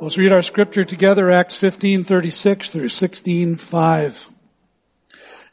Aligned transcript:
Let's 0.00 0.16
read 0.16 0.30
our 0.30 0.42
scripture 0.42 0.84
together, 0.84 1.28
Acts 1.28 1.56
15:36 1.56 2.70
through 2.70 2.88
16:5. 2.88 4.28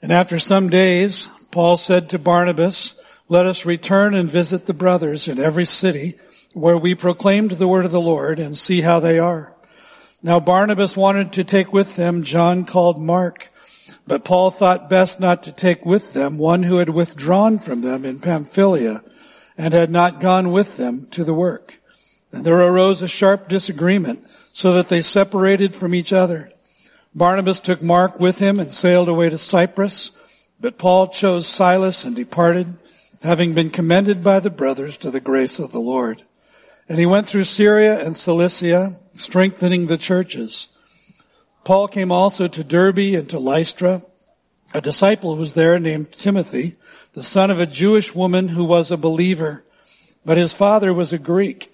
And 0.04 0.12
after 0.12 0.38
some 0.38 0.70
days, 0.70 1.29
Paul 1.50 1.78
said 1.78 2.10
to 2.10 2.20
Barnabas, 2.20 2.94
"Let 3.28 3.47
us 3.47 3.66
return 3.66 4.13
and 4.13 4.29
visit 4.29 4.68
the 4.68 4.73
brothers 4.76 5.28
in 5.28 5.39
every 5.39 5.66
city 5.66 6.20
where 6.54 6.78
we 6.78 6.94
proclaimed 6.94 7.52
the 7.54 7.68
word 7.68 7.86
of 7.86 7.92
the 7.92 8.00
Lord 8.00 8.38
and 8.38 8.55
see 8.55 8.81
how 8.81 9.00
they 9.00 9.18
are." 9.18 9.55
Now 10.21 10.39
Barnabas 10.39 10.96
wanted 10.96 11.33
to 11.33 11.43
take 11.43 11.73
with 11.73 11.96
them 11.96 12.23
John 12.23 12.65
called 12.65 13.01
Mark, 13.01 13.51
but 14.05 14.23
Paul 14.23 14.51
thought 14.51 14.91
best 14.91 15.19
not 15.19 15.41
to 15.43 15.51
take 15.51 15.87
with 15.87 16.13
them 16.13 16.38
one 16.38 16.62
who 16.62 16.77
had 16.77 16.89
withdrawn 16.89 17.57
from 17.57 17.81
them 17.81 18.05
in 18.05 18.20
Pamphylia 18.20 19.02
and 19.57 19.73
had 19.73 19.89
not 19.89 20.21
gone 20.21 20.52
with 20.52 20.77
them 20.77 21.07
to 21.09 21.23
the 21.23 21.34
work. 21.34 21.81
And 22.36 22.44
there 22.44 22.59
arose 22.59 23.02
a 23.02 23.08
sharp 23.08 23.48
disagreement 23.48 24.27
so 24.52 24.73
that 24.73 24.90
they 24.90 25.02
separated 25.02 25.73
from 25.73 25.95
each 25.95 26.12
other. 26.12 26.52
Barnabas 27.16 27.62
took 27.62 27.82
Mark 27.82 28.20
with 28.20 28.40
him 28.40 28.59
and 28.59 28.73
sailed 28.73 29.08
away 29.08 29.30
to 29.30 29.38
Cyprus, 29.38 30.12
but 30.59 30.78
Paul 30.78 31.08
chose 31.08 31.48
Silas 31.48 32.04
and 32.04 32.14
departed, 32.14 32.78
having 33.23 33.54
been 33.54 33.70
commended 33.70 34.22
by 34.22 34.42
the 34.42 34.50
brothers 34.50 34.98
to 34.98 35.12
the 35.12 35.22
grace 35.22 35.59
of 35.59 35.72
the 35.72 35.80
Lord. 35.80 36.23
And 36.90 37.00
he 37.00 37.06
went 37.06 37.26
through 37.26 37.45
Syria 37.45 38.06
and 38.06 38.18
Cilicia, 38.18 38.98
strengthening 39.14 39.88
the 39.88 39.98
churches. 39.98 40.78
Paul 41.64 41.88
came 41.88 42.12
also 42.12 42.50
to 42.50 42.66
Derbe 42.66 43.16
and 43.16 43.30
to 43.30 43.40
Lystra. 43.40 44.04
A 44.73 44.81
disciple 44.81 45.38
was 45.38 45.54
there 45.54 45.80
named 45.80 46.12
Timothy, 46.12 46.76
the 47.14 47.23
son 47.23 47.50
of 47.50 47.62
a 47.62 47.66
Jewish 47.66 48.14
woman 48.14 48.50
who 48.50 48.66
was 48.66 48.92
a 48.92 48.98
believer, 48.98 49.64
but 50.26 50.36
his 50.36 50.54
father 50.54 50.94
was 50.94 51.14
a 51.14 51.17
Greek. 51.17 51.72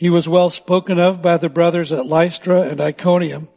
He 0.00 0.08
was 0.08 0.26
well 0.26 0.48
spoken 0.48 0.98
of 0.98 1.20
by 1.20 1.36
the 1.36 1.50
brothers 1.50 1.92
at 1.92 2.06
Lystra 2.06 2.62
and 2.62 2.80
Iconium. 2.80 3.48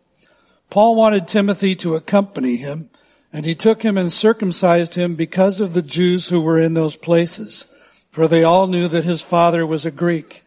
Paul 0.70 0.94
wanted 0.94 1.26
Timothy 1.26 1.74
to 1.78 1.96
accompany 1.96 2.58
him, 2.58 2.90
and 3.32 3.46
he 3.46 3.56
took 3.56 3.82
him 3.82 3.98
and 3.98 4.12
circumcised 4.12 4.96
him 4.96 5.16
because 5.16 5.62
of 5.62 5.74
the 5.74 5.82
Jews 5.82 6.28
who 6.28 6.42
were 6.42 6.60
in 6.60 6.74
those 6.74 6.98
places, 6.98 7.74
for 8.12 8.28
they 8.28 8.44
all 8.44 8.68
knew 8.68 8.90
that 8.90 9.06
his 9.06 9.22
father 9.22 9.66
was 9.66 9.86
a 9.86 9.90
Greek. 9.90 10.44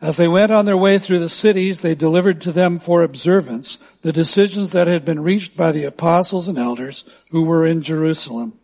As 0.00 0.16
they 0.16 0.26
went 0.26 0.50
on 0.50 0.64
their 0.64 0.76
way 0.76 0.98
through 0.98 1.20
the 1.20 1.28
cities, 1.28 1.80
they 1.80 1.94
delivered 1.94 2.40
to 2.40 2.50
them 2.50 2.80
for 2.80 3.04
observance 3.04 3.76
the 4.02 4.12
decisions 4.12 4.72
that 4.72 4.88
had 4.88 5.04
been 5.04 5.20
reached 5.20 5.56
by 5.56 5.70
the 5.70 5.84
apostles 5.84 6.48
and 6.48 6.58
elders 6.58 7.04
who 7.30 7.44
were 7.44 7.64
in 7.64 7.82
Jerusalem. 7.82 8.54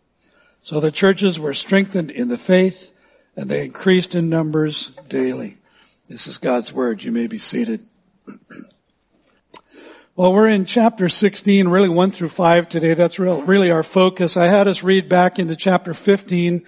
So 0.59 0.81
the 0.81 0.91
churches 0.91 1.39
were 1.39 1.53
strengthened 1.53 2.11
in 2.11 2.27
the 2.27 2.37
faith, 2.37 2.91
and 3.37 3.49
they 3.49 3.63
increased 3.63 4.15
in 4.15 4.27
numbers 4.27 4.89
daily. 5.07 5.59
This 6.09 6.25
is 6.25 6.37
God's 6.37 6.71
Word. 6.71 7.03
You 7.03 7.11
may 7.11 7.27
be 7.27 7.37
seated. 7.37 7.81
well, 10.15 10.31
we're 10.31 10.47
in 10.47 10.63
chapter 10.63 11.09
16, 11.09 11.67
really 11.67 11.89
1 11.89 12.11
through 12.11 12.29
5 12.29 12.69
today. 12.69 12.93
That's 12.93 13.19
really 13.19 13.71
our 13.71 13.83
focus. 13.83 14.37
I 14.37 14.47
had 14.47 14.69
us 14.69 14.83
read 14.83 15.09
back 15.09 15.37
into 15.37 15.57
chapter 15.57 15.93
15 15.93 16.65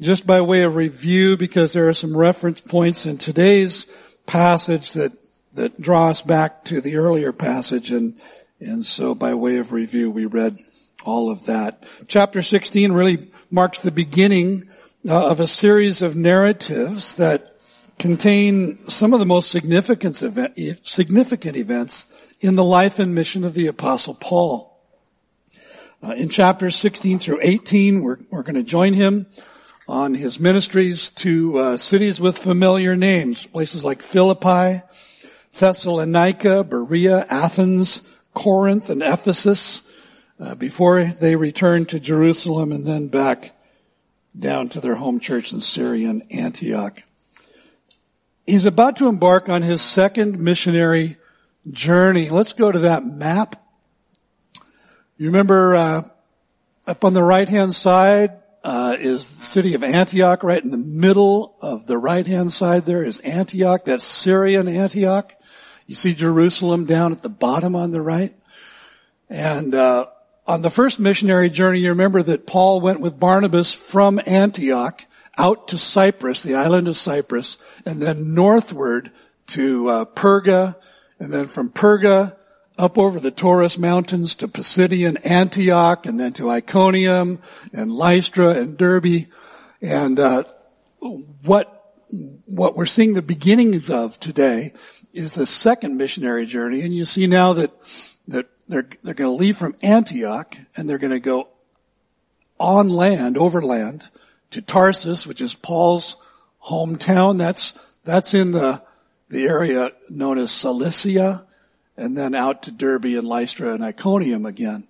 just 0.00 0.24
by 0.24 0.40
way 0.40 0.62
of 0.62 0.76
review 0.76 1.36
because 1.36 1.72
there 1.72 1.88
are 1.88 1.92
some 1.92 2.16
reference 2.16 2.60
points 2.60 3.06
in 3.06 3.18
today's 3.18 3.86
passage 4.24 4.92
that, 4.92 5.18
that 5.54 5.80
draw 5.80 6.10
us 6.10 6.22
back 6.22 6.62
to 6.66 6.80
the 6.80 6.94
earlier 6.94 7.32
passage 7.32 7.90
and, 7.90 8.14
and 8.60 8.84
so 8.84 9.16
by 9.16 9.34
way 9.34 9.56
of 9.56 9.72
review 9.72 10.12
we 10.12 10.26
read 10.26 10.60
all 11.04 11.28
of 11.28 11.46
that. 11.46 11.84
Chapter 12.06 12.40
16 12.40 12.92
really 12.92 13.30
marks 13.50 13.80
the 13.80 13.90
beginning 13.90 14.68
uh, 15.08 15.30
of 15.30 15.40
a 15.40 15.48
series 15.48 16.02
of 16.02 16.14
narratives 16.14 17.16
that 17.16 17.55
contain 17.98 18.88
some 18.88 19.12
of 19.12 19.20
the 19.20 19.26
most 19.26 19.50
significant, 19.50 20.22
event, 20.22 20.56
significant 20.86 21.56
events 21.56 22.34
in 22.40 22.56
the 22.56 22.64
life 22.64 22.98
and 22.98 23.14
mission 23.14 23.44
of 23.44 23.54
the 23.54 23.66
apostle 23.66 24.14
Paul. 24.14 24.72
Uh, 26.02 26.12
in 26.12 26.28
chapters 26.28 26.76
16 26.76 27.18
through 27.18 27.40
18, 27.42 28.02
we're, 28.02 28.18
we're 28.30 28.42
going 28.42 28.56
to 28.56 28.62
join 28.62 28.92
him 28.92 29.26
on 29.88 30.14
his 30.14 30.38
ministries 30.38 31.10
to 31.10 31.58
uh, 31.58 31.76
cities 31.76 32.20
with 32.20 32.36
familiar 32.36 32.96
names, 32.96 33.46
places 33.46 33.84
like 33.84 34.02
Philippi, 34.02 34.82
Thessalonica, 35.58 36.64
Berea, 36.64 37.24
Athens, 37.30 38.02
Corinth, 38.34 38.90
and 38.90 39.02
Ephesus, 39.02 39.82
uh, 40.38 40.54
before 40.54 41.02
they 41.04 41.34
returned 41.34 41.88
to 41.88 42.00
Jerusalem 42.00 42.72
and 42.72 42.84
then 42.84 43.08
back 43.08 43.56
down 44.38 44.68
to 44.70 44.80
their 44.80 44.96
home 44.96 45.18
church 45.18 45.52
in 45.52 45.60
Syria 45.60 46.10
and 46.10 46.22
Antioch. 46.30 47.00
He's 48.46 48.64
about 48.64 48.96
to 48.98 49.08
embark 49.08 49.48
on 49.48 49.62
his 49.62 49.82
second 49.82 50.38
missionary 50.38 51.16
journey. 51.68 52.30
Let's 52.30 52.52
go 52.52 52.70
to 52.70 52.78
that 52.80 53.04
map. 53.04 53.56
You 55.18 55.26
remember 55.26 55.74
uh, 55.74 56.02
up 56.86 57.04
on 57.04 57.12
the 57.12 57.24
right 57.24 57.48
hand 57.48 57.74
side 57.74 58.30
uh, 58.62 58.96
is 59.00 59.26
the 59.26 59.44
city 59.44 59.74
of 59.74 59.82
Antioch. 59.82 60.44
Right 60.44 60.62
in 60.62 60.70
the 60.70 60.78
middle 60.78 61.56
of 61.60 61.88
the 61.88 61.98
right 61.98 62.24
hand 62.24 62.52
side 62.52 62.86
there 62.86 63.02
is 63.02 63.18
Antioch. 63.20 63.84
That's 63.84 64.04
Syrian 64.04 64.68
Antioch. 64.68 65.32
You 65.88 65.96
see 65.96 66.14
Jerusalem 66.14 66.84
down 66.84 67.10
at 67.10 67.22
the 67.22 67.28
bottom 67.28 67.74
on 67.74 67.90
the 67.90 68.02
right. 68.02 68.32
And 69.28 69.74
uh, 69.74 70.06
on 70.46 70.62
the 70.62 70.70
first 70.70 71.00
missionary 71.00 71.50
journey, 71.50 71.80
you 71.80 71.88
remember 71.88 72.22
that 72.22 72.46
Paul 72.46 72.80
went 72.80 73.00
with 73.00 73.18
Barnabas 73.18 73.74
from 73.74 74.20
Antioch 74.24 75.02
out 75.38 75.68
to 75.68 75.78
Cyprus, 75.78 76.42
the 76.42 76.54
island 76.54 76.88
of 76.88 76.96
Cyprus, 76.96 77.58
and 77.84 78.00
then 78.00 78.34
northward 78.34 79.10
to 79.48 79.88
uh, 79.88 80.04
Perga, 80.04 80.76
and 81.18 81.32
then 81.32 81.46
from 81.46 81.70
Perga 81.70 82.36
up 82.78 82.98
over 82.98 83.18
the 83.18 83.30
Taurus 83.30 83.78
Mountains 83.78 84.34
to 84.36 84.48
Pisidian 84.48 85.16
Antioch, 85.24 86.06
and 86.06 86.18
then 86.18 86.32
to 86.34 86.50
Iconium 86.50 87.40
and 87.72 87.90
Lystra 87.90 88.50
and 88.50 88.76
Derbe. 88.76 89.26
And 89.80 90.18
uh, 90.18 90.44
what 91.44 91.72
what 92.46 92.76
we're 92.76 92.86
seeing 92.86 93.14
the 93.14 93.22
beginnings 93.22 93.90
of 93.90 94.18
today 94.20 94.72
is 95.12 95.32
the 95.32 95.46
second 95.46 95.96
missionary 95.96 96.46
journey, 96.46 96.82
and 96.82 96.94
you 96.94 97.04
see 97.04 97.26
now 97.26 97.52
that 97.54 97.70
that 98.28 98.46
they're 98.68 98.88
they're 99.02 99.14
going 99.14 99.36
to 99.36 99.42
leave 99.42 99.56
from 99.56 99.74
Antioch 99.82 100.54
and 100.76 100.88
they're 100.88 100.98
going 100.98 101.12
to 101.12 101.20
go 101.20 101.48
on 102.58 102.88
land, 102.88 103.36
overland, 103.36 104.08
to 104.50 104.62
Tarsus, 104.62 105.26
which 105.26 105.40
is 105.40 105.54
Paul's 105.54 106.16
hometown. 106.64 107.38
That's, 107.38 107.72
that's 108.04 108.34
in 108.34 108.52
the, 108.52 108.82
the 109.28 109.44
area 109.44 109.92
known 110.10 110.38
as 110.38 110.52
Cilicia, 110.52 111.46
and 111.96 112.16
then 112.16 112.34
out 112.34 112.64
to 112.64 112.70
Derbe 112.70 113.04
and 113.06 113.26
Lystra 113.26 113.74
and 113.74 113.82
Iconium 113.82 114.46
again. 114.46 114.86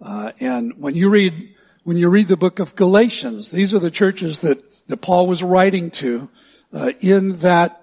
Uh, 0.00 0.32
and 0.40 0.74
when 0.78 0.94
you 0.94 1.10
read, 1.10 1.54
when 1.84 1.96
you 1.96 2.08
read 2.08 2.28
the 2.28 2.36
book 2.36 2.58
of 2.58 2.76
Galatians, 2.76 3.50
these 3.50 3.74
are 3.74 3.78
the 3.78 3.90
churches 3.90 4.40
that, 4.40 4.62
that 4.88 4.98
Paul 4.98 5.26
was 5.26 5.42
writing 5.42 5.90
to, 5.92 6.30
uh, 6.72 6.92
in 7.00 7.34
that 7.34 7.82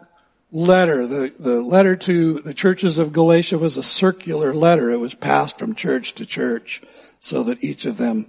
letter. 0.51 1.05
The, 1.05 1.33
the 1.37 1.61
letter 1.61 1.95
to 1.95 2.39
the 2.39 2.53
churches 2.53 2.97
of 2.97 3.13
Galatia 3.13 3.57
was 3.57 3.77
a 3.77 3.83
circular 3.83 4.53
letter. 4.53 4.89
It 4.89 4.99
was 4.99 5.13
passed 5.13 5.59
from 5.59 5.75
church 5.75 6.13
to 6.13 6.25
church 6.25 6.81
so 7.19 7.43
that 7.43 7.63
each 7.63 7.85
of 7.85 7.97
them 7.97 8.27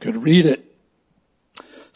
could 0.00 0.16
read 0.16 0.46
it. 0.46 0.64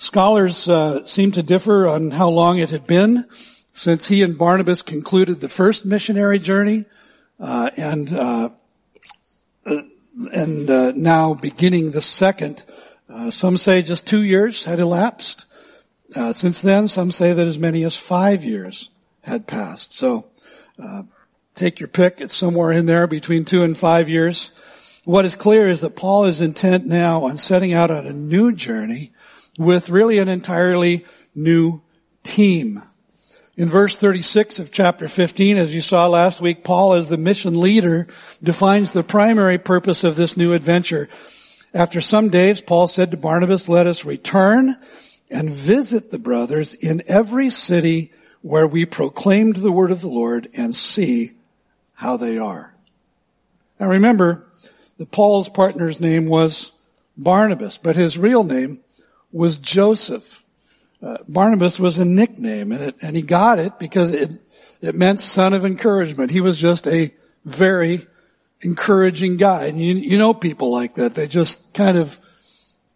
Scholars 0.02 0.68
uh, 0.68 1.04
seem 1.04 1.30
to 1.30 1.44
differ 1.44 1.86
on 1.86 2.10
how 2.10 2.28
long 2.28 2.58
it 2.58 2.70
had 2.70 2.88
been 2.88 3.24
since 3.72 4.08
he 4.08 4.24
and 4.24 4.36
Barnabas 4.36 4.82
concluded 4.82 5.40
the 5.40 5.48
first 5.48 5.86
missionary 5.86 6.40
journey, 6.40 6.86
uh, 7.38 7.70
and 7.76 8.12
uh, 8.12 8.48
and 9.64 10.68
uh, 10.68 10.90
now 10.96 11.34
beginning 11.34 11.92
the 11.92 12.00
second. 12.00 12.64
Uh, 13.08 13.30
some 13.30 13.56
say 13.56 13.80
just 13.80 14.04
two 14.04 14.24
years 14.24 14.64
had 14.64 14.80
elapsed. 14.80 15.44
Uh, 16.16 16.32
since 16.32 16.60
then, 16.60 16.88
some 16.88 17.12
say 17.12 17.32
that 17.32 17.46
as 17.46 17.56
many 17.56 17.84
as 17.84 17.96
five 17.96 18.42
years 18.42 18.90
had 19.22 19.46
passed. 19.46 19.92
So, 19.92 20.26
take 21.54 21.78
your 21.78 21.88
pick. 21.88 22.20
It's 22.20 22.34
somewhere 22.34 22.72
in 22.72 22.86
there 22.86 23.06
between 23.06 23.44
two 23.44 23.62
and 23.62 23.76
five 23.76 24.08
years. 24.08 24.50
What 25.04 25.24
is 25.24 25.36
clear 25.36 25.68
is 25.68 25.80
that 25.82 25.94
Paul 25.94 26.24
is 26.24 26.40
intent 26.40 26.86
now 26.86 27.22
on 27.26 27.38
setting 27.38 27.72
out 27.72 27.92
on 27.92 28.04
a 28.04 28.12
new 28.12 28.52
journey 28.52 29.11
with 29.58 29.90
really 29.90 30.18
an 30.18 30.28
entirely 30.28 31.04
new 31.34 31.82
team. 32.22 32.82
In 33.56 33.68
verse 33.68 33.96
36 33.96 34.58
of 34.60 34.72
chapter 34.72 35.06
15, 35.06 35.58
as 35.58 35.74
you 35.74 35.82
saw 35.82 36.06
last 36.06 36.40
week, 36.40 36.64
Paul 36.64 36.94
as 36.94 37.08
the 37.08 37.18
mission 37.18 37.60
leader 37.60 38.06
defines 38.42 38.92
the 38.92 39.02
primary 39.02 39.58
purpose 39.58 40.04
of 40.04 40.16
this 40.16 40.36
new 40.36 40.54
adventure. 40.54 41.08
After 41.74 42.00
some 42.00 42.30
days, 42.30 42.60
Paul 42.60 42.86
said 42.86 43.10
to 43.10 43.16
Barnabas, 43.16 43.68
let 43.68 43.86
us 43.86 44.04
return 44.04 44.76
and 45.30 45.50
visit 45.50 46.10
the 46.10 46.18
brothers 46.18 46.74
in 46.74 47.02
every 47.06 47.50
city 47.50 48.10
where 48.40 48.66
we 48.66 48.84
proclaimed 48.84 49.56
the 49.56 49.72
word 49.72 49.90
of 49.90 50.00
the 50.00 50.08
Lord 50.08 50.48
and 50.56 50.74
see 50.74 51.32
how 51.94 52.16
they 52.16 52.38
are. 52.38 52.74
Now 53.78 53.88
remember 53.88 54.46
that 54.98 55.10
Paul's 55.10 55.48
partner's 55.48 56.00
name 56.00 56.26
was 56.26 56.78
Barnabas, 57.16 57.78
but 57.78 57.96
his 57.96 58.18
real 58.18 58.44
name 58.44 58.81
was 59.32 59.56
Joseph. 59.56 60.44
Uh, 61.02 61.18
Barnabas 61.28 61.80
was 61.80 61.98
a 61.98 62.04
nickname, 62.04 62.70
and, 62.70 62.82
it, 62.82 63.02
and 63.02 63.16
he 63.16 63.22
got 63.22 63.58
it 63.58 63.78
because 63.78 64.12
it, 64.12 64.30
it 64.80 64.94
meant 64.94 65.20
son 65.20 65.52
of 65.52 65.64
encouragement. 65.64 66.30
He 66.30 66.40
was 66.40 66.60
just 66.60 66.86
a 66.86 67.12
very 67.44 68.06
encouraging 68.60 69.36
guy. 69.36 69.66
And 69.66 69.80
you, 69.80 69.94
you 69.94 70.18
know 70.18 70.34
people 70.34 70.70
like 70.70 70.94
that. 70.94 71.14
They 71.14 71.26
just 71.26 71.74
kind 71.74 71.98
of 71.98 72.20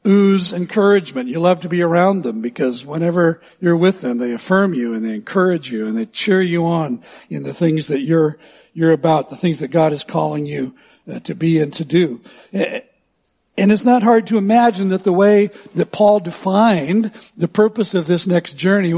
ooze 0.07 0.53
encouragement. 0.53 1.29
You 1.29 1.41
love 1.41 1.61
to 1.61 1.69
be 1.69 1.83
around 1.83 2.23
them 2.23 2.41
because 2.41 2.87
whenever 2.87 3.41
you're 3.61 3.77
with 3.77 4.01
them, 4.01 4.19
they 4.19 4.33
affirm 4.33 4.73
you 4.73 4.95
and 4.95 5.05
they 5.05 5.15
encourage 5.15 5.71
you 5.71 5.87
and 5.89 5.97
they 5.97 6.07
cheer 6.07 6.41
you 6.41 6.65
on 6.65 7.03
in 7.29 7.43
the 7.43 7.53
things 7.53 7.89
that 7.89 8.01
you're, 8.01 8.39
you're 8.73 8.93
about, 8.93 9.31
the 9.31 9.37
things 9.37 9.61
that 9.61 9.69
God 9.69 9.93
is 9.93 10.05
calling 10.05 10.47
you 10.47 10.77
uh, 11.13 11.19
to 11.21 11.35
be 11.35 11.59
and 11.59 11.73
to 11.75 11.85
do. 11.85 12.21
And 13.59 13.73
it's 13.73 13.85
not 13.85 14.03
hard 14.03 14.27
to 14.27 14.39
imagine 14.39 14.91
that 14.91 15.05
the 15.05 15.13
way 15.13 15.47
that 15.75 15.93
Paul 15.93 16.21
defined 16.21 17.07
the 17.37 17.49
purpose 17.49 17.95
of 17.95 18.07
this 18.07 18.27
next 18.27 18.55
journey 18.55 18.93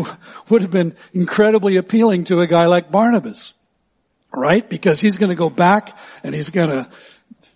would 0.48 0.62
have 0.62 0.70
been 0.70 0.96
incredibly 1.12 1.76
appealing 1.76 2.24
to 2.24 2.40
a 2.40 2.46
guy 2.46 2.66
like 2.66 2.90
Barnabas. 2.90 3.54
Right? 4.32 4.68
Because 4.68 5.00
he's 5.00 5.16
going 5.16 5.30
to 5.30 5.36
go 5.36 5.48
back 5.48 5.96
and 6.22 6.34
he's 6.34 6.50
going 6.50 6.70
to 6.70 6.88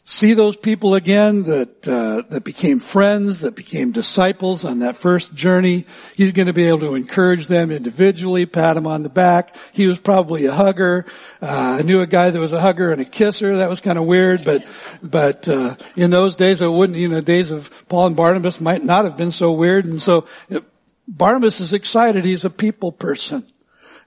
see 0.04 0.34
those 0.34 0.56
people 0.56 0.94
again 0.94 1.44
that 1.44 1.86
uh, 1.86 2.22
that 2.30 2.44
became 2.44 2.78
friends, 2.78 3.40
that 3.40 3.54
became 3.54 3.92
disciples 3.92 4.64
on 4.64 4.80
that 4.80 4.96
first 4.96 5.34
journey. 5.34 5.84
He's 6.16 6.32
going 6.32 6.46
to 6.46 6.52
be 6.52 6.64
able 6.64 6.80
to 6.80 6.94
encourage 6.94 7.46
them 7.46 7.70
individually, 7.70 8.46
pat 8.46 8.74
them 8.74 8.86
on 8.86 9.02
the 9.02 9.08
back. 9.08 9.54
He 9.72 9.86
was 9.86 10.00
probably 10.00 10.46
a 10.46 10.52
hugger. 10.52 11.06
Uh, 11.40 11.78
I 11.80 11.82
knew 11.82 12.00
a 12.00 12.06
guy 12.06 12.30
that 12.30 12.40
was 12.40 12.52
a 12.52 12.60
hugger 12.60 12.90
and 12.90 13.00
a 13.00 13.04
kisser. 13.04 13.58
That 13.58 13.70
was 13.70 13.80
kind 13.80 13.98
of 13.98 14.06
weird, 14.06 14.44
but 14.44 14.64
but 15.02 15.48
uh, 15.48 15.76
in 15.96 16.10
those 16.10 16.36
days, 16.36 16.60
it 16.60 16.68
wouldn't. 16.68 16.98
You 16.98 17.08
know, 17.08 17.20
days 17.20 17.50
of 17.50 17.88
Paul 17.88 18.08
and 18.08 18.16
Barnabas 18.16 18.60
might 18.60 18.84
not 18.84 19.04
have 19.04 19.16
been 19.16 19.30
so 19.30 19.52
weird, 19.52 19.84
and 19.84 20.00
so. 20.00 20.26
It, 20.48 20.64
Barnabas 21.08 21.58
is 21.58 21.72
excited. 21.72 22.24
He's 22.24 22.44
a 22.44 22.50
people 22.50 22.92
person. 22.92 23.44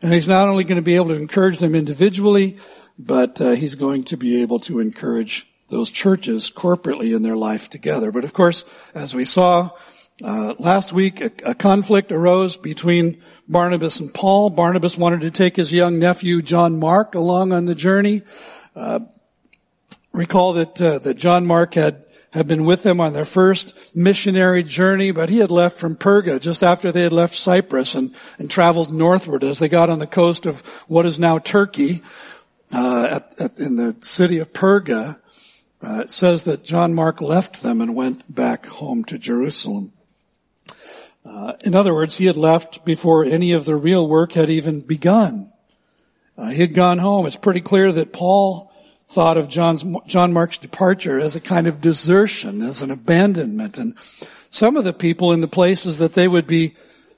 And 0.01 0.13
he's 0.13 0.29
not 0.29 0.47
only 0.47 0.63
going 0.63 0.77
to 0.77 0.81
be 0.81 0.95
able 0.95 1.09
to 1.09 1.15
encourage 1.15 1.59
them 1.59 1.75
individually, 1.75 2.57
but 2.97 3.39
uh, 3.41 3.51
he's 3.51 3.75
going 3.75 4.03
to 4.05 4.17
be 4.17 4.41
able 4.41 4.59
to 4.61 4.79
encourage 4.79 5.45
those 5.69 5.91
churches 5.91 6.51
corporately 6.51 7.15
in 7.15 7.23
their 7.23 7.35
life 7.35 7.69
together. 7.69 8.11
But 8.11 8.23
of 8.23 8.33
course, 8.33 8.63
as 8.93 9.15
we 9.15 9.25
saw 9.25 9.71
uh, 10.23 10.53
last 10.59 10.93
week, 10.93 11.21
a, 11.21 11.31
a, 11.45 11.55
conflict 11.55 12.11
arose 12.11 12.55
between 12.55 13.21
Barnabas 13.49 13.99
and 13.99 14.13
Paul. 14.13 14.49
Barnabas 14.49 14.97
wanted 14.97 15.21
to 15.21 15.31
take 15.31 15.57
his 15.57 15.73
young 15.73 15.99
nephew 15.99 16.41
John 16.41 16.79
Mark 16.79 17.15
along 17.15 17.51
on 17.51 17.65
the 17.65 17.75
journey. 17.75 18.21
Uh, 18.75 19.01
recall 20.13 20.53
that 20.53 20.81
uh, 20.81 20.99
that 20.99 21.17
John 21.17 21.45
Mark 21.45 21.73
had 21.73 22.05
had 22.31 22.47
been 22.47 22.65
with 22.65 22.83
them 22.83 23.01
on 23.01 23.13
their 23.13 23.25
first 23.25 23.95
missionary 23.95 24.63
journey, 24.63 25.11
but 25.11 25.29
he 25.29 25.39
had 25.39 25.51
left 25.51 25.79
from 25.79 25.95
Perga 25.95 26.39
just 26.39 26.63
after 26.63 26.91
they 26.91 27.03
had 27.03 27.13
left 27.13 27.33
Cyprus 27.33 27.95
and, 27.95 28.13
and 28.37 28.49
traveled 28.51 28.93
northward 28.93 29.43
as 29.43 29.59
they 29.59 29.69
got 29.69 29.89
on 29.89 29.99
the 29.99 30.07
coast 30.07 30.45
of 30.45 30.59
what 30.87 31.05
is 31.05 31.17
now 31.17 31.39
Turkey, 31.39 32.01
uh, 32.73 33.07
at, 33.11 33.41
at, 33.41 33.59
in 33.59 33.77
the 33.77 33.97
city 34.01 34.39
of 34.39 34.51
Perga. 34.51 35.19
Uh, 35.85 35.99
it 35.99 36.09
says 36.09 36.45
that 36.45 36.63
John 36.63 36.95
Mark 36.95 37.21
left 37.21 37.61
them 37.61 37.79
and 37.79 37.95
went 37.95 38.33
back 38.33 38.65
home 38.65 39.03
to 39.03 39.19
Jerusalem. 39.19 39.93
Uh, 41.23 41.53
in 41.63 41.75
other 41.75 41.93
words, 41.93 42.17
he 42.17 42.25
had 42.25 42.37
left 42.37 42.83
before 42.85 43.23
any 43.23 43.51
of 43.51 43.65
the 43.65 43.75
real 43.75 44.07
work 44.07 44.31
had 44.31 44.49
even 44.49 44.81
begun. 44.81 45.51
Uh, 46.35 46.49
he 46.49 46.61
had 46.61 46.73
gone 46.73 46.97
home. 46.97 47.27
It's 47.27 47.35
pretty 47.35 47.61
clear 47.61 47.91
that 47.91 48.13
Paul 48.13 48.71
thought 49.09 49.37
of 49.37 49.47
John's, 49.47 49.85
John 50.07 50.33
Mark's 50.33 50.57
departure 50.57 51.19
as 51.19 51.35
a 51.35 51.41
kind 51.41 51.67
of 51.67 51.81
desertion, 51.81 52.63
as 52.63 52.81
an 52.81 52.89
abandonment. 52.89 53.77
And 53.77 53.95
some 54.49 54.77
of 54.77 54.85
the 54.85 54.93
people 54.93 55.33
in 55.33 55.41
the 55.41 55.47
places 55.47 55.99
that 55.99 56.13
they 56.13 56.27
would 56.27 56.47
be 56.47 56.75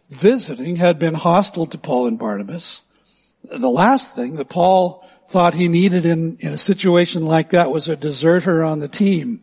visiting 0.09 0.75
had 0.75 0.99
been 0.99 1.13
hostile 1.13 1.67
to 1.67 1.77
Paul 1.77 2.07
and 2.07 2.19
Barnabas. 2.19 2.81
The 3.43 3.69
last 3.69 4.11
thing 4.11 4.35
that 4.35 4.49
Paul 4.49 5.07
thought 5.27 5.53
he 5.53 5.67
needed 5.67 6.05
in, 6.05 6.37
in 6.39 6.53
a 6.53 6.57
situation 6.57 7.25
like 7.25 7.49
that 7.49 7.69
was 7.69 7.89
a 7.89 7.95
deserter 7.95 8.63
on 8.63 8.79
the 8.79 8.87
team. 8.87 9.41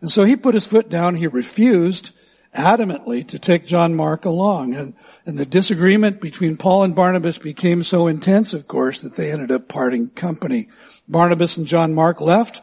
And 0.00 0.10
so 0.10 0.24
he 0.24 0.36
put 0.36 0.54
his 0.54 0.66
foot 0.66 0.88
down. 0.88 1.16
He 1.16 1.26
refused 1.26 2.12
adamantly 2.54 3.26
to 3.28 3.38
take 3.38 3.66
John 3.66 3.94
Mark 3.94 4.24
along. 4.24 4.74
And, 4.74 4.94
and 5.26 5.38
the 5.38 5.46
disagreement 5.46 6.20
between 6.20 6.56
Paul 6.56 6.84
and 6.84 6.94
Barnabas 6.94 7.38
became 7.38 7.82
so 7.82 8.06
intense, 8.06 8.52
of 8.52 8.68
course, 8.68 9.02
that 9.02 9.16
they 9.16 9.32
ended 9.32 9.50
up 9.50 9.68
parting 9.68 10.08
company. 10.10 10.68
Barnabas 11.08 11.56
and 11.56 11.66
John 11.66 11.94
Mark 11.94 12.20
left, 12.20 12.60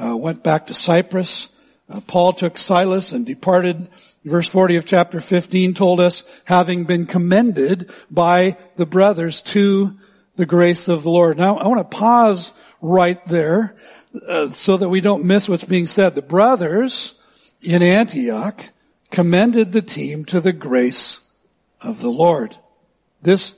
uh, 0.00 0.16
went 0.16 0.42
back 0.42 0.68
to 0.68 0.74
Cyprus. 0.74 1.48
Uh, 1.88 2.00
Paul 2.06 2.32
took 2.32 2.56
Silas 2.56 3.12
and 3.12 3.26
departed. 3.26 3.88
Verse 4.24 4.48
40 4.48 4.76
of 4.76 4.86
chapter 4.86 5.20
15 5.20 5.74
told 5.74 6.00
us, 6.00 6.42
having 6.46 6.84
been 6.84 7.04
commended 7.04 7.90
by 8.10 8.56
the 8.76 8.86
brothers 8.86 9.42
to 9.42 9.98
the 10.36 10.46
grace 10.46 10.88
of 10.88 11.02
the 11.02 11.10
Lord. 11.10 11.38
Now, 11.38 11.56
I 11.56 11.68
want 11.68 11.80
to 11.80 11.96
pause 11.96 12.52
right 12.80 13.24
there 13.26 13.76
uh, 14.28 14.48
so 14.48 14.76
that 14.76 14.88
we 14.88 15.00
don't 15.00 15.24
miss 15.24 15.48
what's 15.48 15.64
being 15.64 15.86
said. 15.86 16.14
The 16.14 16.22
brothers 16.22 17.22
in 17.62 17.82
Antioch 17.82 18.70
commended 19.10 19.72
the 19.72 19.82
team 19.82 20.24
to 20.26 20.40
the 20.40 20.52
grace 20.52 21.36
of 21.80 22.00
the 22.00 22.10
Lord. 22.10 22.56
This 23.22 23.54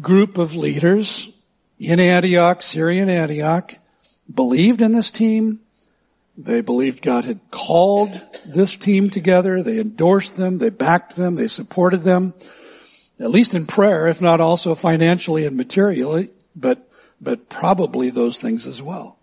group 0.00 0.38
of 0.38 0.54
leaders 0.54 1.34
in 1.78 2.00
Antioch, 2.00 2.62
Syrian 2.62 3.08
Antioch, 3.08 3.74
believed 4.32 4.82
in 4.82 4.92
this 4.92 5.10
team. 5.10 5.60
They 6.36 6.60
believed 6.60 7.02
God 7.02 7.24
had 7.24 7.40
called 7.50 8.20
this 8.46 8.76
team 8.76 9.10
together. 9.10 9.62
They 9.62 9.80
endorsed 9.80 10.36
them. 10.36 10.58
They 10.58 10.70
backed 10.70 11.16
them. 11.16 11.34
They 11.34 11.48
supported 11.48 12.04
them 12.04 12.34
at 13.20 13.30
least 13.30 13.54
in 13.54 13.66
prayer, 13.66 14.06
if 14.06 14.20
not 14.20 14.40
also 14.40 14.74
financially 14.74 15.44
and 15.44 15.56
materially, 15.56 16.30
but, 16.54 16.88
but 17.20 17.48
probably 17.48 18.10
those 18.10 18.38
things 18.38 18.66
as 18.66 18.80
well. 18.80 19.18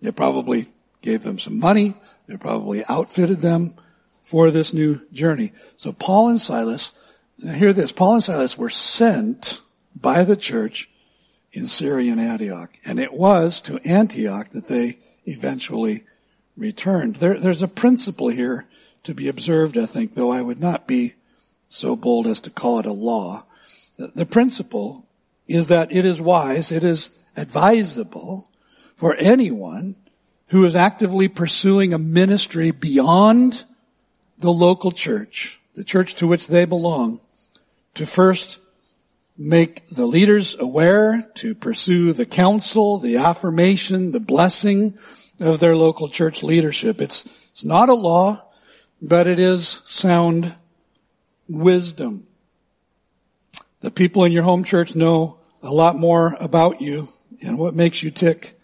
They 0.00 0.12
probably 0.12 0.66
gave 1.00 1.22
them 1.22 1.38
some 1.38 1.58
money. 1.58 1.94
They 2.26 2.36
probably 2.36 2.84
outfitted 2.88 3.40
them 3.40 3.74
for 4.20 4.50
this 4.50 4.72
new 4.72 5.00
journey. 5.12 5.52
So 5.76 5.92
Paul 5.92 6.28
and 6.28 6.40
Silas, 6.40 6.92
hear 7.54 7.72
this, 7.72 7.92
Paul 7.92 8.14
and 8.14 8.22
Silas 8.22 8.56
were 8.56 8.70
sent 8.70 9.60
by 9.94 10.24
the 10.24 10.36
church 10.36 10.88
in 11.52 11.66
Syrian 11.66 12.18
Antioch. 12.18 12.70
And 12.84 12.98
it 12.98 13.12
was 13.12 13.60
to 13.62 13.80
Antioch 13.84 14.50
that 14.50 14.68
they 14.68 14.98
eventually 15.26 16.04
returned. 16.56 17.16
There, 17.16 17.38
there's 17.38 17.62
a 17.62 17.68
principle 17.68 18.28
here 18.28 18.66
to 19.02 19.14
be 19.14 19.28
observed, 19.28 19.76
I 19.76 19.86
think, 19.86 20.14
though 20.14 20.30
I 20.30 20.42
would 20.42 20.60
not 20.60 20.86
be 20.86 21.14
so 21.72 21.96
bold 21.96 22.26
as 22.26 22.40
to 22.40 22.50
call 22.50 22.78
it 22.80 22.86
a 22.86 22.92
law. 22.92 23.44
The 23.96 24.26
principle 24.26 25.06
is 25.48 25.68
that 25.68 25.90
it 25.90 26.04
is 26.04 26.20
wise, 26.20 26.70
it 26.70 26.84
is 26.84 27.10
advisable 27.34 28.50
for 28.94 29.16
anyone 29.16 29.96
who 30.48 30.66
is 30.66 30.76
actively 30.76 31.28
pursuing 31.28 31.94
a 31.94 31.98
ministry 31.98 32.72
beyond 32.72 33.64
the 34.38 34.52
local 34.52 34.90
church, 34.90 35.58
the 35.74 35.82
church 35.82 36.14
to 36.16 36.26
which 36.26 36.46
they 36.46 36.66
belong, 36.66 37.20
to 37.94 38.04
first 38.04 38.60
make 39.38 39.86
the 39.86 40.06
leaders 40.06 40.54
aware, 40.58 41.26
to 41.36 41.54
pursue 41.54 42.12
the 42.12 42.26
counsel, 42.26 42.98
the 42.98 43.16
affirmation, 43.16 44.12
the 44.12 44.20
blessing 44.20 44.98
of 45.40 45.58
their 45.58 45.74
local 45.74 46.06
church 46.06 46.42
leadership. 46.42 47.00
It's, 47.00 47.24
it's 47.50 47.64
not 47.64 47.88
a 47.88 47.94
law, 47.94 48.44
but 49.00 49.26
it 49.26 49.38
is 49.38 49.66
sound 49.66 50.54
wisdom. 51.52 52.26
The 53.80 53.90
people 53.90 54.24
in 54.24 54.32
your 54.32 54.42
home 54.42 54.64
church 54.64 54.94
know 54.94 55.38
a 55.62 55.70
lot 55.70 55.96
more 55.96 56.36
about 56.40 56.80
you 56.80 57.08
and 57.44 57.58
what 57.58 57.74
makes 57.74 58.02
you 58.02 58.10
tick 58.10 58.58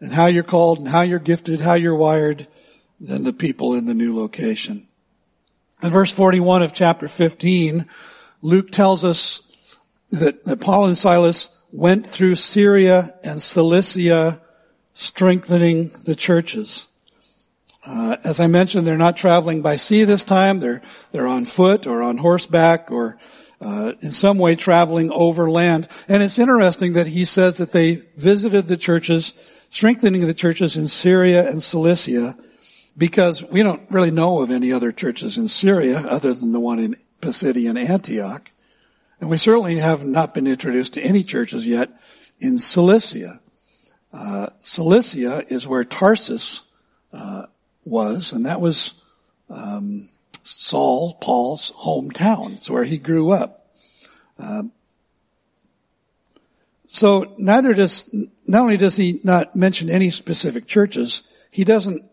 and 0.00 0.12
how 0.12 0.26
you're 0.26 0.42
called 0.42 0.78
and 0.78 0.88
how 0.88 1.02
you're 1.02 1.18
gifted, 1.18 1.60
how 1.60 1.74
you're 1.74 1.94
wired 1.94 2.46
than 3.00 3.24
the 3.24 3.32
people 3.32 3.74
in 3.74 3.86
the 3.86 3.94
new 3.94 4.18
location. 4.18 4.86
In 5.82 5.90
verse 5.90 6.12
41 6.12 6.62
of 6.62 6.72
chapter 6.72 7.08
15, 7.08 7.86
Luke 8.40 8.70
tells 8.70 9.04
us 9.04 9.76
that, 10.10 10.44
that 10.44 10.60
Paul 10.60 10.86
and 10.86 10.96
Silas 10.96 11.66
went 11.72 12.06
through 12.06 12.36
Syria 12.36 13.10
and 13.24 13.42
Cilicia 13.42 14.40
strengthening 14.94 15.90
the 16.04 16.14
churches. 16.14 16.86
Uh, 17.84 18.16
as 18.22 18.38
I 18.38 18.46
mentioned, 18.46 18.86
they're 18.86 18.96
not 18.96 19.16
traveling 19.16 19.60
by 19.60 19.76
sea 19.76 20.04
this 20.04 20.22
time. 20.22 20.60
They're 20.60 20.82
they're 21.10 21.26
on 21.26 21.44
foot 21.44 21.86
or 21.86 22.02
on 22.02 22.18
horseback 22.18 22.90
or 22.90 23.18
uh, 23.60 23.92
in 24.00 24.12
some 24.12 24.38
way 24.38 24.54
traveling 24.54 25.10
overland. 25.10 25.88
And 26.08 26.22
it's 26.22 26.38
interesting 26.38 26.92
that 26.94 27.08
he 27.08 27.24
says 27.24 27.58
that 27.58 27.72
they 27.72 27.96
visited 28.16 28.68
the 28.68 28.76
churches, 28.76 29.34
strengthening 29.70 30.26
the 30.26 30.34
churches 30.34 30.76
in 30.76 30.88
Syria 30.88 31.48
and 31.48 31.62
Cilicia, 31.62 32.36
because 32.96 33.42
we 33.42 33.62
don't 33.62 33.90
really 33.90 34.10
know 34.10 34.40
of 34.40 34.50
any 34.50 34.72
other 34.72 34.92
churches 34.92 35.38
in 35.38 35.48
Syria 35.48 35.98
other 35.98 36.34
than 36.34 36.52
the 36.52 36.60
one 36.60 36.78
in 36.78 36.96
Pisidian 37.20 37.76
Antioch. 37.76 38.50
And 39.20 39.30
we 39.30 39.36
certainly 39.36 39.76
have 39.76 40.04
not 40.04 40.34
been 40.34 40.46
introduced 40.46 40.94
to 40.94 41.02
any 41.02 41.22
churches 41.22 41.66
yet 41.66 41.90
in 42.40 42.58
Cilicia. 42.58 43.40
Uh, 44.12 44.48
Cilicia 44.58 45.44
is 45.48 45.66
where 45.66 45.84
Tarsus 45.84 46.68
uh, 47.12 47.46
was, 47.84 48.32
and 48.32 48.46
that 48.46 48.60
was 48.60 49.04
um, 49.50 50.08
Saul, 50.42 51.14
Paul's 51.20 51.72
hometown. 51.72 52.52
It's 52.52 52.70
where 52.70 52.84
he 52.84 52.98
grew 52.98 53.30
up. 53.30 53.66
Uh, 54.38 54.64
So 56.92 57.32
neither 57.38 57.72
does, 57.72 58.14
not 58.46 58.62
only 58.62 58.76
does 58.76 58.98
he 58.98 59.18
not 59.24 59.56
mention 59.56 59.88
any 59.88 60.10
specific 60.10 60.66
churches, 60.66 61.22
he 61.50 61.64
doesn't 61.64 62.04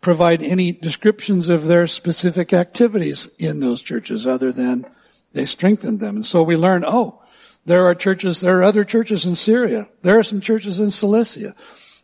provide 0.00 0.44
any 0.44 0.70
descriptions 0.70 1.48
of 1.48 1.64
their 1.64 1.88
specific 1.88 2.52
activities 2.52 3.34
in 3.40 3.58
those 3.58 3.82
churches 3.82 4.28
other 4.28 4.52
than 4.52 4.86
they 5.32 5.44
strengthened 5.44 5.98
them. 5.98 6.16
And 6.16 6.24
so 6.24 6.44
we 6.44 6.56
learn, 6.56 6.84
oh, 6.86 7.20
there 7.66 7.84
are 7.86 7.96
churches, 7.96 8.40
there 8.40 8.60
are 8.60 8.62
other 8.62 8.84
churches 8.84 9.26
in 9.26 9.34
Syria. 9.34 9.88
There 10.02 10.16
are 10.16 10.22
some 10.22 10.40
churches 10.40 10.78
in 10.78 10.92
Cilicia. 10.92 11.52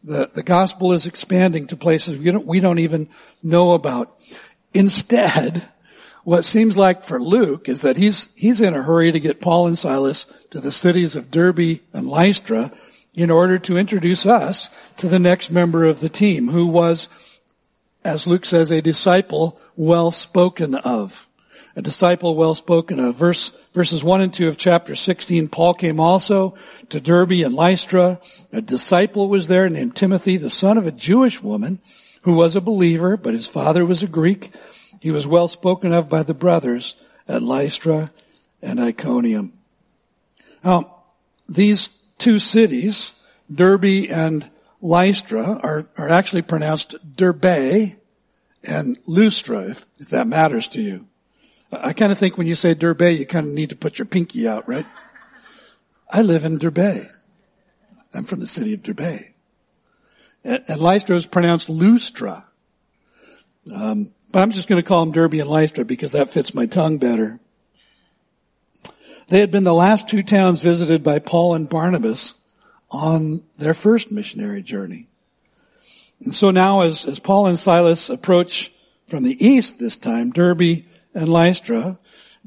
The, 0.04 0.30
the 0.34 0.42
gospel 0.42 0.92
is 0.92 1.06
expanding 1.06 1.66
to 1.68 1.76
places 1.76 2.18
we 2.18 2.30
don't, 2.30 2.46
we 2.46 2.61
don't 2.61 2.78
even 2.78 3.08
know 3.42 3.73
about. 3.73 4.14
Instead, 4.75 5.66
what 6.25 6.44
seems 6.44 6.76
like 6.76 7.04
for 7.04 7.18
Luke 7.18 7.68
is 7.68 7.82
that 7.82 7.96
he's, 7.96 8.34
he's 8.34 8.61
in 8.61 8.75
a 8.75 8.82
hurry 8.82 9.12
to 9.12 9.20
get 9.20 9.40
Paul 9.40 9.66
and 9.66 9.78
Silas 9.78 10.25
to 10.50 10.61
the 10.61 10.73
cities 10.73 11.16
of 11.16 11.30
Derbe 11.30 11.80
and 11.92 12.06
Lystra 12.06 12.70
in 13.14 13.30
order 13.30 13.58
to 13.61 13.78
introduce 13.78 14.26
us 14.26 14.68
to 14.96 15.08
the 15.08 15.18
next 15.18 15.50
member 15.50 15.84
of 15.84 16.00
the 16.00 16.08
team 16.08 16.49
who 16.49 16.66
was, 16.66 17.40
as 18.04 18.26
Luke 18.26 18.44
says, 18.44 18.70
a 18.70 18.82
disciple 18.82 19.58
well 19.76 20.11
spoken 20.11 20.75
of. 20.75 21.24
A 21.76 21.83
disciple 21.83 22.37
well 22.37 22.54
spoken 22.54 23.00
of. 23.00 23.16
Verse, 23.16 23.50
verses 23.73 24.04
1 24.04 24.21
and 24.21 24.33
2 24.33 24.47
of 24.47 24.57
chapter 24.57 24.95
16, 24.95 25.49
Paul 25.49 25.75
came 25.75 25.99
also 25.99 26.57
to 26.90 27.00
Derbe 27.00 27.43
and 27.45 27.54
Lystra. 27.54 28.21
A 28.52 28.62
disciple 28.62 29.28
was 29.28 29.49
there 29.49 29.69
named 29.69 29.97
Timothy, 29.97 30.37
the 30.37 30.50
son 30.50 30.78
of 30.78 30.87
a 30.87 30.93
Jewish 30.93 31.43
woman 31.43 31.81
who 32.23 32.35
was 32.35 32.54
a 32.54 32.61
believer, 32.61 33.16
but 33.16 33.35
his 33.35 33.49
father 33.49 33.85
was 33.85 34.02
a 34.02 34.09
Greek. 34.09 34.52
He 35.00 35.11
was 35.11 35.26
well 35.26 35.49
spoken 35.49 35.93
of 35.93 36.09
by 36.09 36.23
the 36.23 36.33
brothers 36.33 36.95
at 37.26 37.43
Lystra 37.43 38.12
and 38.62 38.81
Iconium. 38.81 39.52
Now, 40.62 41.02
these 41.49 41.88
two 42.19 42.38
cities, 42.38 43.21
Derbe 43.52 44.07
and 44.11 44.49
Lystra, 44.81 45.61
are, 45.62 45.87
are 45.99 46.09
actually 46.09 46.43
pronounced 46.43 46.95
Derbe 47.16 47.97
and 48.62 48.99
Lustra, 49.09 49.71
if, 49.71 49.87
if 49.99 50.09
that 50.11 50.26
matters 50.26 50.69
to 50.69 50.81
you. 50.81 51.09
I 51.83 51.93
kind 51.93 52.12
of 52.12 52.19
think 52.19 52.37
when 52.37 52.47
you 52.47 52.54
say 52.54 52.75
Derbe, 52.75 53.02
you 53.02 53.26
kind 53.26 53.47
of 53.47 53.52
need 53.52 53.71
to 53.71 53.76
put 53.76 53.99
your 53.99 54.07
pinky 54.07 54.47
out, 54.49 54.69
right? 54.69 54.87
I 56.11 56.23
live 56.23 56.45
in 56.45 56.59
Derbe. 56.59 57.07
I'm 58.12 58.25
from 58.25 58.40
the 58.40 58.47
city 58.47 58.75
of 58.75 58.83
Derbe. 58.83 59.21
And, 60.45 60.62
and 60.69 60.81
Lystra 60.81 61.16
is 61.16 61.26
pronounced 61.26 61.69
Lustra. 61.69 62.45
Um, 63.75 64.12
but 64.33 64.43
I'm 64.43 64.50
just 64.50 64.69
going 64.69 64.83
to 64.83 64.87
call 64.87 65.04
them 65.04 65.12
Derby 65.12 65.40
and 65.40 65.49
Lystra 65.49 65.85
because 65.85 66.12
that 66.12 66.31
fits 66.31 66.54
my 66.54 66.66
tongue 66.66 66.99
better. 66.99 67.40
They 69.28 69.40
had 69.40 69.50
been 69.50 69.64
the 69.64 69.75
last 69.75 70.09
two 70.09 70.23
towns 70.23 70.61
visited 70.61 71.02
by 71.02 71.19
Paul 71.19 71.54
and 71.54 71.69
Barnabas 71.69 72.35
on 72.90 73.43
their 73.59 73.75
first 73.75 74.12
missionary 74.12 74.62
journey. 74.62 75.09
And 76.23 76.35
so 76.35 76.50
now 76.50 76.83
as, 76.83 77.07
as 77.07 77.19
Paul 77.19 77.47
and 77.47 77.59
Silas 77.59 78.11
approach 78.11 78.71
from 79.09 79.23
the 79.23 79.37
east 79.45 79.78
this 79.78 79.97
time, 79.97 80.31
Derbe 80.31 80.85
and 81.14 81.28
Lystra, 81.28 81.99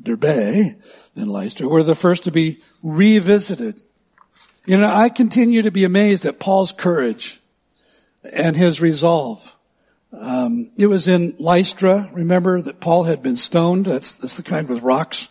Derbe 0.01 0.75
and 1.15 1.31
Lystra 1.31 1.67
were 1.67 1.83
the 1.83 1.95
first 1.95 2.25
to 2.25 2.31
be 2.31 2.59
revisited. 2.83 3.81
You 4.65 4.77
know, 4.77 4.89
I 4.89 5.09
continue 5.09 5.61
to 5.61 5.71
be 5.71 5.85
amazed 5.85 6.25
at 6.25 6.39
Paul's 6.39 6.73
courage 6.73 7.39
and 8.33 8.55
his 8.55 8.81
resolve. 8.81 9.55
Um, 10.11 10.71
it 10.77 10.87
was 10.87 11.07
in 11.07 11.35
Lystra. 11.39 12.09
Remember 12.13 12.61
that 12.61 12.79
Paul 12.79 13.03
had 13.03 13.21
been 13.21 13.35
stoned. 13.35 13.85
That's 13.85 14.17
that's 14.17 14.37
the 14.37 14.43
kind 14.43 14.69
with 14.69 14.81
rocks, 14.81 15.29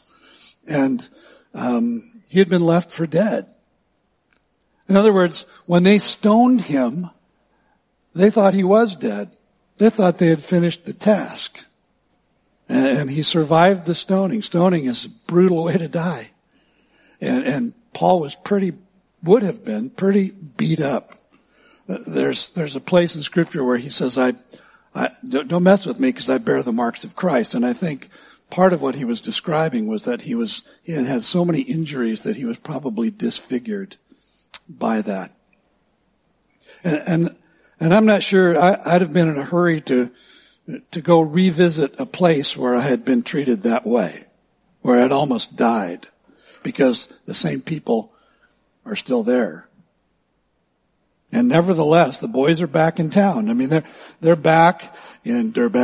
and 0.69 1.09
um, 1.55 2.03
he 2.29 2.39
had 2.39 2.49
been 2.49 2.65
left 2.65 2.91
for 2.91 3.07
dead. 3.07 3.51
In 4.89 4.97
other 4.97 5.13
words, 5.13 5.47
when 5.67 5.83
they 5.83 5.99
stoned 5.99 6.63
him, 6.63 7.11
they 8.15 8.31
thought 8.31 8.55
he 8.55 8.65
was 8.65 8.97
dead. 8.97 9.37
They 9.79 9.91
thought 9.91 10.19
they 10.19 10.29
had 10.29 10.43
finished 10.43 10.85
the 10.85 10.95
task, 10.95 11.66
and, 12.69 13.11
he 13.11 13.23
survived 13.23 13.87
the 13.87 13.95
stoning. 13.95 14.43
Stoning 14.43 14.85
is 14.87 15.05
a 15.05 15.11
brutal 15.11 15.65
way 15.65 15.77
to 15.79 15.89
die, 15.89 16.31
and, 17.21 17.45
and 17.45 17.75
Paul 17.93 18.21
was 18.21 18.35
pretty 18.35 18.73
would 19.23 19.43
have 19.43 19.65
been 19.65 19.91
pretty 19.91 20.31
beat 20.31 20.81
up. 20.81 21.15
There's 21.87 22.51
there's 22.51 22.77
a 22.77 22.81
place 22.81 23.17
in 23.17 23.23
Scripture 23.23 23.65
where 23.65 23.79
he 23.79 23.89
says, 23.89 24.19
"I." 24.19 24.35
I, 24.97 25.11
don't 25.23 25.63
mess 25.63 25.85
with 25.85 26.01
me 26.01 26.09
because 26.09 26.31
I 26.31 26.39
bear 26.39 26.63
the 26.63 26.73
marks 26.73 27.05
of 27.05 27.15
Christ. 27.15 27.55
And 27.55 27.67
I 27.67 27.75
think 27.75 28.09
part 28.51 28.73
of 28.73 28.81
what 28.81 28.95
he 28.95 29.05
was 29.05 29.21
describing 29.21 29.89
was 29.89 30.07
that 30.07 30.23
he 30.23 30.35
was, 30.35 30.63
he 30.83 30.93
had 30.93 31.05
had 31.05 31.23
so 31.23 31.45
many 31.45 31.61
injuries 31.61 32.23
that 32.23 32.37
he 32.37 32.47
was 32.47 32.59
probably 32.59 33.11
disfigured 33.11 33.97
by 34.69 35.03
that. 35.03 35.33
And, 36.83 37.03
and, 37.07 37.37
and 37.79 37.95
I'm 37.95 38.07
not 38.07 38.23
sure, 38.23 38.59
I, 38.59 38.81
I'd 38.87 39.03
have 39.03 39.13
been 39.13 39.29
in 39.29 39.37
a 39.37 39.45
hurry 39.45 39.83
to, 39.83 40.11
to 40.91 41.01
go 41.01 41.21
revisit 41.21 41.99
a 42.01 42.07
place 42.07 42.57
where 42.57 42.75
I 42.75 42.81
had 42.81 43.05
been 43.05 43.23
treated 43.23 43.63
that 43.63 43.87
way, 43.87 44.25
where 44.83 45.03
I'd 45.03 45.13
almost 45.13 45.57
died 45.57 46.07
because 46.63 47.07
the 47.27 47.35
same 47.35 47.61
people 47.61 48.13
are 48.85 48.97
still 48.97 49.23
there. 49.23 49.69
And 51.33 51.49
nevertheless, 51.49 52.19
the 52.19 52.29
boys 52.29 52.63
are 52.63 52.67
back 52.67 52.99
in 52.99 53.11
town. 53.11 53.51
I 53.51 53.55
mean, 53.55 53.69
they're, 53.69 53.85
they're 54.21 54.37
back 54.37 54.95
in 55.25 55.53
Derbe 55.53 55.75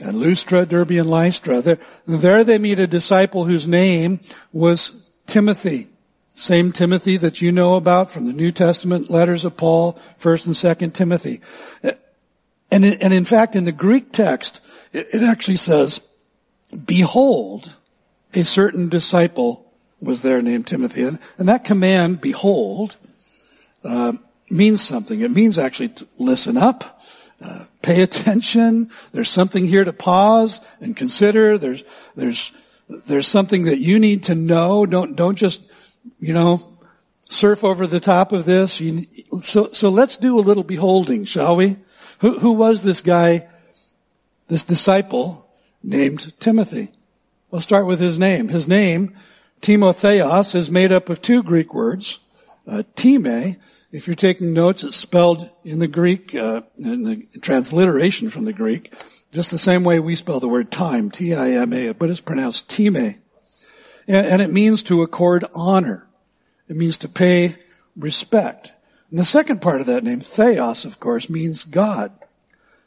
and 0.00 0.16
Lustra, 0.16 0.66
Derbe 0.66 0.92
and 0.92 1.08
Lystra. 1.08 1.60
There, 1.62 1.78
there 2.06 2.42
they 2.42 2.58
meet 2.58 2.78
a 2.78 2.86
disciple 2.86 3.44
whose 3.44 3.68
name 3.68 4.20
was 4.52 5.10
Timothy. 5.26 5.88
Same 6.34 6.72
Timothy 6.72 7.18
that 7.18 7.42
you 7.42 7.52
know 7.52 7.76
about 7.76 8.10
from 8.10 8.24
the 8.24 8.32
New 8.32 8.50
Testament 8.50 9.10
letters 9.10 9.44
of 9.44 9.56
Paul, 9.56 9.98
1st 10.18 10.46
and 10.46 10.54
2nd 10.54 10.94
Timothy. 10.94 11.40
And, 12.72 12.84
in, 12.84 12.94
and 12.94 13.12
in 13.12 13.24
fact, 13.24 13.54
in 13.54 13.66
the 13.66 13.72
Greek 13.72 14.12
text, 14.12 14.60
it, 14.92 15.06
it 15.12 15.22
actually 15.22 15.56
says, 15.56 16.00
behold, 16.86 17.76
a 18.34 18.44
certain 18.44 18.88
disciple 18.88 19.70
was 20.00 20.22
there 20.22 20.40
named 20.40 20.66
Timothy. 20.66 21.04
And, 21.04 21.18
and 21.36 21.48
that 21.48 21.64
command, 21.64 22.20
behold, 22.20 22.96
uh, 23.84 24.14
means 24.50 24.80
something. 24.80 25.20
It 25.20 25.30
means 25.30 25.58
actually 25.58 25.90
to 25.90 26.08
listen 26.18 26.56
up, 26.56 27.02
uh, 27.42 27.66
pay 27.82 28.02
attention. 28.02 28.90
There's 29.12 29.28
something 29.28 29.66
here 29.66 29.84
to 29.84 29.92
pause 29.92 30.60
and 30.80 30.96
consider. 30.96 31.58
There's, 31.58 31.84
there's, 32.16 32.52
there's 33.06 33.28
something 33.28 33.64
that 33.64 33.80
you 33.80 33.98
need 33.98 34.24
to 34.24 34.34
know. 34.34 34.86
Don't, 34.86 35.14
don't 35.14 35.36
just, 35.36 35.70
you 36.18 36.32
know, 36.32 36.60
surf 37.28 37.64
over 37.64 37.86
the 37.86 38.00
top 38.00 38.32
of 38.32 38.46
this. 38.46 38.80
You, 38.80 39.06
so, 39.42 39.68
so 39.72 39.90
let's 39.90 40.16
do 40.16 40.38
a 40.38 40.40
little 40.40 40.64
beholding, 40.64 41.26
shall 41.26 41.56
we? 41.56 41.76
Who, 42.22 42.38
who 42.38 42.52
was 42.52 42.82
this 42.82 43.00
guy, 43.00 43.48
this 44.46 44.62
disciple 44.62 45.50
named 45.82 46.32
Timothy? 46.38 46.88
We'll 47.50 47.60
start 47.60 47.84
with 47.84 47.98
his 47.98 48.16
name. 48.16 48.48
His 48.48 48.68
name, 48.68 49.16
Timotheos, 49.60 50.54
is 50.54 50.70
made 50.70 50.92
up 50.92 51.08
of 51.08 51.20
two 51.20 51.42
Greek 51.42 51.74
words, 51.74 52.20
uh, 52.68 52.84
time, 52.94 53.56
if 53.90 54.06
you're 54.06 54.14
taking 54.14 54.52
notes, 54.52 54.84
it's 54.84 54.94
spelled 54.94 55.50
in 55.64 55.80
the 55.80 55.88
Greek, 55.88 56.32
uh, 56.32 56.62
in 56.78 57.02
the 57.02 57.26
transliteration 57.40 58.30
from 58.30 58.44
the 58.44 58.52
Greek, 58.52 58.94
just 59.32 59.50
the 59.50 59.58
same 59.58 59.82
way 59.82 59.98
we 59.98 60.14
spell 60.14 60.38
the 60.38 60.48
word 60.48 60.70
time, 60.70 61.10
T-I-M-A, 61.10 61.92
but 61.94 62.08
it's 62.08 62.20
pronounced 62.20 62.70
time. 62.70 62.94
And, 64.06 64.26
and 64.26 64.42
it 64.42 64.52
means 64.52 64.84
to 64.84 65.02
accord 65.02 65.44
honor. 65.56 66.08
It 66.68 66.76
means 66.76 66.98
to 66.98 67.08
pay 67.08 67.56
respect. 67.96 68.74
And 69.12 69.20
the 69.20 69.26
second 69.26 69.60
part 69.60 69.82
of 69.82 69.86
that 69.88 70.04
name, 70.04 70.20
Theos, 70.20 70.86
of 70.86 70.98
course, 70.98 71.28
means 71.28 71.64
God. 71.64 72.18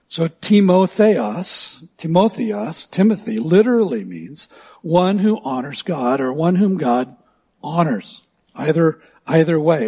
So 0.07 0.27
Timotheos, 0.27 1.87
Timotheos, 1.97 2.89
Timothy, 2.89 3.37
literally 3.37 4.03
means 4.03 4.49
one 4.81 5.19
who 5.19 5.39
honors 5.43 5.83
God 5.83 6.19
or 6.19 6.33
one 6.33 6.55
whom 6.55 6.77
God 6.77 7.15
honors. 7.63 8.23
Either, 8.55 8.99
either 9.27 9.59
way. 9.59 9.85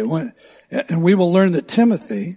And 0.70 1.02
we 1.02 1.16
will 1.16 1.32
learn 1.32 1.50
that 1.52 1.66
Timothy 1.66 2.36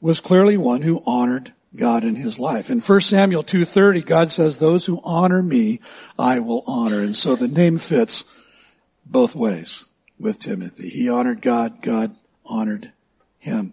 was 0.00 0.20
clearly 0.20 0.56
one 0.56 0.80
who 0.80 1.02
honored 1.04 1.52
God 1.76 2.04
in 2.04 2.14
his 2.14 2.38
life. 2.38 2.70
In 2.70 2.80
1 2.80 3.00
Samuel 3.02 3.42
2.30, 3.42 4.06
God 4.06 4.30
says, 4.30 4.56
those 4.56 4.86
who 4.86 5.02
honor 5.04 5.42
me, 5.42 5.80
I 6.18 6.40
will 6.40 6.64
honor. 6.66 7.02
And 7.02 7.14
so 7.14 7.36
the 7.36 7.46
name 7.46 7.76
fits 7.76 8.24
both 9.04 9.34
ways 9.34 9.84
with 10.18 10.38
Timothy. 10.38 10.88
He 10.88 11.10
honored 11.10 11.42
God, 11.42 11.82
God 11.82 12.16
honored 12.46 12.94
him. 13.38 13.72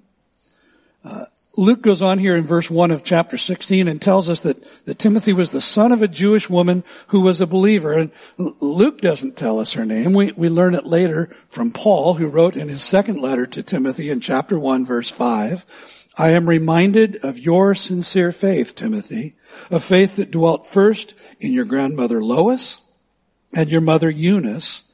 Uh, 1.03 1.25
Luke 1.57 1.81
goes 1.81 2.01
on 2.01 2.19
here 2.19 2.35
in 2.35 2.43
verse 2.43 2.69
1 2.69 2.91
of 2.91 3.03
chapter 3.03 3.37
16 3.37 3.87
and 3.87 4.01
tells 4.01 4.29
us 4.29 4.41
that, 4.41 4.61
that 4.85 4.99
Timothy 4.99 5.31
was 5.31 5.51
the 5.51 5.61
son 5.61 5.91
of 5.91 6.01
a 6.01 6.07
Jewish 6.07 6.49
woman 6.49 6.83
who 7.07 7.21
was 7.21 7.39
a 7.39 7.47
believer. 7.47 7.93
And 7.93 8.11
Luke 8.37 8.99
doesn't 8.99 9.37
tell 9.37 9.59
us 9.59 9.73
her 9.73 9.85
name. 9.85 10.13
We, 10.13 10.33
we 10.33 10.49
learn 10.49 10.75
it 10.75 10.85
later 10.85 11.27
from 11.49 11.71
Paul, 11.71 12.15
who 12.15 12.27
wrote 12.27 12.57
in 12.57 12.67
his 12.67 12.83
second 12.83 13.21
letter 13.21 13.45
to 13.45 13.63
Timothy 13.63 14.09
in 14.09 14.19
chapter 14.19 14.59
1 14.59 14.85
verse 14.85 15.09
5, 15.09 16.05
I 16.17 16.29
am 16.29 16.47
reminded 16.47 17.17
of 17.23 17.39
your 17.39 17.75
sincere 17.75 18.31
faith, 18.31 18.75
Timothy, 18.75 19.35
a 19.69 19.81
faith 19.81 20.15
that 20.15 20.31
dwelt 20.31 20.65
first 20.65 21.13
in 21.41 21.51
your 21.51 21.65
grandmother 21.65 22.23
Lois 22.23 22.81
and 23.53 23.69
your 23.69 23.81
mother 23.81 24.09
Eunice, 24.09 24.89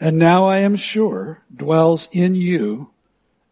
and 0.00 0.18
now 0.18 0.46
I 0.46 0.58
am 0.58 0.76
sure 0.76 1.42
dwells 1.54 2.08
in 2.12 2.34
you 2.34 2.92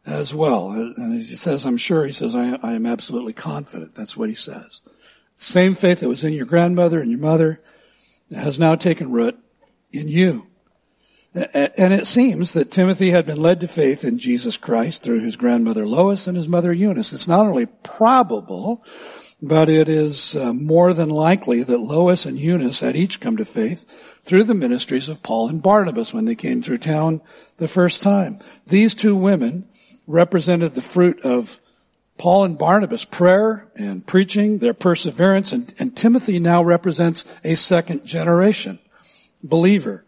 as 0.07 0.35
well. 0.35 0.73
And 0.73 1.15
he 1.15 1.23
says, 1.23 1.65
I'm 1.65 1.77
sure, 1.77 2.05
he 2.05 2.13
says, 2.13 2.35
I, 2.37 2.59
I 2.63 2.73
am 2.73 2.87
absolutely 2.87 3.33
confident. 3.33 3.95
That's 3.95 4.17
what 4.17 4.29
he 4.29 4.35
says. 4.35 4.83
Same 5.37 5.75
faith 5.75 6.01
that 6.01 6.09
was 6.09 6.25
in 6.25 6.33
your 6.33 6.47
grandmother 6.47 7.01
and 7.01 7.11
your 7.11 7.21
mother 7.21 7.61
has 8.35 8.59
now 8.59 8.75
taken 8.75 9.13
root 9.13 9.39
in 9.93 10.09
you. 10.09 10.47
And 11.35 11.93
it 11.93 12.07
seems 12.07 12.53
that 12.53 12.71
Timothy 12.71 13.11
had 13.11 13.27
been 13.27 13.43
led 13.43 13.59
to 13.61 13.67
faith 13.67 14.05
in 14.05 14.21
Jesus 14.21 14.57
Christ 14.57 15.03
through 15.03 15.25
his 15.25 15.35
grandmother 15.35 15.85
Lois 15.85 16.29
and 16.29 16.37
his 16.37 16.47
mother 16.47 16.73
Eunice. 16.73 17.13
It's 17.13 17.27
not 17.27 17.47
only 17.47 17.67
probable, 17.67 18.85
but 19.43 19.69
it 19.69 19.89
is 19.89 20.37
uh, 20.37 20.53
more 20.53 20.93
than 20.93 21.09
likely 21.09 21.65
that 21.65 21.79
Lois 21.79 22.25
and 22.25 22.39
Eunice 22.39 22.81
had 22.81 22.95
each 22.95 23.21
come 23.21 23.37
to 23.37 23.45
faith 23.45 24.21
through 24.23 24.45
the 24.45 24.55
ministries 24.55 25.09
of 25.09 25.25
Paul 25.25 25.49
and 25.49 25.61
Barnabas 25.61 26.15
when 26.15 26.25
they 26.25 26.37
came 26.37 26.63
through 26.63 26.79
town 26.79 27.21
the 27.57 27.67
first 27.67 28.01
time. 28.01 28.39
These 28.69 28.95
two 28.95 29.17
women 29.17 29.69
represented 30.07 30.73
the 30.73 30.83
fruit 30.83 31.21
of 31.23 31.59
Paul 32.17 32.45
and 32.45 32.59
Barnabas' 32.59 33.05
prayer 33.05 33.69
and 33.75 34.07
preaching, 34.07 34.59
their 34.59 34.75
perseverance, 34.75 35.53
and, 35.53 35.73
and 35.79 35.97
Timothy 35.97 36.39
now 36.39 36.63
represents 36.63 37.25
a 37.43 37.57
second 37.57 38.05
generation 38.07 38.79
believer, 39.43 40.05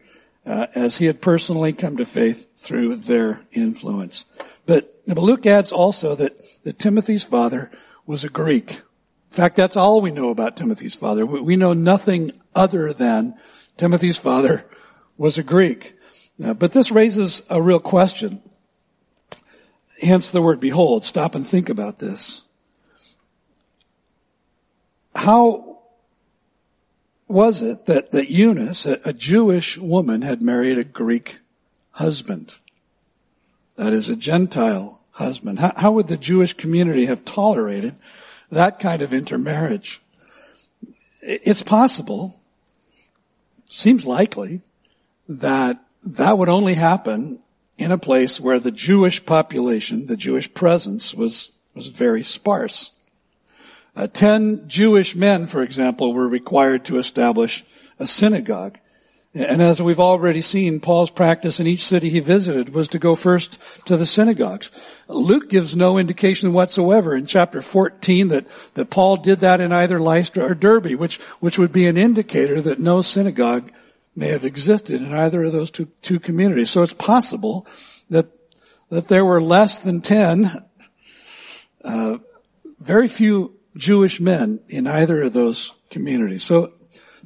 uh, 0.46 0.66
as 0.74 0.98
he 0.98 1.06
had 1.06 1.20
personally 1.20 1.72
come 1.72 1.96
to 1.96 2.06
faith 2.06 2.46
through 2.56 2.96
their 2.96 3.40
influence. 3.52 4.24
But, 4.64 5.02
but 5.06 5.18
Luke 5.18 5.46
adds 5.46 5.72
also 5.72 6.14
that, 6.14 6.32
that 6.64 6.78
Timothy's 6.78 7.24
father 7.24 7.70
was 8.06 8.24
a 8.24 8.28
Greek. 8.28 8.70
In 8.70 9.36
fact, 9.36 9.56
that's 9.56 9.76
all 9.76 10.00
we 10.00 10.12
know 10.12 10.30
about 10.30 10.56
Timothy's 10.56 10.94
father. 10.94 11.26
We, 11.26 11.40
we 11.40 11.56
know 11.56 11.72
nothing 11.72 12.32
other 12.54 12.92
than 12.92 13.34
Timothy's 13.76 14.18
father 14.18 14.64
was 15.18 15.38
a 15.38 15.42
Greek. 15.42 15.94
Uh, 16.42 16.54
but 16.54 16.72
this 16.72 16.90
raises 16.90 17.42
a 17.50 17.60
real 17.60 17.80
question. 17.80 18.40
Hence 20.02 20.30
the 20.30 20.42
word 20.42 20.60
behold. 20.60 21.04
Stop 21.04 21.34
and 21.34 21.46
think 21.46 21.68
about 21.68 21.98
this. 21.98 22.44
How 25.14 25.78
was 27.28 27.62
it 27.62 27.86
that, 27.86 28.12
that 28.12 28.30
Eunice, 28.30 28.86
a, 28.86 28.98
a 29.04 29.12
Jewish 29.12 29.78
woman, 29.78 30.22
had 30.22 30.42
married 30.42 30.78
a 30.78 30.84
Greek 30.84 31.40
husband? 31.92 32.56
That 33.76 33.92
is 33.92 34.08
a 34.08 34.16
Gentile 34.16 35.00
husband. 35.12 35.58
How, 35.58 35.72
how 35.76 35.92
would 35.92 36.08
the 36.08 36.16
Jewish 36.16 36.52
community 36.52 37.06
have 37.06 37.24
tolerated 37.24 37.94
that 38.50 38.78
kind 38.78 39.02
of 39.02 39.12
intermarriage? 39.12 40.02
It's 41.22 41.62
possible, 41.62 42.38
seems 43.64 44.04
likely, 44.04 44.60
that 45.28 45.82
that 46.02 46.38
would 46.38 46.48
only 46.48 46.74
happen 46.74 47.42
in 47.78 47.92
a 47.92 47.98
place 47.98 48.40
where 48.40 48.58
the 48.58 48.70
Jewish 48.70 49.24
population, 49.24 50.06
the 50.06 50.16
Jewish 50.16 50.52
presence 50.52 51.14
was, 51.14 51.52
was 51.74 51.88
very 51.88 52.22
sparse. 52.22 52.90
Uh, 53.94 54.06
ten 54.06 54.68
Jewish 54.68 55.14
men, 55.14 55.46
for 55.46 55.62
example, 55.62 56.12
were 56.12 56.28
required 56.28 56.84
to 56.86 56.98
establish 56.98 57.64
a 57.98 58.06
synagogue. 58.06 58.78
And 59.34 59.60
as 59.60 59.82
we've 59.82 60.00
already 60.00 60.40
seen, 60.40 60.80
Paul's 60.80 61.10
practice 61.10 61.60
in 61.60 61.66
each 61.66 61.84
city 61.84 62.08
he 62.08 62.20
visited 62.20 62.70
was 62.70 62.88
to 62.88 62.98
go 62.98 63.14
first 63.14 63.58
to 63.86 63.98
the 63.98 64.06
synagogues. 64.06 64.70
Luke 65.08 65.50
gives 65.50 65.76
no 65.76 65.98
indication 65.98 66.54
whatsoever 66.54 67.14
in 67.14 67.26
chapter 67.26 67.60
14 67.60 68.28
that, 68.28 68.48
that 68.74 68.88
Paul 68.88 69.18
did 69.18 69.40
that 69.40 69.60
in 69.60 69.72
either 69.72 70.00
Lystra 70.00 70.42
or 70.42 70.54
Derbe, 70.54 70.94
which, 70.94 71.18
which 71.40 71.58
would 71.58 71.70
be 71.70 71.86
an 71.86 71.98
indicator 71.98 72.62
that 72.62 72.78
no 72.78 73.02
synagogue 73.02 73.70
may 74.16 74.28
have 74.28 74.44
existed 74.44 75.02
in 75.02 75.12
either 75.12 75.44
of 75.44 75.52
those 75.52 75.70
two, 75.70 75.86
two 76.00 76.18
communities. 76.18 76.70
So 76.70 76.82
it's 76.82 76.94
possible 76.94 77.66
that, 78.08 78.26
that 78.88 79.08
there 79.08 79.24
were 79.24 79.42
less 79.42 79.78
than 79.78 80.00
10, 80.00 80.50
uh, 81.84 82.18
very 82.80 83.08
few 83.08 83.54
Jewish 83.76 84.18
men 84.18 84.60
in 84.68 84.86
either 84.86 85.22
of 85.22 85.34
those 85.34 85.74
communities. 85.90 86.44
So, 86.44 86.72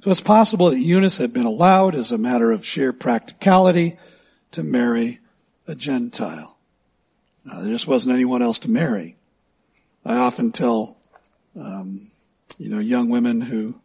so 0.02 0.10
it's 0.10 0.20
possible 0.20 0.70
that 0.70 0.80
Eunice 0.80 1.18
had 1.18 1.32
been 1.32 1.46
allowed 1.46 1.94
as 1.94 2.10
a 2.10 2.18
matter 2.18 2.50
of 2.50 2.64
sheer 2.64 2.92
practicality 2.92 3.96
to 4.52 4.62
marry 4.64 5.20
a 5.68 5.76
Gentile. 5.76 6.58
Now, 7.44 7.60
there 7.60 7.72
just 7.72 7.86
wasn't 7.86 8.14
anyone 8.14 8.42
else 8.42 8.58
to 8.60 8.70
marry. 8.70 9.16
I 10.04 10.16
often 10.16 10.50
tell, 10.50 10.96
um, 11.56 12.08
you 12.58 12.68
know, 12.68 12.80
young 12.80 13.10
women 13.10 13.40
who 13.40 13.80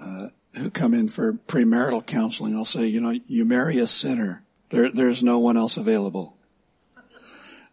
uh, 0.00 0.28
who 0.54 0.70
come 0.70 0.94
in 0.94 1.08
for 1.08 1.32
premarital 1.32 2.06
counseling, 2.06 2.54
I'll 2.54 2.64
say, 2.64 2.86
you 2.86 3.00
know, 3.00 3.18
you 3.26 3.44
marry 3.44 3.78
a 3.78 3.86
sinner. 3.86 4.42
There, 4.70 4.90
there's 4.90 5.22
no 5.22 5.38
one 5.38 5.56
else 5.56 5.76
available. 5.76 6.36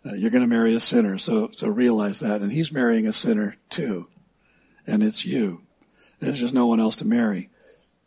Uh, 0.05 0.13
you're 0.13 0.31
going 0.31 0.43
to 0.43 0.47
marry 0.47 0.73
a 0.73 0.79
sinner, 0.79 1.17
so 1.17 1.49
so 1.51 1.67
realize 1.67 2.21
that. 2.21 2.41
And 2.41 2.51
he's 2.51 2.71
marrying 2.71 3.05
a 3.05 3.13
sinner 3.13 3.57
too, 3.69 4.07
and 4.87 5.03
it's 5.03 5.25
you. 5.25 5.63
There's 6.19 6.39
just 6.39 6.53
no 6.53 6.67
one 6.67 6.79
else 6.79 6.95
to 6.97 7.05
marry. 7.05 7.49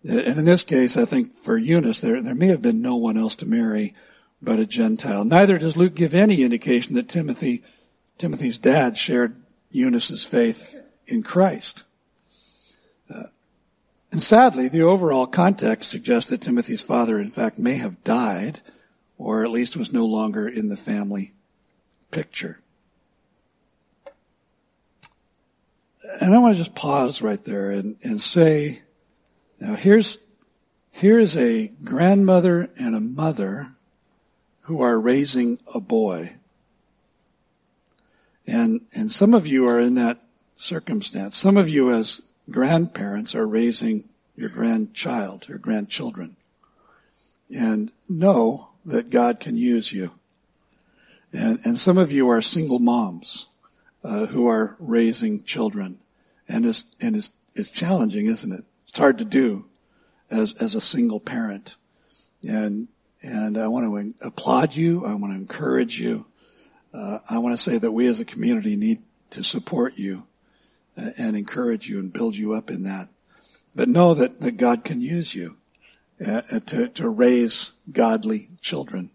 And 0.03 0.39
in 0.39 0.45
this 0.47 0.65
case, 0.65 0.97
I 0.97 1.05
think 1.05 1.35
for 1.35 1.59
Eunice, 1.59 2.01
there 2.01 2.23
there 2.23 2.35
may 2.35 2.47
have 2.49 2.63
been 2.63 2.81
no 2.81 2.97
one 2.97 3.19
else 3.19 3.37
to 3.37 3.47
marry 3.47 3.95
but 4.41 4.59
a 4.59 4.67
Gentile. 4.67 5.25
Neither 5.25 5.59
does 5.59 5.77
Luke 5.77 5.95
give 5.95 6.15
any 6.15 6.43
indication 6.43 6.95
that 6.95 7.09
Timothy 7.09 7.63
Timothy's 8.17 8.59
dad 8.59 8.97
shared 8.97 9.37
Eunice's 9.71 10.25
faith 10.25 10.75
in 11.07 11.23
Christ. 11.23 11.85
Uh, 13.13 13.25
and 14.12 14.22
sadly, 14.22 14.68
the 14.68 14.83
overall 14.83 15.27
context 15.27 15.90
suggests 15.90 16.29
that 16.29 16.42
Timothy's 16.42 16.83
father, 16.83 17.18
in 17.18 17.31
fact, 17.31 17.59
may 17.59 17.77
have 17.77 18.05
died, 18.05 18.61
or 19.16 19.42
at 19.42 19.51
least 19.51 19.75
was 19.75 19.90
no 19.90 20.05
longer 20.05 20.46
in 20.46 20.68
the 20.68 20.77
family 20.77 21.33
picture. 22.11 22.61
And 26.20 26.35
I 26.35 26.38
want 26.38 26.55
to 26.55 26.62
just 26.62 26.75
pause 26.75 27.22
right 27.22 27.42
there 27.42 27.70
and, 27.70 27.96
and 28.03 28.20
say, 28.20 28.81
now 29.59 29.77
here's, 29.77 30.18
here's 30.90 31.37
a 31.38 31.68
grandmother 31.83 32.68
and 32.79 32.94
a 32.94 33.01
mother 33.01 33.68
who 34.62 34.83
are 34.83 35.01
raising 35.01 35.59
a 35.75 35.81
boy. 35.81 36.37
And, 38.46 38.83
and 38.94 39.11
some 39.11 39.33
of 39.33 39.46
you 39.46 39.66
are 39.68 39.81
in 39.81 39.94
that 39.94 40.20
circumstance. 40.55 41.37
Some 41.37 41.57
of 41.57 41.68
you 41.68 41.92
as 41.92 42.32
grandparents 42.51 43.35
are 43.35 43.47
raising 43.47 44.09
your 44.35 44.49
grandchild, 44.49 45.49
your 45.49 45.59
grandchildren. 45.59 46.37
And 47.51 47.93
know 48.09 48.71
that 48.85 49.11
God 49.11 49.41
can 49.41 49.57
use 49.57 49.93
you. 49.93 50.13
And, 51.33 51.59
and 51.65 51.79
some 51.79 51.99
of 51.99 52.11
you 52.11 52.29
are 52.29 52.43
single 52.43 52.79
moms 52.79 53.49
uh, 54.03 54.27
who 54.27 54.47
are 54.49 54.77
raising 54.79 55.43
children. 55.43 55.99
And 56.49 56.67
it's, 56.67 56.85
and 57.01 57.15
it's, 57.15 57.31
it's 57.55 57.71
challenging, 57.71 58.27
isn't 58.27 58.53
it? 58.53 58.65
It's 58.89 58.99
hard 58.99 59.19
to 59.19 59.25
do 59.25 59.67
as, 60.31 60.55
as 60.55 60.75
a 60.75 60.81
single 60.81 61.21
parent. 61.21 61.77
And, 62.43 62.89
and 63.23 63.57
I 63.57 63.69
want 63.69 63.87
to 64.19 64.27
applaud 64.27 64.75
you. 64.75 65.05
I 65.05 65.15
want 65.15 65.33
to 65.33 65.39
encourage 65.39 66.01
you. 66.01 66.27
Uh, 66.93 67.19
I 67.29 67.39
want 67.39 67.57
to 67.57 67.63
say 67.63 67.79
that 67.79 67.93
we 67.93 68.07
as 68.07 68.21
a 68.21 68.25
community 68.25 68.77
need 68.77 68.99
to 69.31 69.43
support 69.43 69.95
you 69.97 70.27
and 70.97 71.37
encourage 71.37 71.89
you 71.89 71.99
and 71.99 72.13
build 72.13 72.37
you 72.37 72.53
up 72.53 72.71
in 72.71 72.83
that. 72.83 73.09
But 73.75 73.89
know 73.89 74.15
that, 74.15 74.41
that 74.41 74.57
God 74.59 74.85
can 74.85 75.01
use 75.01 75.35
you 75.35 75.57
uh, 76.25 76.61
to, 76.67 76.89
to 76.89 77.09
raise 77.09 77.73
godly 77.91 78.51
children. 78.61 79.11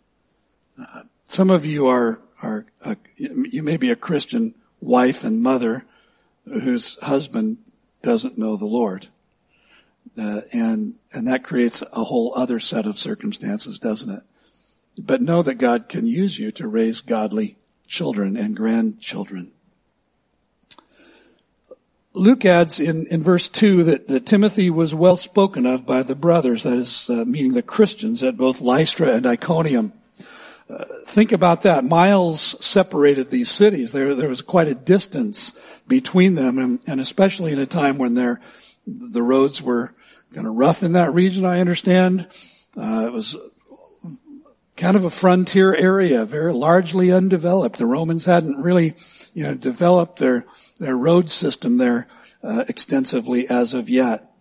Uh, 0.79 1.03
some 1.25 1.49
of 1.49 1.65
you 1.65 1.87
are, 1.87 2.21
are, 2.41 2.65
uh, 2.83 2.95
you 3.15 3.63
may 3.63 3.77
be 3.77 3.91
a 3.91 3.95
Christian 3.95 4.55
wife 4.81 5.23
and 5.23 5.41
mother 5.41 5.85
whose 6.45 6.97
husband 7.03 7.57
doesn't 8.01 8.37
know 8.37 8.57
the 8.57 8.65
Lord. 8.65 9.07
Uh, 10.17 10.41
and, 10.51 10.95
and 11.11 11.27
that 11.27 11.43
creates 11.43 11.83
a 11.93 12.05
whole 12.05 12.33
other 12.35 12.59
set 12.59 12.85
of 12.85 12.97
circumstances, 12.97 13.77
doesn't 13.77 14.13
it? 14.15 14.23
But 14.97 15.21
know 15.21 15.43
that 15.43 15.55
God 15.55 15.89
can 15.89 16.07
use 16.07 16.39
you 16.39 16.51
to 16.53 16.67
raise 16.67 17.01
godly 17.01 17.57
children 17.87 18.35
and 18.35 18.55
grandchildren. 18.55 19.51
Luke 22.17 22.45
adds 22.45 22.79
in, 22.79 23.05
in 23.07 23.21
verse 23.21 23.47
2 23.47 23.83
that, 23.85 24.07
that 24.07 24.25
Timothy 24.25 24.69
was 24.69 24.93
well 24.93 25.17
spoken 25.17 25.65
of 25.65 25.85
by 25.85 26.03
the 26.03 26.15
brothers, 26.15 26.63
that 26.63 26.73
is, 26.73 27.09
uh, 27.09 27.23
meaning 27.25 27.53
the 27.53 27.61
Christians 27.61 28.23
at 28.23 28.37
both 28.37 28.59
Lystra 28.59 29.13
and 29.13 29.25
Iconium. 29.25 29.93
Uh, 30.69 30.83
think 31.05 31.31
about 31.31 31.61
that. 31.61 31.85
Miles 31.85 32.41
separated 32.41 33.29
these 33.29 33.49
cities. 33.49 33.91
There, 33.91 34.15
there 34.15 34.27
was 34.27 34.41
quite 34.41 34.67
a 34.67 34.75
distance 34.75 35.51
between 35.87 36.35
them, 36.35 36.57
and, 36.57 36.79
and 36.87 36.99
especially 36.99 37.53
in 37.53 37.59
a 37.59 37.65
time 37.65 37.97
when 37.97 38.15
there, 38.15 38.41
the 38.85 39.23
roads 39.23 39.61
were 39.61 39.93
kind 40.33 40.47
of 40.47 40.55
rough 40.55 40.83
in 40.83 40.93
that 40.93 41.13
region, 41.13 41.45
I 41.45 41.61
understand. 41.61 42.27
Uh, 42.75 43.05
it 43.07 43.13
was 43.13 43.37
kind 44.75 44.95
of 44.95 45.05
a 45.05 45.09
frontier 45.09 45.73
area, 45.73 46.25
very 46.25 46.53
largely 46.53 47.11
undeveloped. 47.11 47.77
The 47.77 47.85
Romans 47.85 48.25
hadn't 48.25 48.61
really, 48.61 48.95
you 49.33 49.43
know, 49.43 49.55
developed 49.55 50.19
their 50.19 50.45
their 50.79 50.97
road 50.97 51.29
system 51.29 51.77
there 51.77 52.07
uh, 52.43 52.65
extensively 52.67 53.47
as 53.47 53.73
of 53.73 53.89
yet. 53.89 54.31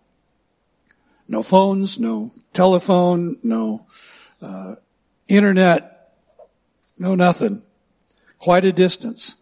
No 1.27 1.43
phones, 1.43 1.99
no 1.99 2.31
telephone, 2.53 3.37
no 3.43 3.85
uh, 4.41 4.75
internet, 5.27 6.13
no 6.97 7.15
nothing. 7.15 7.63
Quite 8.39 8.65
a 8.65 8.71
distance. 8.71 9.35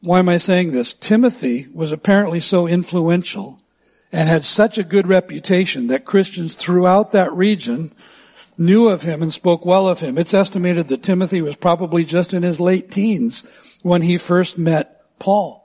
Why 0.00 0.18
am 0.18 0.28
I 0.28 0.36
saying 0.36 0.72
this? 0.72 0.94
Timothy 0.94 1.66
was 1.74 1.92
apparently 1.92 2.40
so 2.40 2.66
influential 2.66 3.60
and 4.10 4.28
had 4.28 4.44
such 4.44 4.78
a 4.78 4.84
good 4.84 5.06
reputation 5.06 5.86
that 5.88 6.04
Christians 6.04 6.54
throughout 6.54 7.12
that 7.12 7.32
region 7.32 7.92
knew 8.58 8.88
of 8.88 9.02
him 9.02 9.22
and 9.22 9.32
spoke 9.32 9.64
well 9.64 9.88
of 9.88 10.00
him. 10.00 10.18
It's 10.18 10.34
estimated 10.34 10.88
that 10.88 11.02
Timothy 11.02 11.40
was 11.40 11.56
probably 11.56 12.04
just 12.04 12.34
in 12.34 12.42
his 12.42 12.60
late 12.60 12.90
teens 12.90 13.78
when 13.82 14.02
he 14.02 14.16
first 14.18 14.58
met 14.58 15.18
Paul. 15.18 15.61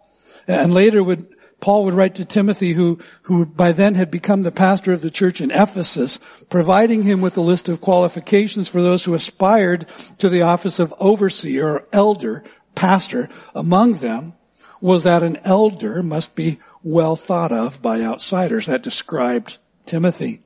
And 0.48 0.74
later 0.74 1.04
would, 1.04 1.28
Paul 1.60 1.86
would 1.86 1.94
write 1.94 2.16
to 2.16 2.26
Timothy 2.26 2.74
who, 2.74 3.00
who 3.24 3.46
by 3.46 3.72
then 3.74 3.96
had 3.96 4.10
become 4.10 4.44
the 4.44 4.52
pastor 4.52 4.94
of 4.94 5.02
the 5.02 5.12
church 5.12 5.42
in 5.42 5.52
Ephesus, 5.52 6.18
providing 6.50 7.04
him 7.04 7.22
with 7.22 7.36
a 7.38 7.42
list 7.42 7.68
of 7.68 7.82
qualifications 7.82 8.70
for 8.70 8.82
those 8.82 9.04
who 9.04 9.14
aspired 9.14 9.86
to 10.20 10.30
the 10.30 10.42
office 10.42 10.80
of 10.80 10.94
overseer 11.00 11.68
or 11.68 11.88
elder 11.92 12.44
pastor. 12.76 13.30
Among 13.54 13.96
them 13.96 14.34
was 14.80 15.04
that 15.04 15.24
an 15.24 15.38
elder 15.44 16.02
must 16.02 16.36
be 16.36 16.60
well 16.84 17.16
thought 17.16 17.52
of 17.52 17.82
by 17.82 18.02
outsiders. 18.02 18.68
That 18.68 18.84
described 18.84 19.58
Timothy. 19.86 20.42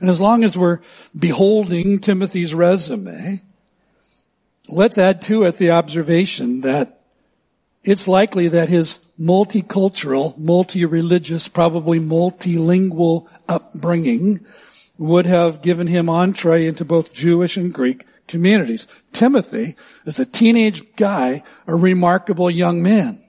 And 0.00 0.08
as 0.08 0.20
long 0.20 0.44
as 0.44 0.56
we're 0.56 0.80
beholding 1.18 1.98
Timothy's 1.98 2.54
resume, 2.54 3.42
let's 4.68 4.98
add 4.98 5.20
to 5.22 5.44
it 5.44 5.58
the 5.58 5.70
observation 5.70 6.60
that 6.60 6.97
it's 7.84 8.08
likely 8.08 8.48
that 8.48 8.68
his 8.68 8.98
multicultural, 9.18 10.36
multi-religious, 10.36 11.48
probably 11.48 11.98
multilingual 11.98 13.28
upbringing 13.48 14.40
would 14.98 15.26
have 15.26 15.62
given 15.62 15.86
him 15.86 16.08
entree 16.08 16.66
into 16.66 16.84
both 16.84 17.12
Jewish 17.12 17.56
and 17.56 17.72
Greek 17.72 18.04
communities. 18.26 18.86
Timothy, 19.12 19.76
as 20.06 20.18
a 20.18 20.26
teenage 20.26 20.94
guy, 20.96 21.42
a 21.66 21.74
remarkable 21.74 22.50
young 22.50 22.82
man. 22.82 23.20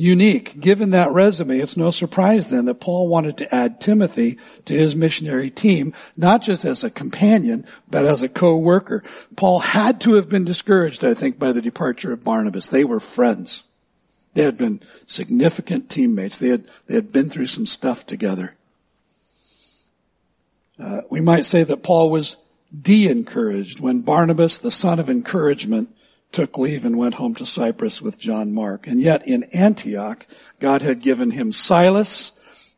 Unique. 0.00 0.60
Given 0.60 0.90
that 0.90 1.10
resume, 1.10 1.58
it's 1.58 1.76
no 1.76 1.90
surprise 1.90 2.46
then 2.46 2.66
that 2.66 2.78
Paul 2.78 3.08
wanted 3.08 3.36
to 3.38 3.52
add 3.52 3.80
Timothy 3.80 4.38
to 4.66 4.72
his 4.72 4.94
missionary 4.94 5.50
team, 5.50 5.92
not 6.16 6.40
just 6.40 6.64
as 6.64 6.84
a 6.84 6.90
companion, 6.90 7.64
but 7.90 8.06
as 8.06 8.22
a 8.22 8.28
co-worker. 8.28 9.02
Paul 9.34 9.58
had 9.58 10.00
to 10.02 10.14
have 10.14 10.28
been 10.28 10.44
discouraged, 10.44 11.04
I 11.04 11.14
think, 11.14 11.36
by 11.36 11.50
the 11.50 11.60
departure 11.60 12.12
of 12.12 12.22
Barnabas. 12.22 12.68
They 12.68 12.84
were 12.84 13.00
friends. 13.00 13.64
They 14.34 14.44
had 14.44 14.56
been 14.56 14.80
significant 15.06 15.90
teammates. 15.90 16.38
They 16.38 16.50
had, 16.50 16.70
they 16.86 16.94
had 16.94 17.10
been 17.10 17.28
through 17.28 17.48
some 17.48 17.66
stuff 17.66 18.06
together. 18.06 18.54
Uh, 20.78 21.00
we 21.10 21.20
might 21.20 21.44
say 21.44 21.64
that 21.64 21.82
Paul 21.82 22.12
was 22.12 22.36
de-encouraged 22.80 23.80
when 23.80 24.02
Barnabas, 24.02 24.58
the 24.58 24.70
son 24.70 25.00
of 25.00 25.10
encouragement, 25.10 25.92
took 26.32 26.58
leave 26.58 26.84
and 26.84 26.98
went 26.98 27.14
home 27.14 27.34
to 27.36 27.46
Cyprus 27.46 28.02
with 28.02 28.18
John 28.18 28.52
Mark. 28.52 28.86
And 28.86 29.00
yet 29.00 29.26
in 29.26 29.44
Antioch, 29.54 30.26
God 30.60 30.82
had 30.82 31.02
given 31.02 31.30
him 31.30 31.52
Silas 31.52 32.34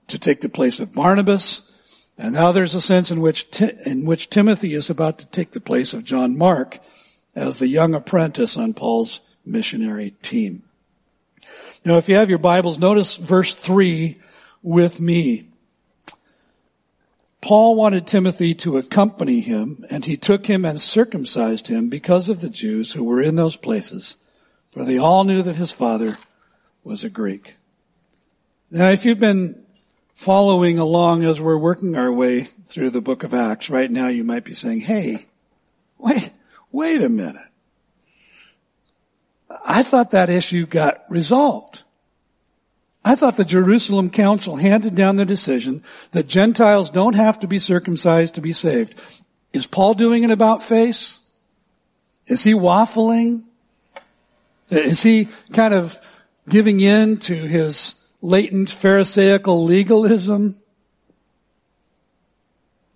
to 0.09 0.19
take 0.19 0.41
the 0.41 0.49
place 0.49 0.81
of 0.81 0.95
Barnabas. 0.95 1.67
And 2.17 2.35
now 2.35 2.53
there's 2.53 2.75
a 2.75 2.81
sense 2.81 3.11
in 3.11 3.21
which, 3.21 3.61
in 3.87 4.07
which 4.07 4.31
Timothy 4.31 4.75
is 4.75 4.91
about 4.91 5.19
to 5.19 5.27
take 5.27 5.53
the 5.53 5.61
place 5.61 5.95
of 5.95 6.05
John 6.05 6.37
Mark 6.37 6.79
as 7.35 7.59
the 7.59 7.69
young 7.69 7.95
apprentice 7.95 8.57
on 8.57 8.75
Paul's 8.75 9.21
missionary 9.45 10.13
team. 10.23 10.63
Now 11.85 11.97
if 11.97 12.09
you 12.09 12.17
have 12.17 12.29
your 12.29 12.39
Bibles, 12.39 12.79
notice 12.79 13.17
verse 13.17 13.55
3 13.55 14.21
with 14.63 15.01
me. 15.01 15.50
Paul 17.41 17.75
wanted 17.75 18.07
Timothy 18.07 18.55
to 18.55 18.77
accompany 18.77 19.41
him, 19.41 19.85
and 19.91 20.05
he 20.05 20.17
took 20.17 20.47
him 20.47 20.65
and 20.65 20.79
circumcised 20.79 21.69
him 21.69 21.89
because 21.89 22.29
of 22.29 22.41
the 22.41 22.51
Jews 22.51 22.93
who 22.93 23.05
were 23.05 23.23
in 23.23 23.37
those 23.37 23.57
places, 23.57 24.19
for 24.73 24.85
they 24.85 24.99
all 24.99 25.25
knew 25.25 25.43
that 25.43 25.57
his 25.57 25.73
father 25.73 26.19
was 26.85 27.03
a 27.03 27.11
Greek. 27.11 27.57
Now, 28.71 28.91
if 28.91 29.05
you've 29.05 29.19
been 29.19 29.65
following 30.15 30.79
along 30.79 31.25
as 31.25 31.41
we're 31.41 31.57
working 31.57 31.97
our 31.97 32.13
way 32.13 32.43
through 32.43 32.91
the 32.91 33.01
book 33.01 33.25
of 33.25 33.33
Acts, 33.33 33.71
right 33.71 33.91
now 33.91 34.09
you 34.09 34.23
might 34.23 34.45
be 34.45 34.55
saying, 34.55 34.81
hey, 34.81 35.25
wait, 35.97 36.31
wait 36.71 37.03
a 37.03 37.09
minute. 37.09 37.41
I 39.65 39.83
thought 39.83 40.11
that 40.11 40.31
issue 40.31 40.67
got 40.67 41.05
resolved. 41.09 41.85
I 43.05 43.15
thought 43.15 43.37
the 43.37 43.45
Jerusalem 43.45 44.11
Council 44.11 44.57
handed 44.57 44.95
down 44.95 45.17
the 45.17 45.25
decision 45.25 45.83
that 46.13 46.29
Gentiles 46.29 46.91
don't 46.91 47.15
have 47.15 47.41
to 47.41 47.47
be 47.47 47.59
circumcised 47.59 48.35
to 48.35 48.41
be 48.41 48.53
saved. 48.53 49.01
Is 49.53 49.67
Paul 49.67 49.95
doing 49.95 50.25
an 50.25 50.31
about 50.31 50.63
face? 50.63 51.19
Is 52.27 52.45
he 52.45 52.53
waffling? 52.53 53.45
Is 54.71 55.03
he 55.03 55.29
kind 55.53 55.75
of 55.75 55.99
giving 56.49 56.81
in 56.81 57.17
to 57.19 57.35
his 57.35 57.95
latent 58.23 58.69
Pharisaical 58.69 59.65
legalism? 59.65 60.60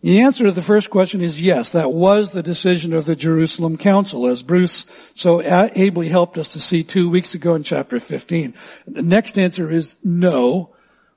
The 0.05 0.21
answer 0.21 0.45
to 0.45 0.53
the 0.53 0.61
first 0.61 0.91
question 0.91 1.23
is 1.23 1.41
yes, 1.41 1.73
that 1.73 1.91
was 1.91 2.33
the 2.33 2.43
decision 2.43 2.93
of 2.93 3.07
the 3.07 3.17
Jerusalem 3.17 3.79
Council, 3.79 4.27
as 4.27 4.43
Bruce 4.43 4.85
so 5.15 5.41
ably 5.41 6.09
helped 6.09 6.37
us 6.37 6.49
to 6.49 6.61
see 6.61 6.83
two 6.83 7.09
weeks 7.09 7.33
ago 7.33 7.55
in 7.55 7.63
chapter 7.63 7.99
15. 7.99 8.53
The 8.87 9.03
next 9.03 9.39
answer 9.39 9.71
is 9.71 9.97
no. 10.05 10.75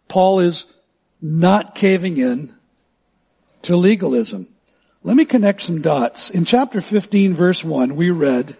Paul 0.07 0.39
is 0.39 0.73
not 1.21 1.75
caving 1.75 2.15
in 2.15 2.55
to 3.63 3.75
legalism. 3.75 4.47
Let 5.03 5.17
me 5.17 5.25
connect 5.25 5.63
some 5.63 5.81
dots. 5.81 6.29
In 6.29 6.45
chapter 6.45 6.79
15 6.79 7.33
verse 7.33 7.65
1, 7.65 7.93
we 7.97 8.09
read, 8.09 8.55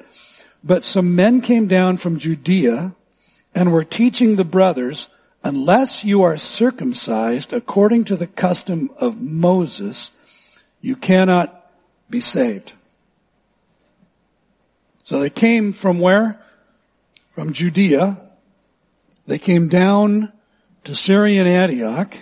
But 0.62 0.84
some 0.84 1.16
men 1.16 1.40
came 1.40 1.68
down 1.70 1.96
from 1.96 2.20
Judea 2.20 2.98
and 3.56 3.72
were 3.72 3.86
teaching 3.86 4.36
the 4.36 4.44
brothers, 4.44 5.08
unless 5.46 6.04
you 6.04 6.24
are 6.24 6.36
circumcised 6.36 7.54
according 7.54 8.04
to 8.04 8.18
the 8.18 8.28
custom 8.28 8.90
of 9.00 9.22
Moses, 9.22 10.12
you 10.82 10.96
cannot 10.96 11.72
be 12.10 12.22
saved. 12.22 12.74
So 15.04 15.20
they 15.20 15.30
came 15.30 15.74
from 15.74 16.00
where? 16.00 16.40
From 17.32 17.54
Judea. 17.54 18.18
They 19.26 19.38
came 19.38 19.68
down 19.68 20.32
to 20.84 20.96
Syrian 20.96 21.48
Antioch. 21.48 22.16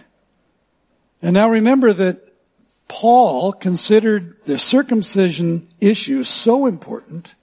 And 1.21 1.33
now 1.33 1.49
remember 1.49 1.93
that 1.93 2.29
Paul 2.87 3.51
considered 3.53 4.33
the 4.45 4.59
circumcision 4.59 5.67
issue 5.81 6.23
so 6.23 6.65
important 6.65 7.35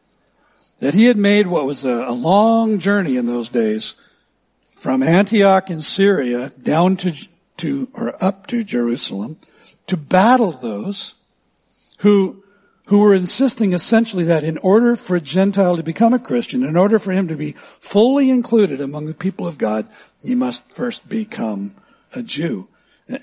that 0.79 0.95
he 0.95 1.05
had 1.05 1.17
made 1.17 1.47
what 1.47 1.67
was 1.67 1.85
a, 1.85 2.09
a 2.09 2.13
long 2.13 2.79
journey 2.79 3.17
in 3.17 3.27
those 3.27 3.49
days 3.49 3.95
from 4.71 5.03
Antioch 5.03 5.71
in 5.71 5.81
Syria 5.81 6.51
down 6.61 6.97
to, 6.97 7.13
to, 7.59 7.89
or 7.95 8.23
up 8.23 8.47
to 8.49 8.65
Jerusalem 8.65 9.39
to 9.87 9.97
battle 9.97 10.53
those 10.53 11.15
who, 11.99 12.43
who 12.87 12.99
were 12.99 13.15
insisting 13.15 13.73
essentially 13.73 14.25
that 14.25 14.45
in 14.45 14.59
order 14.59 14.97
for 14.97 15.17
a 15.17 15.21
Gentile 15.21 15.77
to 15.77 15.83
become 15.83 16.13
a 16.13 16.19
Christian, 16.19 16.63
in 16.65 16.77
order 16.77 16.99
for 16.99 17.13
him 17.13 17.29
to 17.29 17.37
be 17.37 17.53
fully 17.53 18.31
included 18.31 18.81
among 18.81 19.07
the 19.07 19.15
people 19.15 19.47
of 19.47 19.59
God, 19.59 19.89
he 20.23 20.35
must 20.35 20.73
first 20.73 21.09
become 21.09 21.75
a 22.15 22.23
Jew. 22.23 22.69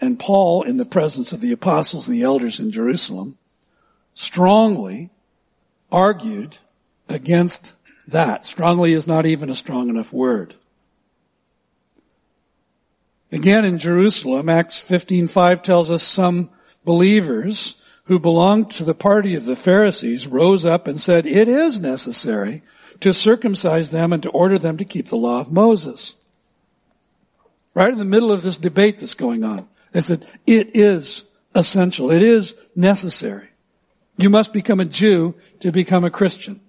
And 0.01 0.19
Paul, 0.19 0.63
in 0.63 0.77
the 0.77 0.85
presence 0.85 1.31
of 1.31 1.41
the 1.41 1.51
apostles 1.51 2.07
and 2.07 2.15
the 2.15 2.23
elders 2.23 2.59
in 2.59 2.71
Jerusalem, 2.71 3.37
strongly 4.13 5.09
argued 5.91 6.57
against 7.07 7.73
that. 8.07 8.45
Strongly 8.45 8.93
is 8.93 9.07
not 9.07 9.25
even 9.25 9.49
a 9.49 9.55
strong 9.55 9.89
enough 9.89 10.13
word. 10.13 10.55
Again 13.31 13.65
in 13.65 13.77
Jerusalem, 13.77 14.49
Acts 14.49 14.81
15:5 14.81 15.61
tells 15.61 15.91
us 15.91 16.03
some 16.03 16.49
believers 16.83 17.75
who 18.05 18.19
belonged 18.19 18.71
to 18.71 18.83
the 18.83 18.95
party 18.95 19.35
of 19.35 19.45
the 19.45 19.55
Pharisees 19.55 20.25
rose 20.25 20.65
up 20.65 20.87
and 20.87 20.99
said, 20.99 21.27
it 21.27 21.47
is 21.47 21.79
necessary 21.79 22.63
to 23.01 23.13
circumcise 23.13 23.91
them 23.91 24.11
and 24.11 24.23
to 24.23 24.29
order 24.31 24.57
them 24.57 24.77
to 24.77 24.83
keep 24.83 25.09
the 25.09 25.15
law 25.15 25.39
of 25.39 25.51
Moses. 25.51 26.15
Right 27.75 27.91
in 27.91 27.99
the 27.99 28.05
middle 28.05 28.31
of 28.31 28.41
this 28.41 28.57
debate 28.57 28.97
that's 28.97 29.13
going 29.13 29.43
on. 29.43 29.69
They 29.91 30.01
said, 30.01 30.25
it 30.47 30.71
is 30.73 31.23
essential. 31.53 32.09
It 32.09 32.23
is 32.23 32.55
necessary. 32.75 33.49
You 34.17 34.31
must 34.31 34.53
become 34.53 34.79
a 34.79 34.85
Jew 34.85 35.35
to 35.59 35.71
become 35.71 36.03
a 36.03 36.09
Christian. 36.09 36.61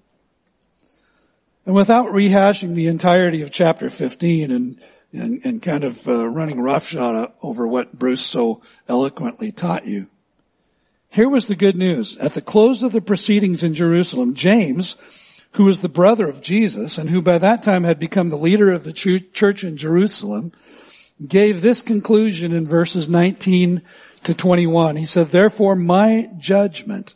And 1.64 1.75
without 1.75 2.11
rehashing 2.11 2.75
the 2.75 2.87
entirety 2.87 3.40
of 3.40 3.51
chapter 3.51 3.88
15 3.88 4.51
and 4.51 4.79
and, 5.12 5.40
and 5.44 5.62
kind 5.62 5.85
of 5.85 6.07
uh, 6.07 6.29
running 6.29 6.61
roughshod 6.61 7.33
over 7.42 7.66
what 7.66 7.99
Bruce 7.99 8.25
so 8.25 8.62
eloquently 8.88 9.51
taught 9.53 9.87
you. 9.87 10.09
Here 11.11 11.29
was 11.29 11.46
the 11.46 11.57
good 11.57 11.77
news. 11.77 12.16
At 12.18 12.35
the 12.35 12.40
close 12.40 12.83
of 12.83 12.92
the 12.92 13.01
proceedings 13.01 13.62
in 13.62 13.75
Jerusalem, 13.75 14.35
James, 14.35 14.96
who 15.53 15.64
was 15.64 15.81
the 15.81 15.88
brother 15.88 16.29
of 16.29 16.40
Jesus 16.40 16.99
and 16.99 17.11
who 17.11 17.20
by 17.20 17.38
that 17.38 17.62
time 17.62 17.83
had 17.83 17.99
become 17.99 18.29
the 18.29 18.37
leader 18.37 18.70
of 18.70 18.85
the 18.85 18.92
church 18.92 19.64
in 19.64 19.77
Jerusalem, 19.77 20.53
gave 21.27 21.61
this 21.61 21.83
conclusion 21.83 22.53
in 22.53 22.66
verses 22.66 23.09
19 23.09 23.83
to 24.23 24.35
21. 24.35 24.96
He 24.96 25.05
said, 25.05 25.29
therefore 25.29 25.75
my 25.75 26.29
judgment 26.38 27.14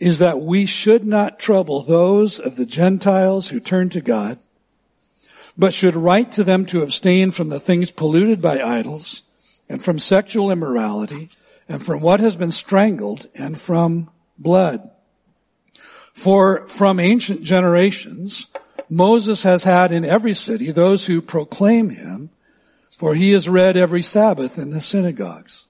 is 0.00 0.18
that 0.18 0.40
we 0.40 0.66
should 0.66 1.04
not 1.04 1.38
trouble 1.38 1.82
those 1.82 2.40
of 2.40 2.56
the 2.56 2.66
Gentiles 2.66 3.48
who 3.48 3.60
turn 3.60 3.88
to 3.90 4.00
God, 4.00 4.38
but 5.56 5.74
should 5.74 5.94
write 5.94 6.32
to 6.32 6.44
them 6.44 6.64
to 6.66 6.82
abstain 6.82 7.30
from 7.30 7.48
the 7.48 7.60
things 7.60 7.90
polluted 7.90 8.40
by 8.40 8.60
idols, 8.60 9.22
and 9.68 9.84
from 9.84 9.98
sexual 9.98 10.50
immorality, 10.50 11.30
and 11.68 11.84
from 11.84 12.00
what 12.00 12.20
has 12.20 12.36
been 12.36 12.50
strangled, 12.50 13.26
and 13.34 13.60
from 13.60 14.10
blood. 14.38 14.90
For 16.12 16.66
from 16.68 17.00
ancient 17.00 17.42
generations, 17.42 18.48
Moses 18.88 19.42
has 19.42 19.64
had 19.64 19.92
in 19.92 20.04
every 20.04 20.34
city 20.34 20.70
those 20.70 21.06
who 21.06 21.22
proclaim 21.22 21.90
him, 21.90 22.30
for 22.90 23.14
he 23.14 23.32
is 23.32 23.48
read 23.48 23.76
every 23.76 24.02
Sabbath 24.02 24.58
in 24.58 24.70
the 24.70 24.80
synagogues. 24.80 25.66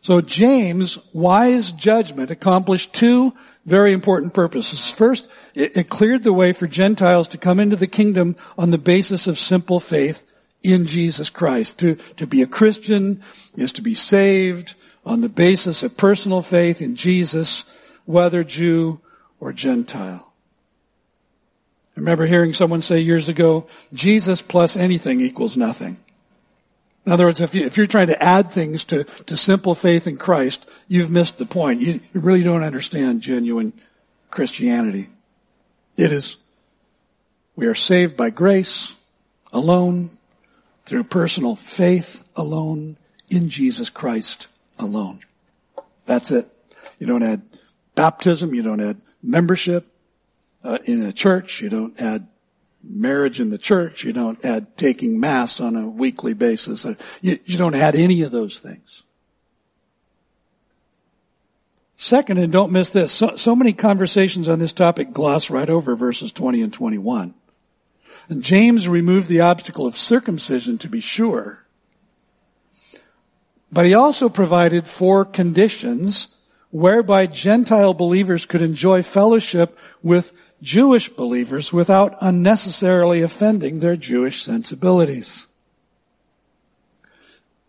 So 0.00 0.20
James' 0.20 0.98
wise 1.12 1.72
judgment 1.72 2.30
accomplished 2.30 2.92
two 2.92 3.34
very 3.66 3.92
important 3.92 4.32
purposes. 4.32 4.90
First, 4.90 5.30
it, 5.54 5.76
it, 5.76 5.88
cleared 5.88 6.22
the 6.22 6.32
way 6.32 6.52
for 6.52 6.68
Gentiles 6.68 7.28
to 7.28 7.38
come 7.38 7.58
into 7.58 7.76
the 7.76 7.88
kingdom 7.88 8.36
on 8.56 8.70
the 8.70 8.78
basis 8.78 9.26
of 9.26 9.38
simple 9.38 9.80
faith 9.80 10.32
in 10.62 10.86
Jesus 10.86 11.28
Christ. 11.28 11.80
To, 11.80 11.96
to 12.16 12.26
be 12.26 12.42
a 12.42 12.46
Christian 12.46 13.22
is 13.56 13.72
to 13.72 13.82
be 13.82 13.94
saved 13.94 14.74
on 15.04 15.20
the 15.20 15.28
basis 15.28 15.82
of 15.82 15.96
personal 15.96 16.42
faith 16.42 16.80
in 16.80 16.94
Jesus, 16.94 17.64
whether 18.06 18.44
Jew 18.44 19.00
or 19.40 19.52
Gentile. 19.52 20.32
I 21.96 22.00
remember 22.00 22.26
hearing 22.26 22.52
someone 22.52 22.82
say 22.82 23.00
years 23.00 23.28
ago, 23.28 23.66
Jesus 23.92 24.42
plus 24.42 24.76
anything 24.76 25.20
equals 25.20 25.56
nothing. 25.56 25.98
In 27.06 27.12
other 27.12 27.26
words, 27.26 27.40
if, 27.40 27.54
you, 27.54 27.70
you're 27.72 27.86
trying 27.86 28.08
to 28.08 28.20
add 28.20 28.50
things 28.50 28.84
to, 28.86 29.04
to 29.04 29.36
simple 29.36 29.76
faith 29.76 30.08
in 30.08 30.16
Christ, 30.16 30.68
you've 30.88 31.10
missed 31.10 31.38
the 31.38 31.46
point. 31.46 31.80
You, 31.80 32.00
you 32.12 32.20
really 32.20 32.42
don't 32.42 32.64
understand 32.64 33.22
genuine 33.22 33.72
Christianity. 34.30 35.06
It 35.96 36.10
is, 36.10 36.36
we 37.54 37.66
are 37.66 37.76
saved 37.76 38.16
by 38.16 38.30
grace 38.30 38.94
alone, 39.52 40.10
through 40.84 41.04
personal 41.04 41.56
faith 41.56 42.28
alone, 42.36 42.96
in 43.30 43.48
Jesus 43.48 43.90
Christ 43.90 44.48
alone. 44.78 45.20
That's 46.06 46.30
it. 46.30 46.46
You 46.98 47.06
don't 47.06 47.22
add 47.22 47.42
baptism, 47.94 48.54
you 48.54 48.62
don't 48.62 48.80
add 48.80 49.00
membership 49.22 49.86
uh, 50.62 50.78
in 50.84 51.02
a 51.02 51.12
church, 51.12 51.60
you 51.60 51.68
don't 51.68 52.00
add 52.00 52.26
marriage 52.88 53.40
in 53.40 53.50
the 53.50 53.58
church. 53.58 54.04
You 54.04 54.12
don't 54.12 54.42
add 54.44 54.76
taking 54.76 55.20
mass 55.20 55.60
on 55.60 55.76
a 55.76 55.88
weekly 55.88 56.34
basis. 56.34 56.86
Uh, 56.86 56.94
you, 57.20 57.38
you 57.44 57.58
don't 57.58 57.74
add 57.74 57.94
any 57.94 58.22
of 58.22 58.30
those 58.30 58.58
things. 58.58 59.04
Second, 61.96 62.38
and 62.38 62.52
don't 62.52 62.72
miss 62.72 62.90
this, 62.90 63.10
so, 63.10 63.36
so, 63.36 63.56
many 63.56 63.72
conversations 63.72 64.48
on 64.50 64.58
this 64.58 64.74
topic 64.74 65.12
gloss 65.12 65.48
right 65.48 65.70
over 65.70 65.96
verses 65.96 66.30
20 66.30 66.60
and 66.60 66.72
21. 66.72 67.34
And 68.28 68.42
James 68.42 68.86
removed 68.86 69.28
the 69.28 69.40
obstacle 69.40 69.86
of 69.86 69.96
circumcision 69.96 70.76
to 70.78 70.88
be 70.88 71.00
sure. 71.00 71.64
But 73.72 73.86
he 73.86 73.94
also 73.94 74.28
provided 74.28 74.86
four 74.86 75.24
conditions 75.24 76.35
whereby 76.70 77.26
Gentile 77.26 77.94
believers 77.94 78.46
could 78.46 78.62
enjoy 78.62 79.02
fellowship 79.02 79.78
with 80.02 80.32
Jewish 80.62 81.08
believers 81.08 81.72
without 81.72 82.16
unnecessarily 82.20 83.22
offending 83.22 83.80
their 83.80 83.96
Jewish 83.96 84.42
sensibilities. 84.42 85.46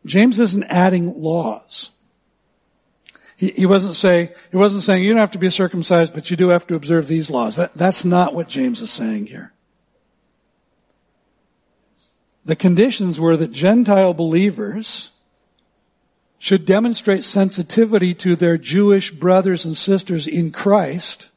James 0.05 0.39
isn't 0.39 0.63
adding 0.65 1.13
laws. 1.17 1.91
He, 3.35 3.51
he 3.51 3.65
wasn't 3.65 3.95
say 3.95 4.33
he 4.51 4.57
wasn't 4.57 4.83
saying 4.83 5.03
you 5.03 5.11
don't 5.11 5.19
have 5.19 5.31
to 5.31 5.37
be 5.37 5.49
circumcised, 5.49 6.13
but 6.13 6.31
you 6.31 6.37
do 6.37 6.49
have 6.49 6.65
to 6.67 6.75
observe 6.75 7.07
these 7.07 7.29
laws. 7.29 7.57
That, 7.57 7.73
that's 7.73 8.03
not 8.03 8.33
what 8.33 8.47
James 8.47 8.81
is 8.81 8.91
saying 8.91 9.27
here. 9.27 9.53
The 12.45 12.55
conditions 12.55 13.19
were 13.19 13.35
that 13.35 13.51
Gentile 13.51 14.13
believers 14.13 15.11
should 16.47 16.65
demonstrate 16.65 17.25
sensitivity 17.25 18.13
to 18.13 18.33
their 18.33 18.57
Jewish 18.57 19.11
brothers 19.11 19.65
and 19.65 19.75
sisters 19.75 20.27
in 20.27 20.49
Christ 20.49 21.29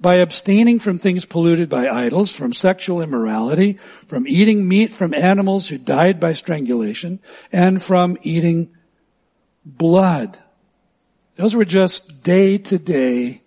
by 0.00 0.14
abstaining 0.18 0.78
from 0.78 0.96
things 0.96 1.24
polluted 1.24 1.68
by 1.68 1.88
idols, 1.88 2.30
from 2.30 2.52
sexual 2.52 3.02
immorality, 3.02 3.72
from 4.06 4.28
eating 4.28 4.68
meat 4.68 4.92
from 4.92 5.12
animals 5.12 5.66
who 5.66 5.76
died 5.76 6.20
by 6.20 6.34
strangulation, 6.34 7.18
and 7.52 7.82
from 7.82 8.16
eating 8.22 8.70
blood. 9.64 10.38
Those 11.34 11.56
were 11.56 11.64
just 11.64 12.22
day 12.22 12.58
to 12.58 12.78
day 12.78 13.42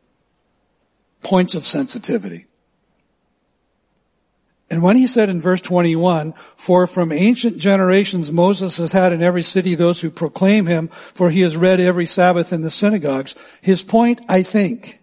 points 1.22 1.56
of 1.56 1.66
sensitivity. 1.66 2.48
And 4.74 4.82
when 4.82 4.98
he 4.98 5.06
said 5.06 5.30
in 5.30 5.40
verse 5.40 5.62
21, 5.62 6.34
for 6.56 6.88
from 6.88 7.12
ancient 7.12 7.60
generations 7.60 8.32
Moses 8.32 8.78
has 8.78 8.92
had 8.92 9.14
in 9.14 9.22
every 9.22 9.44
city 9.44 9.76
those 9.76 10.02
who 10.02 10.10
proclaim 10.10 10.66
him, 10.66 10.88
for 10.88 11.30
he 11.30 11.42
has 11.42 11.56
read 11.56 11.80
every 11.80 12.08
Sabbath 12.08 12.52
in 12.52 12.64
the 12.64 12.72
synagogues, 12.72 13.36
his 13.62 13.84
point, 13.84 14.20
I 14.28 14.42
think, 14.42 15.00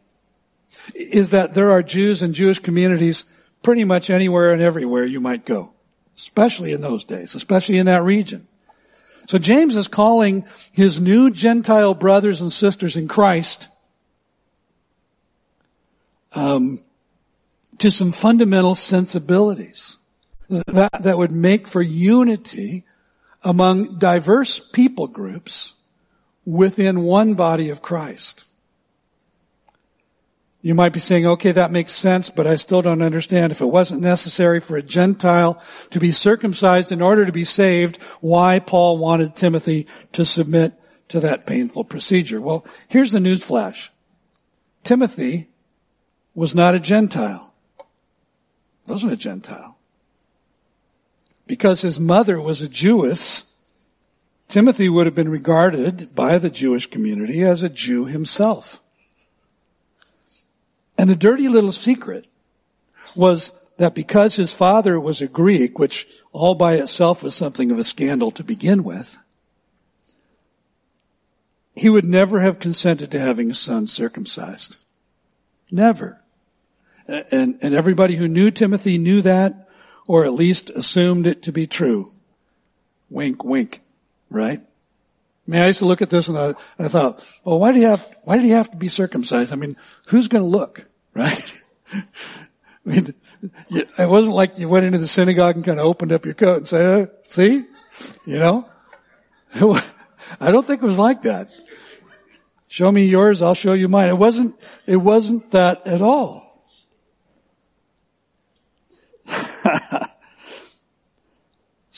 is 0.96 1.30
that 1.30 1.54
there 1.54 1.70
are 1.70 1.84
Jews 1.84 2.20
and 2.20 2.34
Jewish 2.34 2.58
communities 2.58 3.22
pretty 3.62 3.84
much 3.84 4.10
anywhere 4.10 4.52
and 4.52 4.60
everywhere 4.60 5.04
you 5.04 5.20
might 5.20 5.44
go, 5.44 5.72
especially 6.16 6.72
in 6.72 6.80
those 6.80 7.04
days, 7.04 7.36
especially 7.36 7.78
in 7.78 7.86
that 7.86 8.02
region. 8.02 8.48
So 9.28 9.38
James 9.38 9.76
is 9.76 9.86
calling 9.86 10.46
his 10.72 11.00
new 11.00 11.30
Gentile 11.30 11.94
brothers 11.94 12.40
and 12.40 12.50
sisters 12.50 12.96
in 12.96 13.06
Christ 13.06 13.68
um, 16.34 16.80
to 17.80 17.90
some 17.90 18.12
fundamental 18.12 18.74
sensibilities 18.74 19.96
that, 20.48 21.02
that 21.02 21.18
would 21.18 21.32
make 21.32 21.66
for 21.66 21.82
unity 21.82 22.84
among 23.42 23.98
diverse 23.98 24.60
people 24.60 25.06
groups 25.06 25.76
within 26.44 27.02
one 27.02 27.34
body 27.34 27.70
of 27.70 27.82
Christ. 27.82 28.44
You 30.62 30.74
might 30.74 30.92
be 30.92 31.00
saying, 31.00 31.26
okay, 31.26 31.52
that 31.52 31.70
makes 31.70 31.92
sense, 31.92 32.28
but 32.28 32.46
I 32.46 32.56
still 32.56 32.82
don't 32.82 33.00
understand. 33.00 33.50
If 33.50 33.62
it 33.62 33.66
wasn't 33.66 34.02
necessary 34.02 34.60
for 34.60 34.76
a 34.76 34.82
Gentile 34.82 35.62
to 35.88 35.98
be 35.98 36.12
circumcised 36.12 36.92
in 36.92 37.00
order 37.00 37.24
to 37.24 37.32
be 37.32 37.44
saved, 37.44 37.96
why 38.20 38.58
Paul 38.58 38.98
wanted 38.98 39.34
Timothy 39.34 39.86
to 40.12 40.26
submit 40.26 40.74
to 41.08 41.20
that 41.20 41.46
painful 41.46 41.84
procedure. 41.84 42.42
Well, 42.42 42.66
here's 42.88 43.10
the 43.10 43.20
news 43.20 43.42
flash. 43.42 43.90
Timothy 44.84 45.48
was 46.34 46.54
not 46.54 46.74
a 46.74 46.80
Gentile. 46.80 47.49
Wasn't 48.90 49.12
a 49.12 49.16
Gentile. 49.16 49.78
Because 51.46 51.82
his 51.82 52.00
mother 52.00 52.40
was 52.40 52.60
a 52.60 52.68
Jewess, 52.68 53.56
Timothy 54.48 54.88
would 54.88 55.06
have 55.06 55.14
been 55.14 55.28
regarded 55.28 56.12
by 56.16 56.38
the 56.38 56.50
Jewish 56.50 56.88
community 56.88 57.44
as 57.44 57.62
a 57.62 57.68
Jew 57.68 58.06
himself. 58.06 58.82
And 60.98 61.08
the 61.08 61.14
dirty 61.14 61.48
little 61.48 61.70
secret 61.70 62.26
was 63.14 63.52
that 63.76 63.94
because 63.94 64.34
his 64.34 64.54
father 64.54 64.98
was 64.98 65.20
a 65.20 65.28
Greek, 65.28 65.78
which 65.78 66.08
all 66.32 66.56
by 66.56 66.74
itself 66.74 67.22
was 67.22 67.36
something 67.36 67.70
of 67.70 67.78
a 67.78 67.84
scandal 67.84 68.32
to 68.32 68.42
begin 68.42 68.82
with, 68.82 69.18
he 71.76 71.88
would 71.88 72.04
never 72.04 72.40
have 72.40 72.58
consented 72.58 73.12
to 73.12 73.20
having 73.20 73.48
his 73.48 73.58
son 73.60 73.86
circumcised. 73.86 74.78
Never. 75.70 76.20
And, 77.10 77.58
and 77.60 77.74
everybody 77.74 78.16
who 78.16 78.28
knew 78.28 78.50
Timothy 78.50 78.96
knew 78.96 79.20
that, 79.22 79.68
or 80.06 80.24
at 80.24 80.32
least 80.32 80.70
assumed 80.70 81.26
it 81.26 81.42
to 81.42 81.52
be 81.52 81.66
true. 81.66 82.12
Wink, 83.08 83.44
wink, 83.44 83.80
right? 84.30 84.60
I 84.60 85.50
mean, 85.50 85.60
I 85.60 85.66
used 85.66 85.80
to 85.80 85.86
look 85.86 86.02
at 86.02 86.10
this 86.10 86.28
and 86.28 86.38
I, 86.38 86.52
I 86.78 86.86
thought, 86.86 87.26
well, 87.44 87.58
why 87.58 87.72
do 87.72 87.80
you 87.80 87.86
have, 87.86 88.08
why 88.22 88.36
did 88.36 88.44
he 88.44 88.50
have 88.50 88.70
to 88.70 88.76
be 88.76 88.86
circumcised? 88.88 89.52
I 89.52 89.56
mean, 89.56 89.76
who's 90.06 90.28
going 90.28 90.44
to 90.44 90.48
look? 90.48 90.86
right? 91.14 91.64
I 91.92 92.04
mean, 92.84 93.14
it 93.70 94.08
wasn't 94.08 94.36
like 94.36 94.58
you 94.58 94.68
went 94.68 94.86
into 94.86 94.98
the 94.98 95.08
synagogue 95.08 95.56
and 95.56 95.64
kind 95.64 95.80
of 95.80 95.86
opened 95.86 96.12
up 96.12 96.24
your 96.24 96.34
coat 96.34 96.58
and 96.58 96.68
said, 96.68 97.10
see, 97.24 97.64
you 98.24 98.38
know, 98.38 98.68
I 99.54 100.52
don't 100.52 100.64
think 100.64 100.82
it 100.82 100.86
was 100.86 100.98
like 100.98 101.22
that. 101.22 101.48
Show 102.68 102.92
me 102.92 103.06
yours, 103.06 103.42
I'll 103.42 103.54
show 103.54 103.72
you 103.72 103.88
mine. 103.88 104.08
It 104.08 104.18
wasn't, 104.18 104.54
it 104.86 104.98
wasn't 104.98 105.50
that 105.50 105.84
at 105.86 106.00
all. 106.00 106.49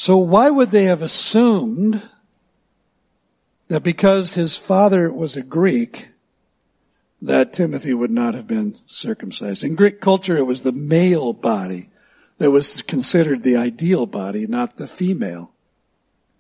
So 0.03 0.19
why 0.19 0.51
would 0.51 0.73
they 0.73 0.87
have 0.87 1.01
assumed 1.01 2.03
that 3.69 3.85
because 3.85 4.35
his 4.35 4.57
father 4.57 5.13
was 5.13 5.37
a 5.37 5.45
Greek, 5.45 6.09
that 7.21 7.53
Timothy 7.53 7.95
would 7.95 8.11
not 8.11 8.35
have 8.35 8.49
been 8.49 8.75
circumcised. 8.87 9.63
In 9.63 9.77
Greek 9.77 10.01
culture, 10.01 10.37
it 10.37 10.43
was 10.43 10.65
the 10.65 10.73
male 10.73 11.33
body 11.33 11.89
that 12.39 12.51
was 12.51 12.83
considered 12.83 13.45
the 13.45 13.55
ideal 13.55 14.07
body, 14.07 14.45
not 14.49 14.75
the 14.75 14.89
female. 14.89 15.53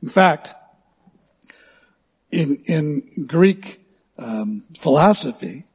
In 0.03 0.09
fact, 0.09 0.55
in, 2.33 2.65
in 2.65 3.27
Greek 3.29 3.81
um, 4.19 4.65
philosophy, 4.77 5.67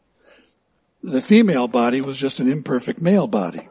the 1.04 1.21
female 1.21 1.69
body 1.69 2.02
was 2.02 2.17
just 2.17 2.41
an 2.41 2.52
imperfect 2.52 3.02
male 3.02 3.28
body. 3.28 3.65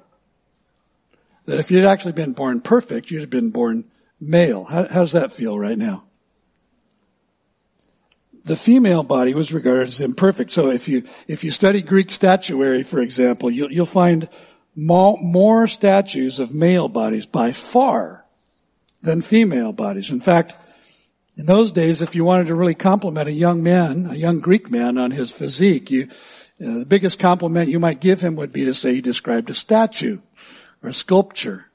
That 1.45 1.59
if 1.59 1.71
you'd 1.71 1.85
actually 1.85 2.13
been 2.13 2.33
born 2.33 2.63
perfect, 2.63 3.11
you'd 3.11 3.21
have 3.21 3.29
been 3.29 3.51
born 3.51 3.85
male. 4.21 4.65
How, 4.65 4.85
does 4.85 5.13
that 5.13 5.33
feel 5.33 5.59
right 5.59 5.79
now? 5.79 6.05
The 8.45 8.57
female 8.57 9.03
body 9.03 9.35
was 9.35 9.53
regarded 9.53 9.89
as 9.89 10.01
imperfect. 10.01 10.53
So 10.53 10.71
if 10.71 10.89
you, 10.89 11.03
if 11.27 11.43
you 11.43 11.51
study 11.51 11.83
Greek 11.83 12.13
statuary, 12.13 12.85
for 12.85 13.01
example, 13.01 13.51
you'll, 13.51 13.73
you'll 13.73 13.87
find 13.87 14.29
more, 14.77 15.67
statues 15.67 16.39
of 16.39 16.55
male 16.55 16.89
bodies 16.89 17.27
by 17.27 17.53
far 17.53 18.25
than 19.03 19.23
female 19.23 19.73
bodies. 19.73 20.11
In 20.11 20.21
fact, 20.21 20.55
in 21.37 21.47
those 21.47 21.73
days, 21.73 22.03
if 22.03 22.15
you 22.15 22.25
wanted 22.25 22.47
to 22.49 22.55
really 22.55 22.75
compliment 22.75 23.29
a 23.29 23.33
young 23.33 23.63
man, 23.63 24.07
a 24.07 24.15
young 24.15 24.41
Greek 24.41 24.71
man 24.71 24.99
on 24.99 25.11
his 25.11 25.33
physique, 25.33 25.91
you, 25.91 26.09
you 26.59 26.69
know, 26.69 26.79
the 26.79 26.87
biggest 26.87 27.19
compliment 27.19 27.69
you 27.69 27.81
might 27.81 28.01
give 28.01 28.21
him 28.21 28.37
would 28.37 28.53
be 28.53 28.65
to 28.65 28.75
say 28.75 28.95
he 28.95 29.01
described 29.01 29.51
a 29.51 29.55
statue 29.55 30.19
or 30.83 30.91
a 30.91 30.95
sculpture. 30.95 31.71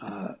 Uh, 0.00 0.34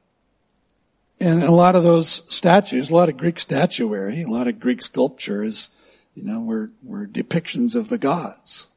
and 1.20 1.42
a 1.42 1.50
lot 1.50 1.74
of 1.74 1.82
those 1.82 2.08
statues, 2.34 2.90
a 2.90 2.94
lot 2.94 3.08
of 3.08 3.16
Greek 3.16 3.38
statuary, 3.38 4.22
a 4.22 4.28
lot 4.28 4.46
of 4.46 4.60
Greek 4.60 4.82
sculpture 4.82 5.42
is, 5.42 5.68
you 6.14 6.24
know, 6.24 6.44
were, 6.44 6.70
were 6.84 7.06
depictions 7.06 7.74
of 7.74 7.88
the 7.88 7.98
gods. 7.98 8.68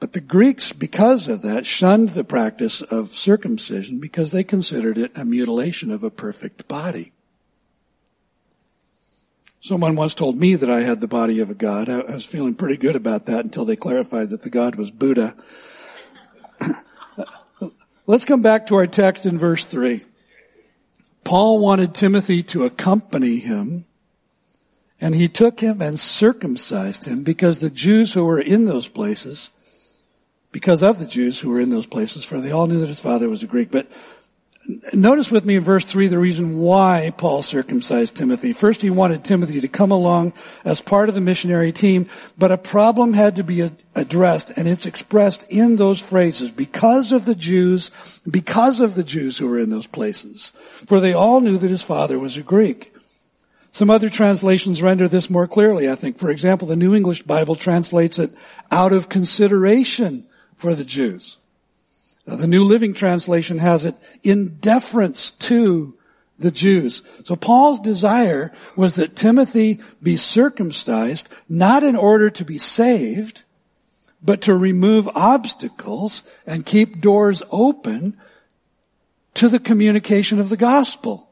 But 0.00 0.14
the 0.14 0.20
Greeks, 0.20 0.72
because 0.72 1.28
of 1.28 1.42
that, 1.42 1.64
shunned 1.64 2.10
the 2.10 2.24
practice 2.24 2.82
of 2.82 3.10
circumcision 3.10 4.00
because 4.00 4.32
they 4.32 4.42
considered 4.42 4.98
it 4.98 5.16
a 5.16 5.24
mutilation 5.24 5.92
of 5.92 6.02
a 6.02 6.10
perfect 6.10 6.66
body. 6.66 7.12
Someone 9.60 9.94
once 9.94 10.14
told 10.14 10.36
me 10.36 10.56
that 10.56 10.68
I 10.68 10.80
had 10.80 11.00
the 11.00 11.06
body 11.06 11.38
of 11.38 11.50
a 11.50 11.54
god. 11.54 11.88
I 11.88 12.00
was 12.00 12.26
feeling 12.26 12.56
pretty 12.56 12.78
good 12.78 12.96
about 12.96 13.26
that 13.26 13.44
until 13.44 13.64
they 13.64 13.76
clarified 13.76 14.30
that 14.30 14.42
the 14.42 14.50
god 14.50 14.74
was 14.74 14.90
Buddha. 14.90 15.36
Let's 18.06 18.24
come 18.24 18.42
back 18.42 18.66
to 18.66 18.74
our 18.74 18.88
text 18.88 19.24
in 19.24 19.38
verse 19.38 19.64
3. 19.66 20.00
Paul 21.24 21.60
wanted 21.60 21.94
Timothy 21.94 22.42
to 22.44 22.64
accompany 22.64 23.38
him, 23.38 23.86
and 25.00 25.14
he 25.14 25.28
took 25.28 25.60
him 25.60 25.80
and 25.80 25.98
circumcised 25.98 27.04
him 27.04 27.22
because 27.22 27.58
the 27.58 27.70
Jews 27.70 28.14
who 28.14 28.24
were 28.24 28.40
in 28.40 28.66
those 28.66 28.88
places, 28.88 29.50
because 30.50 30.82
of 30.82 30.98
the 30.98 31.06
Jews 31.06 31.40
who 31.40 31.50
were 31.50 31.60
in 31.60 31.70
those 31.70 31.86
places, 31.86 32.24
for 32.24 32.40
they 32.40 32.50
all 32.50 32.66
knew 32.66 32.80
that 32.80 32.88
his 32.88 33.00
father 33.00 33.28
was 33.28 33.42
a 33.42 33.46
Greek. 33.46 33.70
But 33.70 33.88
notice 34.92 35.30
with 35.30 35.44
me 35.44 35.56
in 35.56 35.62
verse 35.62 35.84
3 35.84 36.08
the 36.08 36.18
reason 36.18 36.58
why 36.58 37.12
Paul 37.16 37.42
circumcised 37.42 38.16
Timothy. 38.16 38.52
First, 38.52 38.82
he 38.82 38.90
wanted 38.90 39.24
Timothy 39.24 39.60
to 39.60 39.68
come 39.68 39.90
along 39.90 40.32
as 40.64 40.80
part 40.80 41.08
of 41.08 41.14
the 41.14 41.20
missionary 41.20 41.72
team, 41.72 42.08
but 42.38 42.52
a 42.52 42.58
problem 42.58 43.12
had 43.12 43.36
to 43.36 43.44
be 43.44 43.68
addressed, 43.94 44.50
and 44.56 44.68
it's 44.68 44.86
expressed 44.86 45.50
in 45.50 45.76
those 45.76 46.00
phrases 46.00 46.50
because 46.50 47.12
of 47.12 47.24
the 47.24 47.34
Jews, 47.34 47.90
because 48.28 48.80
of 48.80 48.94
the 48.94 49.04
Jews 49.04 49.38
who 49.38 49.48
were 49.48 49.58
in 49.58 49.70
those 49.70 49.86
places. 49.86 50.52
For 50.86 51.00
they 51.00 51.12
all 51.12 51.40
knew 51.40 51.58
that 51.58 51.70
his 51.70 51.82
father 51.82 52.18
was 52.18 52.36
a 52.36 52.42
Greek. 52.42 52.94
Some 53.72 53.88
other 53.88 54.10
translations 54.10 54.82
render 54.82 55.08
this 55.08 55.30
more 55.30 55.48
clearly, 55.48 55.90
I 55.90 55.94
think. 55.94 56.18
For 56.18 56.30
example, 56.30 56.68
the 56.68 56.76
New 56.76 56.94
English 56.94 57.22
Bible 57.22 57.54
translates 57.54 58.18
it 58.18 58.30
out 58.70 58.92
of 58.92 59.08
consideration 59.08 60.26
for 60.54 60.74
the 60.74 60.84
Jews. 60.84 61.38
The 62.24 62.46
New 62.46 62.64
Living 62.64 62.94
Translation 62.94 63.58
has 63.58 63.84
it 63.84 63.94
in 64.22 64.56
deference 64.56 65.30
to 65.32 65.96
the 66.38 66.50
Jews. 66.50 67.02
So 67.24 67.36
Paul's 67.36 67.80
desire 67.80 68.52
was 68.76 68.94
that 68.94 69.16
Timothy 69.16 69.80
be 70.02 70.16
circumcised, 70.16 71.28
not 71.48 71.82
in 71.82 71.96
order 71.96 72.30
to 72.30 72.44
be 72.44 72.58
saved, 72.58 73.42
but 74.22 74.40
to 74.42 74.54
remove 74.54 75.08
obstacles 75.14 76.22
and 76.46 76.66
keep 76.66 77.00
doors 77.00 77.42
open 77.50 78.16
to 79.34 79.48
the 79.48 79.58
communication 79.58 80.38
of 80.38 80.48
the 80.48 80.56
gospel. 80.56 81.28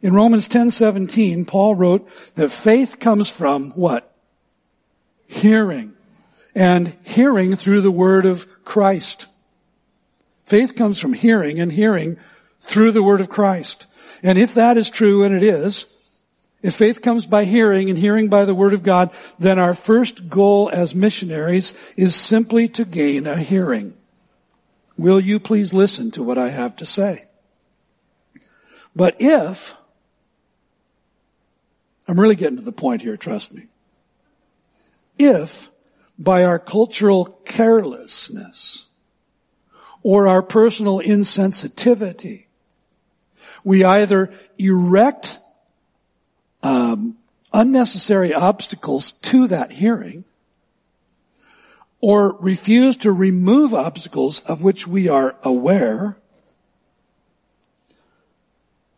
In 0.00 0.14
Romans 0.14 0.46
10:17, 0.48 1.44
Paul 1.46 1.74
wrote 1.74 2.08
that 2.34 2.50
faith 2.50 3.00
comes 3.00 3.30
from 3.30 3.70
what? 3.70 4.14
Hearing. 5.26 5.94
And 6.54 6.94
hearing 7.04 7.56
through 7.56 7.80
the 7.80 7.90
word 7.90 8.26
of 8.26 8.46
Christ. 8.64 9.26
Faith 10.46 10.76
comes 10.76 11.00
from 11.00 11.12
hearing 11.12 11.60
and 11.60 11.72
hearing 11.72 12.18
through 12.60 12.92
the 12.92 13.02
word 13.02 13.20
of 13.20 13.28
Christ. 13.28 13.86
And 14.22 14.38
if 14.38 14.54
that 14.54 14.76
is 14.76 14.90
true, 14.90 15.22
and 15.22 15.34
it 15.34 15.42
is, 15.42 15.86
if 16.62 16.74
faith 16.74 17.02
comes 17.02 17.26
by 17.26 17.44
hearing 17.44 17.90
and 17.90 17.98
hearing 17.98 18.28
by 18.28 18.46
the 18.46 18.54
word 18.54 18.72
of 18.72 18.82
God, 18.82 19.10
then 19.38 19.58
our 19.58 19.74
first 19.74 20.30
goal 20.30 20.70
as 20.72 20.94
missionaries 20.94 21.74
is 21.96 22.14
simply 22.14 22.68
to 22.68 22.86
gain 22.86 23.26
a 23.26 23.36
hearing. 23.36 23.92
Will 24.96 25.20
you 25.20 25.38
please 25.38 25.74
listen 25.74 26.10
to 26.12 26.22
what 26.22 26.38
I 26.38 26.48
have 26.48 26.76
to 26.76 26.86
say? 26.86 27.24
But 28.96 29.16
if, 29.18 29.76
I'm 32.08 32.18
really 32.18 32.36
getting 32.36 32.56
to 32.58 32.64
the 32.64 32.72
point 32.72 33.02
here, 33.02 33.16
trust 33.16 33.52
me. 33.52 33.66
If 35.18 35.68
by 36.18 36.44
our 36.44 36.58
cultural 36.58 37.40
carelessness 37.44 38.88
or 40.02 40.28
our 40.28 40.42
personal 40.42 41.00
insensitivity, 41.00 42.46
we 43.64 43.84
either 43.84 44.32
erect 44.58 45.38
um, 46.62 47.16
unnecessary 47.52 48.34
obstacles 48.34 49.12
to 49.12 49.46
that 49.48 49.72
hearing, 49.72 50.24
or 52.00 52.36
refuse 52.38 52.96
to 52.98 53.10
remove 53.10 53.72
obstacles 53.72 54.40
of 54.40 54.62
which 54.62 54.86
we 54.86 55.08
are 55.08 55.36
aware, 55.42 56.18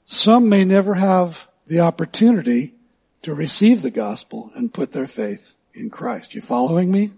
some 0.07 0.49
may 0.49 0.65
never 0.65 0.95
have 0.95 1.49
the 1.67 1.81
opportunity 1.81 2.75
to 3.23 3.35
receive 3.35 3.83
the 3.83 3.91
gospel 3.91 4.51
and 4.57 4.75
put 4.75 4.93
their 4.93 5.07
faith 5.07 5.56
in 5.77 5.91
Christ. 5.91 6.35
You 6.35 6.41
following 6.41 6.91
me? 6.91 7.11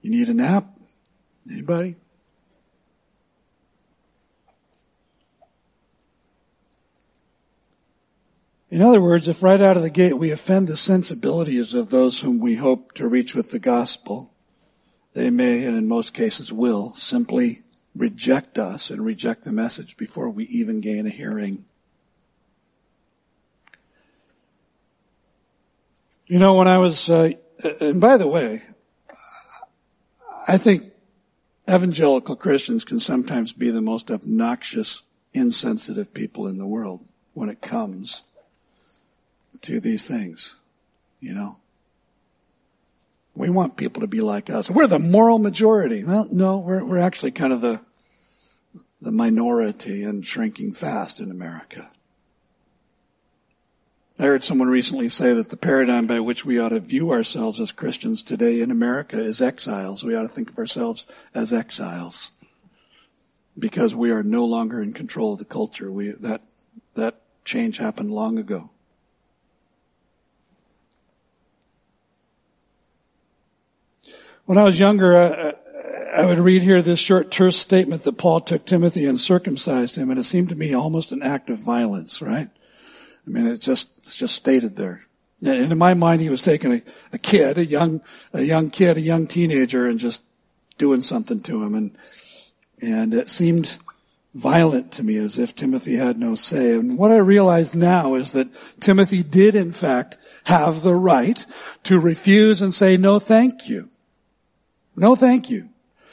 You 0.00 0.10
need 0.10 0.28
a 0.28 0.34
nap? 0.34 0.64
Anybody? 1.50 1.96
In 8.70 8.82
other 8.82 9.00
words, 9.00 9.26
if 9.26 9.42
right 9.42 9.60
out 9.60 9.76
of 9.76 9.82
the 9.82 9.90
gate 9.90 10.16
we 10.16 10.30
offend 10.30 10.68
the 10.68 10.76
sensibilities 10.76 11.74
of 11.74 11.90
those 11.90 12.20
whom 12.20 12.40
we 12.40 12.54
hope 12.54 12.92
to 12.92 13.08
reach 13.08 13.34
with 13.34 13.50
the 13.50 13.58
gospel, 13.58 14.32
they 15.12 15.28
may, 15.28 15.66
and 15.66 15.76
in 15.76 15.88
most 15.88 16.14
cases 16.14 16.52
will, 16.52 16.94
simply 16.94 17.62
reject 17.96 18.58
us 18.58 18.90
and 18.90 19.04
reject 19.04 19.42
the 19.42 19.50
message 19.50 19.96
before 19.96 20.30
we 20.30 20.44
even 20.44 20.80
gain 20.80 21.04
a 21.06 21.10
hearing. 21.10 21.64
You 26.30 26.38
know, 26.38 26.54
when 26.54 26.68
I 26.68 26.78
was, 26.78 27.10
uh, 27.10 27.32
and 27.80 28.00
by 28.00 28.16
the 28.16 28.28
way, 28.28 28.62
I 30.46 30.58
think 30.58 30.92
evangelical 31.68 32.36
Christians 32.36 32.84
can 32.84 33.00
sometimes 33.00 33.52
be 33.52 33.72
the 33.72 33.80
most 33.80 34.12
obnoxious, 34.12 35.02
insensitive 35.34 36.14
people 36.14 36.46
in 36.46 36.56
the 36.56 36.68
world 36.68 37.00
when 37.32 37.48
it 37.48 37.60
comes 37.60 38.22
to 39.62 39.80
these 39.80 40.04
things, 40.04 40.60
you 41.18 41.34
know. 41.34 41.56
We 43.34 43.50
want 43.50 43.76
people 43.76 44.02
to 44.02 44.06
be 44.06 44.20
like 44.20 44.50
us. 44.50 44.70
We're 44.70 44.86
the 44.86 45.00
moral 45.00 45.40
majority. 45.40 46.04
Well, 46.04 46.28
no, 46.30 46.58
we're, 46.58 46.84
we're 46.84 46.98
actually 46.98 47.32
kind 47.32 47.52
of 47.52 47.60
the, 47.60 47.80
the 49.00 49.10
minority 49.10 50.04
and 50.04 50.24
shrinking 50.24 50.74
fast 50.74 51.18
in 51.18 51.32
America. 51.32 51.90
I 54.20 54.24
heard 54.24 54.44
someone 54.44 54.68
recently 54.68 55.08
say 55.08 55.32
that 55.32 55.48
the 55.48 55.56
paradigm 55.56 56.06
by 56.06 56.20
which 56.20 56.44
we 56.44 56.58
ought 56.58 56.68
to 56.68 56.80
view 56.80 57.10
ourselves 57.10 57.58
as 57.58 57.72
Christians 57.72 58.22
today 58.22 58.60
in 58.60 58.70
America 58.70 59.18
is 59.18 59.40
exiles. 59.40 60.04
We 60.04 60.14
ought 60.14 60.24
to 60.24 60.28
think 60.28 60.50
of 60.50 60.58
ourselves 60.58 61.06
as 61.34 61.54
exiles 61.54 62.30
because 63.58 63.94
we 63.94 64.10
are 64.10 64.22
no 64.22 64.44
longer 64.44 64.82
in 64.82 64.92
control 64.92 65.32
of 65.32 65.38
the 65.38 65.46
culture. 65.46 65.90
We, 65.90 66.10
that, 66.20 66.42
that 66.96 67.22
change 67.46 67.78
happened 67.78 68.10
long 68.10 68.36
ago. 68.36 68.68
When 74.44 74.58
I 74.58 74.64
was 74.64 74.78
younger, 74.78 75.16
I, 75.16 75.54
I 76.14 76.26
would 76.26 76.40
read 76.40 76.60
here 76.60 76.82
this 76.82 77.00
short 77.00 77.30
terse 77.30 77.56
statement 77.56 78.02
that 78.02 78.18
Paul 78.18 78.42
took 78.42 78.66
Timothy 78.66 79.06
and 79.06 79.18
circumcised 79.18 79.96
him, 79.96 80.10
and 80.10 80.20
it 80.20 80.24
seemed 80.24 80.50
to 80.50 80.56
me 80.56 80.74
almost 80.74 81.10
an 81.10 81.22
act 81.22 81.48
of 81.48 81.56
violence, 81.56 82.20
right? 82.20 82.48
I 83.26 83.30
mean, 83.30 83.46
it's 83.46 83.64
just, 83.64 83.99
it's 84.10 84.16
just 84.16 84.34
stated 84.34 84.74
there. 84.74 85.06
And 85.40 85.70
in 85.70 85.78
my 85.78 85.94
mind, 85.94 86.20
he 86.20 86.30
was 86.30 86.40
taking 86.40 86.72
a, 86.72 86.82
a 87.12 87.18
kid, 87.18 87.58
a 87.58 87.64
young, 87.64 88.02
a 88.32 88.42
young 88.42 88.68
kid, 88.70 88.96
a 88.96 89.00
young 89.00 89.28
teenager 89.28 89.86
and 89.86 90.00
just 90.00 90.20
doing 90.78 91.00
something 91.00 91.40
to 91.42 91.62
him. 91.62 91.76
And, 91.76 91.96
and 92.82 93.14
it 93.14 93.28
seemed 93.28 93.78
violent 94.34 94.90
to 94.94 95.04
me 95.04 95.16
as 95.16 95.38
if 95.38 95.54
Timothy 95.54 95.94
had 95.94 96.18
no 96.18 96.34
say. 96.34 96.74
And 96.74 96.98
what 96.98 97.12
I 97.12 97.18
realize 97.18 97.72
now 97.72 98.16
is 98.16 98.32
that 98.32 98.48
Timothy 98.80 99.22
did 99.22 99.54
in 99.54 99.70
fact 99.70 100.18
have 100.42 100.82
the 100.82 100.96
right 100.96 101.46
to 101.84 102.00
refuse 102.00 102.62
and 102.62 102.74
say, 102.74 102.96
no 102.96 103.20
thank 103.20 103.68
you. 103.68 103.90
No 104.96 105.14
thank 105.14 105.50
you. 105.50 105.68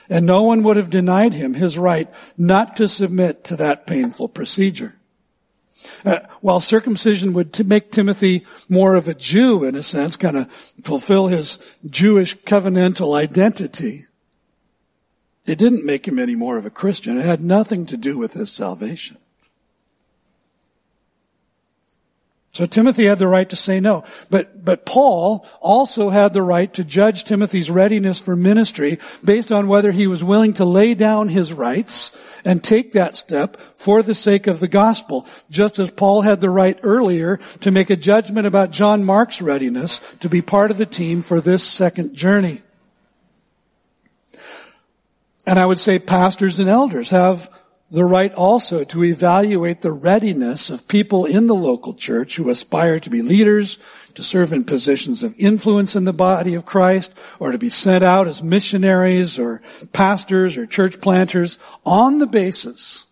And 0.08 0.28
no 0.28 0.44
one 0.44 0.62
would 0.62 0.78
have 0.78 0.92
denied 0.92 1.34
him 1.34 1.56
his 1.56 1.80
right 1.80 2.08
not 2.38 2.76
to 2.76 2.88
submit 2.88 3.44
to 3.46 3.56
that 3.56 3.88
painful 3.88 4.30
procedure. 4.30 4.97
Uh, 6.06 6.20
while 6.42 6.60
circumcision 6.60 7.34
would 7.34 7.54
t- 7.54 7.64
make 7.64 7.92
Timothy 7.92 8.46
more 8.70 8.96
of 8.96 9.08
a 9.08 9.14
Jew 9.14 9.64
in 9.64 9.76
a 9.76 9.84
sense, 9.84 10.16
kind 10.16 10.38
of 10.38 10.52
fulfill 10.52 11.28
his 11.28 11.78
Jewish 11.86 12.36
covenantal 12.38 13.18
identity, 13.18 14.06
it 15.46 15.58
didn't 15.58 15.86
make 15.86 16.08
him 16.08 16.20
any 16.20 16.36
more 16.36 16.58
of 16.58 16.66
a 16.66 16.70
Christian. 16.70 17.18
It 17.18 17.26
had 17.26 17.42
nothing 17.42 17.86
to 17.88 17.98
do 17.98 18.18
with 18.18 18.34
his 18.34 18.52
salvation. 18.52 19.18
So 22.58 22.66
Timothy 22.66 23.06
had 23.06 23.20
the 23.20 23.28
right 23.28 23.48
to 23.52 23.56
say 23.56 23.80
no. 23.80 24.04
But, 24.32 24.66
but 24.66 24.84
Paul 24.84 25.46
also 25.62 26.10
had 26.10 26.34
the 26.34 26.42
right 26.42 26.74
to 26.74 26.84
judge 26.84 27.24
Timothy's 27.24 27.70
readiness 27.70 28.20
for 28.20 28.36
ministry 28.36 28.98
based 29.24 29.52
on 29.52 29.68
whether 29.68 29.92
he 29.92 30.08
was 30.08 30.24
willing 30.24 30.56
to 30.56 30.66
lay 30.66 30.96
down 30.96 31.30
his 31.30 31.54
rights 31.54 32.42
and 32.44 32.64
take 32.64 32.94
that 32.94 33.16
step 33.16 33.58
for 33.58 34.02
the 34.02 34.16
sake 34.16 34.48
of 34.48 34.60
the 34.60 34.68
gospel. 34.68 35.28
Just 35.52 35.78
as 35.78 35.92
Paul 35.92 36.22
had 36.22 36.42
the 36.42 36.50
right 36.50 36.80
earlier 36.82 37.38
to 37.60 37.70
make 37.70 37.92
a 37.92 37.96
judgment 37.96 38.48
about 38.48 38.72
John 38.72 39.04
Mark's 39.04 39.40
readiness 39.40 40.00
to 40.22 40.28
be 40.28 40.42
part 40.42 40.72
of 40.72 40.80
the 40.80 40.88
team 40.88 41.22
for 41.22 41.40
this 41.40 41.64
second 41.64 42.16
journey. 42.16 42.64
And 45.46 45.60
I 45.60 45.66
would 45.68 45.80
say 45.80 46.00
pastors 46.00 46.58
and 46.58 46.68
elders 46.68 47.12
have 47.12 47.56
the 47.90 48.04
right 48.04 48.34
also 48.34 48.84
to 48.84 49.04
evaluate 49.04 49.80
the 49.80 49.92
readiness 49.92 50.70
of 50.70 50.88
people 50.88 51.26
in 51.26 51.48
the 51.48 51.56
local 51.56 51.94
church 51.94 52.36
who 52.36 52.50
aspire 52.50 53.00
to 53.00 53.10
be 53.10 53.22
leaders, 53.22 53.80
to 54.14 54.24
serve 54.24 54.52
in 54.52 54.66
positions 54.66 55.24
of 55.24 55.34
influence 55.38 55.96
in 55.96 56.04
the 56.04 56.12
body 56.12 56.54
of 56.54 56.66
Christ, 56.66 57.18
or 57.40 57.52
to 57.52 57.58
be 57.58 57.70
sent 57.70 58.04
out 58.04 58.28
as 58.28 58.44
missionaries 58.44 59.40
or 59.40 59.62
pastors 59.94 60.58
or 60.58 60.66
church 60.66 61.00
planters 61.00 61.60
on 61.86 62.20
the 62.20 62.28
basis 62.28 63.06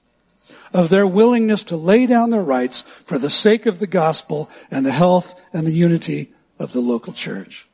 of 0.74 0.90
their 0.90 1.08
willingness 1.08 1.64
to 1.64 1.78
lay 1.78 2.06
down 2.06 2.32
their 2.32 2.42
rights 2.42 2.82
for 2.82 3.18
the 3.18 3.30
sake 3.30 3.66
of 3.66 3.80
the 3.80 3.88
gospel 3.88 4.50
and 4.70 4.86
the 4.86 4.92
health 4.92 5.42
and 5.54 5.66
the 5.66 5.72
unity 5.72 6.34
of 6.60 6.74
the 6.74 6.82
local 6.82 7.14
church. 7.14 7.66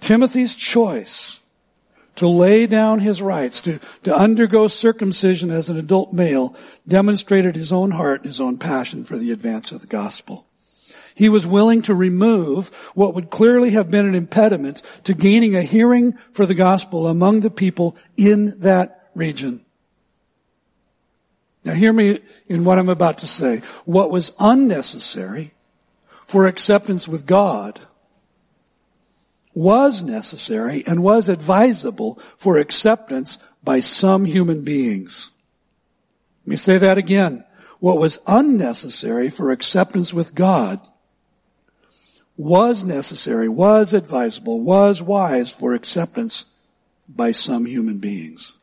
Timothy's 0.00 0.54
choice 0.54 1.37
to 2.18 2.28
lay 2.28 2.66
down 2.66 2.98
his 2.98 3.22
rights, 3.22 3.60
to, 3.60 3.78
to 4.02 4.14
undergo 4.14 4.68
circumcision 4.68 5.50
as 5.50 5.70
an 5.70 5.76
adult 5.76 6.12
male, 6.12 6.54
demonstrated 6.86 7.54
his 7.54 7.72
own 7.72 7.92
heart 7.92 8.20
and 8.20 8.26
his 8.26 8.40
own 8.40 8.58
passion 8.58 9.04
for 9.04 9.16
the 9.16 9.30
advance 9.30 9.72
of 9.72 9.80
the 9.80 9.86
gospel. 9.86 10.44
He 11.14 11.28
was 11.28 11.46
willing 11.46 11.82
to 11.82 11.94
remove 11.94 12.68
what 12.94 13.14
would 13.14 13.30
clearly 13.30 13.70
have 13.70 13.90
been 13.90 14.06
an 14.06 14.14
impediment 14.14 14.82
to 15.04 15.14
gaining 15.14 15.56
a 15.56 15.62
hearing 15.62 16.12
for 16.32 16.44
the 16.44 16.54
gospel 16.54 17.06
among 17.06 17.40
the 17.40 17.50
people 17.50 17.96
in 18.16 18.60
that 18.60 19.10
region. 19.14 19.64
Now 21.64 21.74
hear 21.74 21.92
me 21.92 22.20
in 22.48 22.64
what 22.64 22.78
I'm 22.78 22.88
about 22.88 23.18
to 23.18 23.26
say. 23.26 23.62
What 23.84 24.10
was 24.10 24.32
unnecessary 24.40 25.52
for 26.26 26.46
acceptance 26.46 27.06
with 27.06 27.26
God 27.26 27.80
was 29.54 30.02
necessary 30.02 30.82
and 30.86 31.02
was 31.02 31.28
advisable 31.28 32.16
for 32.36 32.58
acceptance 32.58 33.38
by 33.62 33.80
some 33.80 34.24
human 34.24 34.64
beings. 34.64 35.30
Let 36.44 36.50
me 36.50 36.56
say 36.56 36.78
that 36.78 36.98
again. 36.98 37.44
What 37.80 37.98
was 37.98 38.18
unnecessary 38.26 39.30
for 39.30 39.50
acceptance 39.50 40.12
with 40.12 40.34
God 40.34 40.80
was 42.36 42.84
necessary, 42.84 43.48
was 43.48 43.92
advisable, 43.92 44.60
was 44.60 45.02
wise 45.02 45.50
for 45.50 45.74
acceptance 45.74 46.44
by 47.08 47.32
some 47.32 47.66
human 47.66 47.98
beings. 47.98 48.56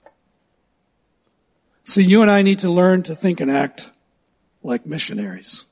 See, 1.83 2.03
you 2.03 2.21
and 2.21 2.31
I 2.31 2.41
need 2.41 2.59
to 2.59 2.69
learn 2.69 3.03
to 3.03 3.15
think 3.15 3.39
and 3.39 3.51
act 3.51 3.91
like 4.63 4.85
missionaries. 4.85 5.65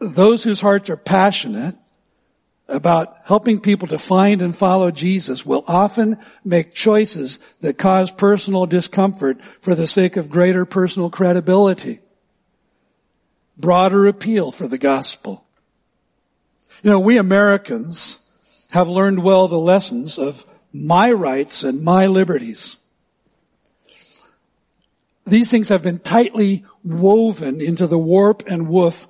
Those 0.00 0.44
whose 0.44 0.60
hearts 0.60 0.90
are 0.90 0.96
passionate 0.96 1.74
about 2.68 3.16
helping 3.24 3.60
people 3.60 3.88
to 3.88 3.98
find 3.98 4.42
and 4.42 4.54
follow 4.54 4.90
Jesus 4.90 5.46
will 5.46 5.64
often 5.66 6.18
make 6.44 6.74
choices 6.74 7.38
that 7.60 7.78
cause 7.78 8.10
personal 8.10 8.66
discomfort 8.66 9.42
for 9.42 9.74
the 9.74 9.86
sake 9.86 10.16
of 10.16 10.28
greater 10.28 10.66
personal 10.66 11.08
credibility. 11.08 12.00
Broader 13.56 14.06
appeal 14.06 14.52
for 14.52 14.68
the 14.68 14.78
gospel. 14.78 15.46
You 16.82 16.90
know, 16.90 17.00
we 17.00 17.16
Americans 17.16 18.20
have 18.70 18.88
learned 18.88 19.24
well 19.24 19.48
the 19.48 19.58
lessons 19.58 20.18
of 20.18 20.44
my 20.72 21.10
rights 21.10 21.64
and 21.64 21.82
my 21.82 22.06
liberties. 22.06 22.76
These 25.26 25.50
things 25.50 25.70
have 25.70 25.82
been 25.82 25.98
tightly 25.98 26.64
woven 26.84 27.60
into 27.60 27.86
the 27.86 27.98
warp 27.98 28.44
and 28.46 28.68
woof 28.68 29.06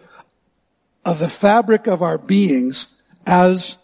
of 1.04 1.18
the 1.18 1.28
fabric 1.28 1.86
of 1.86 2.02
our 2.02 2.18
beings 2.18 2.97
as 3.28 3.76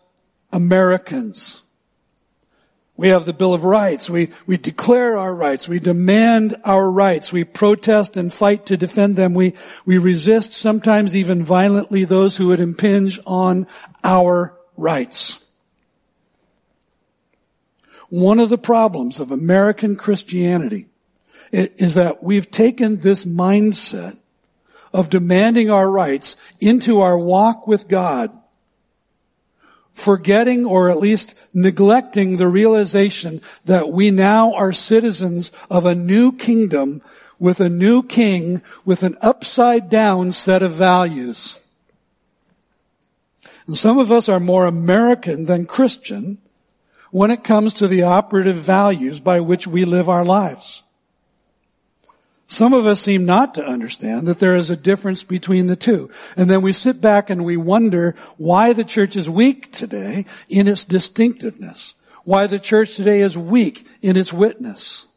Americans. 0.53 1.63
We 2.97 3.09
have 3.09 3.27
the 3.27 3.35
Bill 3.35 3.53
of 3.53 3.65
Rights. 3.65 4.09
We, 4.09 4.31
we 4.47 4.57
declare 4.57 5.19
our 5.19 5.35
rights. 5.35 5.69
We 5.69 5.81
demand 5.81 6.57
our 6.65 6.91
rights. 6.91 7.33
We 7.33 7.45
protest 7.45 8.17
and 8.17 8.33
fight 8.33 8.67
to 8.67 8.77
defend 8.77 9.17
them. 9.17 9.35
We, 9.35 9.53
we 9.85 9.99
resist, 9.99 10.53
sometimes 10.53 11.15
even 11.15 11.45
violently, 11.45 12.05
those 12.05 12.37
who 12.37 12.49
would 12.49 12.61
impinge 12.61 13.21
on 13.27 13.67
our 14.03 14.59
rights. 14.77 15.53
One 18.09 18.39
of 18.39 18.49
the 18.49 18.59
problems 18.59 19.21
of 19.21 19.31
American 19.31 19.97
Christianity 19.97 20.87
is 21.53 21.95
that 21.95 22.23
we've 22.23 22.51
taken 22.51 23.01
this 23.01 23.27
mindset 23.27 24.17
of 24.93 25.11
demanding 25.11 25.69
our 25.69 25.91
rights 25.91 26.37
into 26.61 27.01
our 27.01 27.19
walk 27.19 27.67
with 27.67 27.89
God 27.89 28.35
forgetting 29.95 30.67
or 30.67 30.91
at 30.91 30.99
least 30.99 31.35
neglecting 31.55 32.37
the 32.37 32.49
realization 32.49 33.41
that 33.65 33.89
we 33.89 34.11
now 34.11 34.53
are 34.55 34.73
citizens 34.73 35.51
of 35.71 35.87
a 35.87 35.95
new 35.95 36.33
kingdom 36.33 37.01
with 37.39 37.61
a 37.61 37.69
new 37.69 38.03
king 38.03 38.63
with 38.85 39.03
an 39.03 39.17
upside 39.21 39.89
down 39.89 40.33
set 40.33 40.63
of 40.63 40.73
values. 40.73 41.61
And 43.67 43.77
some 43.77 43.99
of 43.99 44.13
us 44.13 44.29
are 44.29 44.41
more 44.41 44.67
American 44.67 45.47
than 45.47 45.67
Christian 45.67 46.39
when 47.11 47.31
it 47.31 47.45
comes 47.45 47.75
to 47.75 47.89
the 47.89 48.03
operative 48.03 48.57
values 48.57 49.21
by 49.21 49.41
which 49.41 49.67
we 49.67 49.85
live 49.85 50.09
our 50.09 50.25
lives. 50.25 50.84
Some 52.47 52.75
of 52.75 52.87
us 52.87 53.01
seem 53.01 53.25
not 53.25 53.55
to 53.55 53.65
understand 53.65 54.29
that 54.29 54.39
there 54.39 54.55
is 54.55 54.71
a 54.71 54.77
difference 54.77 55.25
between 55.25 55.67
the 55.67 55.77
two. 55.77 56.11
And 56.37 56.51
then 56.51 56.63
we 56.63 56.73
sit 56.73 57.01
back 57.01 57.31
and 57.31 57.45
we 57.45 57.57
wonder 57.57 58.15
why 58.37 58.73
the 58.73 58.85
church 58.85 59.17
is 59.17 59.29
weak 59.29 59.73
today 59.73 60.27
in 60.49 60.69
its 60.69 60.85
distinctiveness. 60.85 61.95
Why 62.25 62.47
the 62.47 62.59
church 62.59 62.97
today 62.97 63.21
is 63.21 63.37
weak 63.37 63.87
in 64.03 64.17
its 64.17 64.33
witness. 64.33 65.09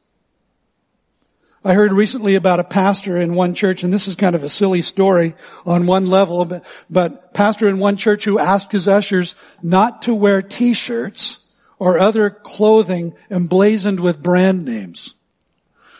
I 1.65 1.73
heard 1.73 1.91
recently 1.91 2.35
about 2.35 2.61
a 2.61 2.63
pastor 2.63 3.17
in 3.17 3.35
one 3.35 3.53
church, 3.53 3.83
and 3.83 3.91
this 3.91 4.07
is 4.07 4.15
kind 4.15 4.35
of 4.35 4.43
a 4.43 4.49
silly 4.49 4.81
story 4.81 5.35
on 5.65 5.85
one 5.85 6.07
level, 6.07 6.45
but, 6.45 6.65
but 6.89 7.33
pastor 7.33 7.67
in 7.67 7.77
one 7.77 7.97
church 7.97 8.23
who 8.23 8.39
asked 8.39 8.71
his 8.71 8.87
ushers 8.87 9.35
not 9.61 10.03
to 10.03 10.15
wear 10.15 10.41
t-shirts 10.41 11.59
or 11.77 11.99
other 11.99 12.29
clothing 12.29 13.15
emblazoned 13.29 13.99
with 13.99 14.23
brand 14.23 14.63
names 14.63 15.13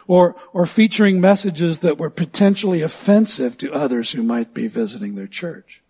or, 0.07 0.35
or 0.53 0.65
featuring 0.65 1.21
messages 1.21 1.79
that 1.79 1.97
were 1.97 2.09
potentially 2.09 2.81
offensive 2.81 3.57
to 3.57 3.73
others 3.73 4.11
who 4.11 4.23
might 4.23 4.53
be 4.53 4.67
visiting 4.67 5.15
their 5.15 5.27
church. 5.27 5.83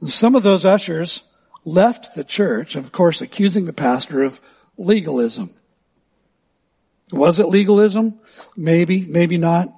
And 0.00 0.10
some 0.10 0.34
of 0.36 0.42
those 0.42 0.64
ushers 0.64 1.32
left 1.64 2.14
the 2.14 2.24
church, 2.24 2.76
of 2.76 2.92
course, 2.92 3.20
accusing 3.20 3.64
the 3.64 3.72
pastor 3.72 4.22
of 4.22 4.40
legalism. 4.76 5.50
Was 7.12 7.38
it 7.38 7.46
legalism? 7.46 8.18
Maybe, 8.56 9.06
maybe 9.06 9.38
not. 9.38 9.68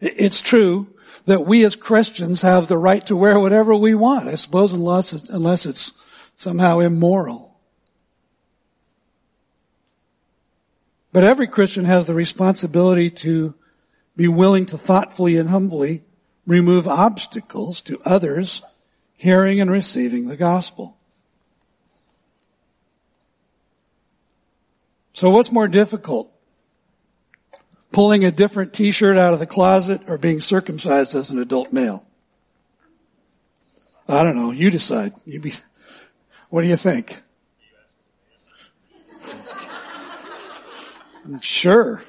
It's 0.00 0.40
true 0.40 0.88
that 1.26 1.44
we 1.44 1.64
as 1.64 1.76
Christians 1.76 2.42
have 2.42 2.68
the 2.68 2.78
right 2.78 3.04
to 3.06 3.16
wear 3.16 3.38
whatever 3.38 3.74
we 3.74 3.94
want, 3.94 4.28
I 4.28 4.36
suppose, 4.36 4.72
unless, 4.72 5.28
unless 5.30 5.66
it's 5.66 5.92
somehow 6.36 6.78
immoral. 6.78 7.45
But 11.16 11.24
every 11.24 11.46
Christian 11.46 11.86
has 11.86 12.04
the 12.04 12.12
responsibility 12.12 13.08
to 13.08 13.54
be 14.18 14.28
willing 14.28 14.66
to 14.66 14.76
thoughtfully 14.76 15.38
and 15.38 15.48
humbly 15.48 16.04
remove 16.46 16.86
obstacles 16.86 17.80
to 17.84 17.98
others 18.04 18.60
hearing 19.14 19.58
and 19.58 19.70
receiving 19.70 20.28
the 20.28 20.36
gospel. 20.36 20.98
So 25.12 25.30
what's 25.30 25.50
more 25.50 25.68
difficult? 25.68 26.30
Pulling 27.92 28.22
a 28.26 28.30
different 28.30 28.74
t-shirt 28.74 29.16
out 29.16 29.32
of 29.32 29.38
the 29.38 29.46
closet 29.46 30.02
or 30.08 30.18
being 30.18 30.42
circumcised 30.42 31.14
as 31.14 31.30
an 31.30 31.38
adult 31.38 31.72
male? 31.72 32.06
I 34.06 34.22
don't 34.22 34.36
know. 34.36 34.50
You 34.50 34.70
decide. 34.70 35.14
You 35.24 35.40
be, 35.40 35.54
what 36.50 36.60
do 36.60 36.68
you 36.68 36.76
think? 36.76 37.22
Sure. 41.40 42.02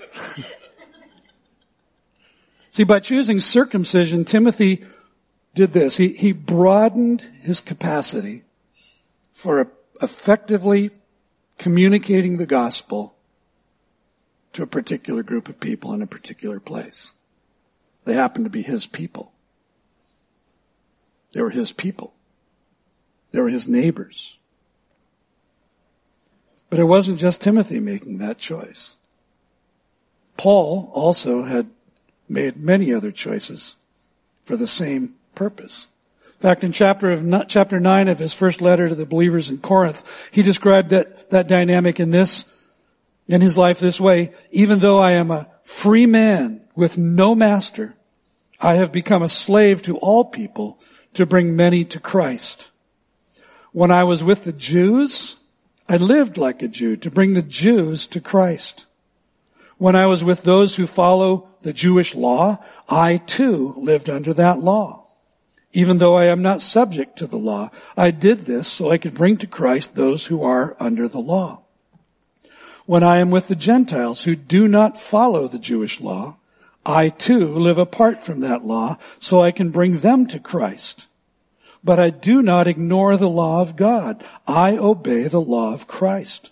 See, 2.72 2.84
by 2.84 3.00
choosing 3.00 3.40
circumcision, 3.40 4.24
Timothy 4.26 4.86
did 5.56 5.74
this. 5.74 5.98
He, 5.98 6.10
he 6.10 6.32
broadened 6.32 7.22
his 7.42 7.60
capacity 7.60 8.44
for 9.32 9.72
effectively 10.02 10.92
communicating 11.58 12.38
the 12.38 12.46
gospel 12.46 13.16
to 14.54 14.64
a 14.64 14.68
particular 14.68 15.24
group 15.24 15.50
of 15.50 15.60
people 15.60 15.94
in 15.94 16.02
a 16.02 16.08
particular 16.08 16.60
place. 16.60 17.14
They 18.06 18.14
happened 18.14 18.46
to 18.46 18.52
be 18.52 18.62
his 18.62 18.86
people. 18.86 19.34
They 21.32 21.42
were 21.42 21.50
his 21.50 21.72
people. 21.72 22.14
They 23.32 23.42
were 23.42 23.50
his 23.50 23.68
neighbors. 23.68 24.38
But 26.70 26.80
it 26.80 26.86
wasn't 26.86 27.20
just 27.20 27.42
Timothy 27.42 27.80
making 27.80 28.20
that 28.20 28.38
choice. 28.38 28.97
Paul 30.38 30.92
also 30.94 31.44
had 31.44 31.70
made 32.30 32.58
many 32.58 32.94
other 32.94 33.12
choices 33.12 33.76
for 34.44 34.56
the 34.56 34.68
same 34.68 35.16
purpose. 35.36 35.88
In 36.26 36.42
fact, 36.42 36.64
in 36.64 36.72
chapter 36.72 37.12
of, 37.12 37.48
chapter 37.48 37.80
9 37.80 38.08
of 38.08 38.20
his 38.20 38.34
first 38.34 38.62
letter 38.62 38.88
to 38.88 38.96
the 38.96 39.06
believers 39.06 39.50
in 39.50 39.58
Corinth, 39.58 40.30
he 40.32 40.44
described 40.44 40.90
that, 40.90 41.32
that 41.32 41.48
dynamic 41.48 42.00
in 42.00 42.12
this, 42.12 42.64
in 43.28 43.42
his 43.42 43.58
life 43.58 43.80
this 43.80 44.00
way, 44.00 44.32
even 44.52 44.80
though 44.80 45.00
I 45.00 45.14
am 45.14 45.32
a 45.32 45.50
free 45.64 46.06
man 46.06 46.62
with 46.76 46.98
no 46.98 47.34
master, 47.34 47.96
I 48.62 48.76
have 48.76 48.92
become 48.92 49.24
a 49.24 49.30
slave 49.30 49.82
to 49.84 49.98
all 49.98 50.26
people 50.26 50.80
to 51.14 51.26
bring 51.26 51.56
many 51.56 51.84
to 51.86 52.00
Christ. 52.00 52.70
When 53.72 53.92
I 53.92 54.04
was 54.04 54.24
with 54.24 54.44
the 54.44 54.54
Jews, 54.54 55.44
I 55.90 55.98
lived 55.98 56.38
like 56.38 56.62
a 56.62 56.68
Jew 56.68 56.96
to 56.98 57.12
bring 57.12 57.34
the 57.34 57.42
Jews 57.42 58.06
to 58.08 58.22
Christ. 58.22 58.87
When 59.78 59.96
I 59.96 60.08
was 60.08 60.24
with 60.24 60.44
those 60.44 60.76
who 60.76 60.88
follow 60.88 61.50
the 61.62 61.74
Jewish 61.74 62.16
law, 62.16 62.64
I 62.90 63.18
too 63.18 63.74
lived 63.78 64.10
under 64.10 64.34
that 64.34 64.60
law. 64.60 65.06
Even 65.72 66.00
though 66.00 66.16
I 66.16 66.26
am 66.26 66.42
not 66.42 66.62
subject 66.62 67.18
to 67.18 67.28
the 67.28 67.38
law, 67.38 67.70
I 67.96 68.10
did 68.10 68.46
this 68.46 68.68
so 68.68 68.90
I 68.90 68.98
could 68.98 69.14
bring 69.14 69.38
to 69.38 69.48
Christ 69.48 69.96
those 69.96 70.26
who 70.28 70.44
are 70.44 70.76
under 70.80 71.08
the 71.08 71.20
law. 71.20 71.62
When 72.88 73.04
I 73.04 73.18
am 73.18 73.30
with 73.30 73.50
the 73.50 73.56
Gentiles 73.56 74.24
who 74.24 74.36
do 74.36 74.68
not 74.68 74.98
follow 74.98 75.48
the 75.48 75.60
Jewish 75.60 76.02
law, 76.02 76.38
I 76.86 77.10
too 77.10 77.46
live 77.46 77.78
apart 77.78 78.24
from 78.24 78.40
that 78.40 78.64
law 78.64 78.98
so 79.20 79.42
I 79.42 79.52
can 79.52 79.72
bring 79.72 80.00
them 80.00 80.26
to 80.28 80.40
Christ. 80.40 81.06
But 81.84 82.00
I 82.00 82.10
do 82.10 82.42
not 82.42 82.66
ignore 82.66 83.18
the 83.18 83.30
law 83.30 83.62
of 83.62 83.76
God. 83.76 84.24
I 84.48 84.78
obey 84.78 85.28
the 85.28 85.42
law 85.42 85.74
of 85.74 85.86
Christ. 85.86 86.50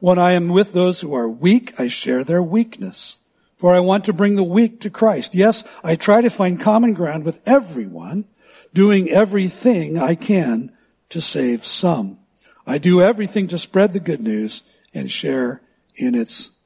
When 0.00 0.18
I 0.18 0.32
am 0.32 0.48
with 0.48 0.72
those 0.72 1.00
who 1.00 1.14
are 1.14 1.28
weak, 1.28 1.78
I 1.78 1.88
share 1.88 2.24
their 2.24 2.42
weakness. 2.42 3.18
For 3.58 3.74
I 3.74 3.80
want 3.80 4.04
to 4.04 4.12
bring 4.12 4.36
the 4.36 4.44
weak 4.44 4.80
to 4.82 4.90
Christ. 4.90 5.34
Yes, 5.34 5.64
I 5.82 5.96
try 5.96 6.20
to 6.20 6.30
find 6.30 6.60
common 6.60 6.94
ground 6.94 7.24
with 7.24 7.42
everyone, 7.46 8.26
doing 8.72 9.08
everything 9.10 9.98
I 9.98 10.14
can 10.14 10.70
to 11.08 11.20
save 11.20 11.64
some. 11.64 12.18
I 12.66 12.78
do 12.78 13.02
everything 13.02 13.48
to 13.48 13.58
spread 13.58 13.92
the 13.92 14.00
good 14.00 14.20
news 14.20 14.62
and 14.94 15.10
share 15.10 15.62
in 15.96 16.14
its 16.14 16.60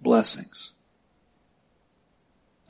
blessings. 0.00 0.72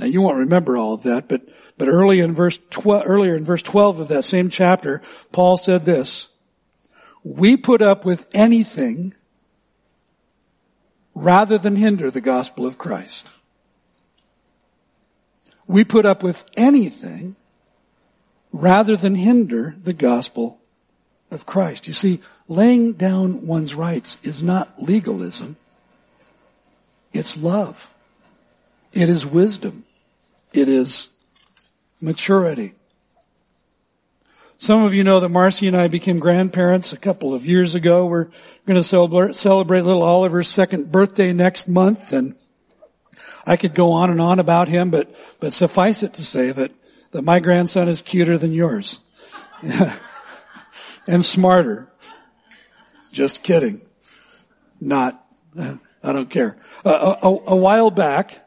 Now 0.01 0.07
you 0.07 0.23
won't 0.23 0.39
remember 0.39 0.77
all 0.77 0.95
of 0.95 1.03
that, 1.05 1.29
but, 1.29 1.43
but 1.77 1.89
early 1.89 2.21
in 2.21 2.35
verse 2.35 2.59
12, 2.71 3.05
earlier 3.07 3.37
in 3.37 3.45
verse 3.45 3.62
12 3.62 4.01
of 4.01 4.09
that 4.09 4.25
same 4.25 4.49
chapter, 4.51 5.03
Paul 5.33 5.57
said 5.57 5.85
this, 5.85 6.31
we 7.23 7.57
put 7.57 7.83
up 7.83 8.05
with 8.05 8.29
anything 8.33 9.14
rather 11.19 11.59
than 11.59 11.75
hinder 11.75 12.11
the 12.11 12.21
gospel 12.21 12.64
of 12.64 12.79
Christ. 12.79 13.33
We 15.66 15.83
put 15.85 16.07
up 16.07 16.23
with 16.23 16.49
anything 16.57 17.35
rather 18.53 18.97
than 18.97 19.16
hinder 19.16 19.75
the 19.83 19.93
gospel 19.93 20.61
of 21.31 21.45
Christ. 21.45 21.89
You 21.89 21.93
see, 21.93 22.21
laying 22.47 22.93
down 22.93 23.47
one's 23.47 23.75
rights 23.75 24.16
is 24.23 24.43
not 24.43 24.81
legalism. 24.81 25.57
It's 27.12 27.37
love. 27.37 27.93
It 28.93 29.09
is 29.09 29.27
wisdom. 29.27 29.85
It 30.53 30.69
is 30.69 31.11
maturity. 32.01 32.75
Some 34.61 34.83
of 34.83 34.93
you 34.93 35.05
know 35.05 35.21
that 35.21 35.29
Marcy 35.29 35.69
and 35.69 35.77
I 35.77 35.87
became 35.87 36.19
grandparents 36.19 36.93
a 36.93 36.99
couple 36.99 37.33
of 37.33 37.47
years 37.47 37.77
ago. 37.77 38.07
We're 38.07 38.25
going 38.67 38.75
to 38.75 38.83
celebrate, 38.83 39.83
little 39.83 40.03
Oliver's 40.03 40.49
second 40.49 40.91
birthday 40.91 41.33
next 41.33 41.69
month 41.69 42.13
and 42.13 42.35
I 43.47 43.57
could 43.57 43.73
go 43.73 43.93
on 43.93 44.11
and 44.11 44.21
on 44.21 44.41
about 44.41 44.67
him, 44.67 44.91
but, 44.91 45.09
but 45.39 45.53
suffice 45.53 46.03
it 46.03 46.15
to 46.15 46.25
say 46.25 46.51
that, 46.51 46.73
that 47.13 47.23
my 47.23 47.39
grandson 47.39 47.89
is 47.89 48.03
cuter 48.03 48.37
than 48.37 48.53
yours. 48.53 48.99
and 51.07 51.25
smarter. 51.25 51.89
Just 53.13 53.45
kidding. 53.45 53.81
Not, 54.81 55.25
I 55.57 56.13
don't 56.13 56.29
care. 56.29 56.57
a, 56.85 57.17
a 57.47 57.57
while 57.57 57.93
back, 57.93 58.45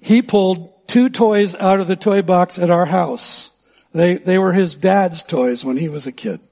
he 0.00 0.22
pulled 0.22 0.86
two 0.86 1.08
toys 1.08 1.56
out 1.56 1.80
of 1.80 1.88
the 1.88 1.96
toy 1.96 2.22
box 2.22 2.56
at 2.56 2.70
our 2.70 2.86
house. 2.86 3.49
They, 3.92 4.14
they 4.14 4.38
were 4.38 4.52
his 4.52 4.76
dad's 4.76 5.22
toys 5.22 5.64
when 5.64 5.76
he 5.76 5.88
was 5.88 6.06
a 6.06 6.12
kid. 6.12 6.46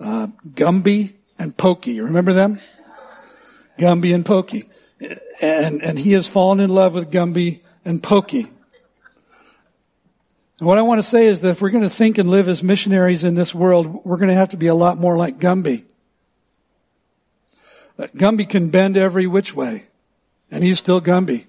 Uh, 0.00 0.28
Gumby 0.48 1.14
and 1.38 1.56
Pokey. 1.56 2.00
Remember 2.00 2.32
them? 2.32 2.58
Gumby 3.78 4.14
and 4.14 4.26
Pokey. 4.26 4.68
And, 5.40 5.82
and 5.82 5.98
he 5.98 6.12
has 6.12 6.28
fallen 6.28 6.60
in 6.60 6.70
love 6.70 6.94
with 6.94 7.10
Gumby 7.10 7.60
and 7.84 8.02
Pokey. 8.02 8.46
And 10.58 10.68
what 10.68 10.78
I 10.78 10.82
want 10.82 10.98
to 10.98 11.02
say 11.02 11.26
is 11.26 11.40
that 11.40 11.50
if 11.50 11.62
we're 11.62 11.70
going 11.70 11.82
to 11.82 11.90
think 11.90 12.18
and 12.18 12.30
live 12.30 12.48
as 12.48 12.62
missionaries 12.62 13.24
in 13.24 13.34
this 13.34 13.54
world, 13.54 14.04
we're 14.04 14.16
going 14.16 14.28
to 14.28 14.34
have 14.34 14.50
to 14.50 14.56
be 14.56 14.68
a 14.68 14.74
lot 14.74 14.96
more 14.96 15.16
like 15.16 15.38
Gumby. 15.38 15.84
Uh, 17.98 18.06
Gumby 18.14 18.48
can 18.48 18.70
bend 18.70 18.96
every 18.96 19.26
which 19.26 19.54
way, 19.54 19.84
and 20.50 20.62
he's 20.62 20.78
still 20.78 21.00
Gumby. 21.00 21.46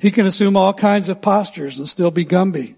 He 0.00 0.10
can 0.10 0.26
assume 0.26 0.56
all 0.56 0.72
kinds 0.72 1.08
of 1.08 1.20
postures 1.20 1.78
and 1.78 1.88
still 1.88 2.10
be 2.10 2.24
Gumby. 2.24 2.74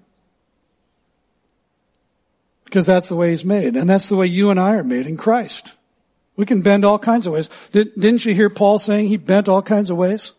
Because 2.73 2.87
that's 2.87 3.11
the 3.11 3.17
way 3.17 3.29
he's 3.29 3.45
made. 3.45 3.77
And 3.77 3.87
that's 3.87 4.09
the 4.09 4.17
way 4.17 4.27
you 4.27 4.49
and 4.49 4.59
I 4.59 4.77
are 4.77 4.83
made 4.83 5.07
in 5.07 5.19
Christ. 5.19 5.75
We 6.37 6.47
can 6.47 6.63
bend 6.63 6.87
all 6.87 6.99
kinds 6.99 7.27
of 7.27 7.35
ways. 7.35 7.51
Did, 7.71 7.95
not 7.99 8.25
you 8.25 8.35
hear 8.35 8.49
Paul 8.49 8.79
saying 8.79 9.09
he 9.09 9.19
bent 9.19 9.47
all 9.47 9.61
kinds 9.61 9.91
of 9.91 9.99
ways? 9.99 10.33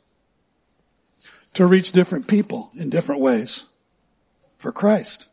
To 1.54 1.68
reach 1.68 1.92
different 1.92 2.28
people 2.28 2.72
in 2.76 2.90
different 2.90 3.22
ways 3.22 3.66
for 4.58 4.72
Christ. 4.72 5.28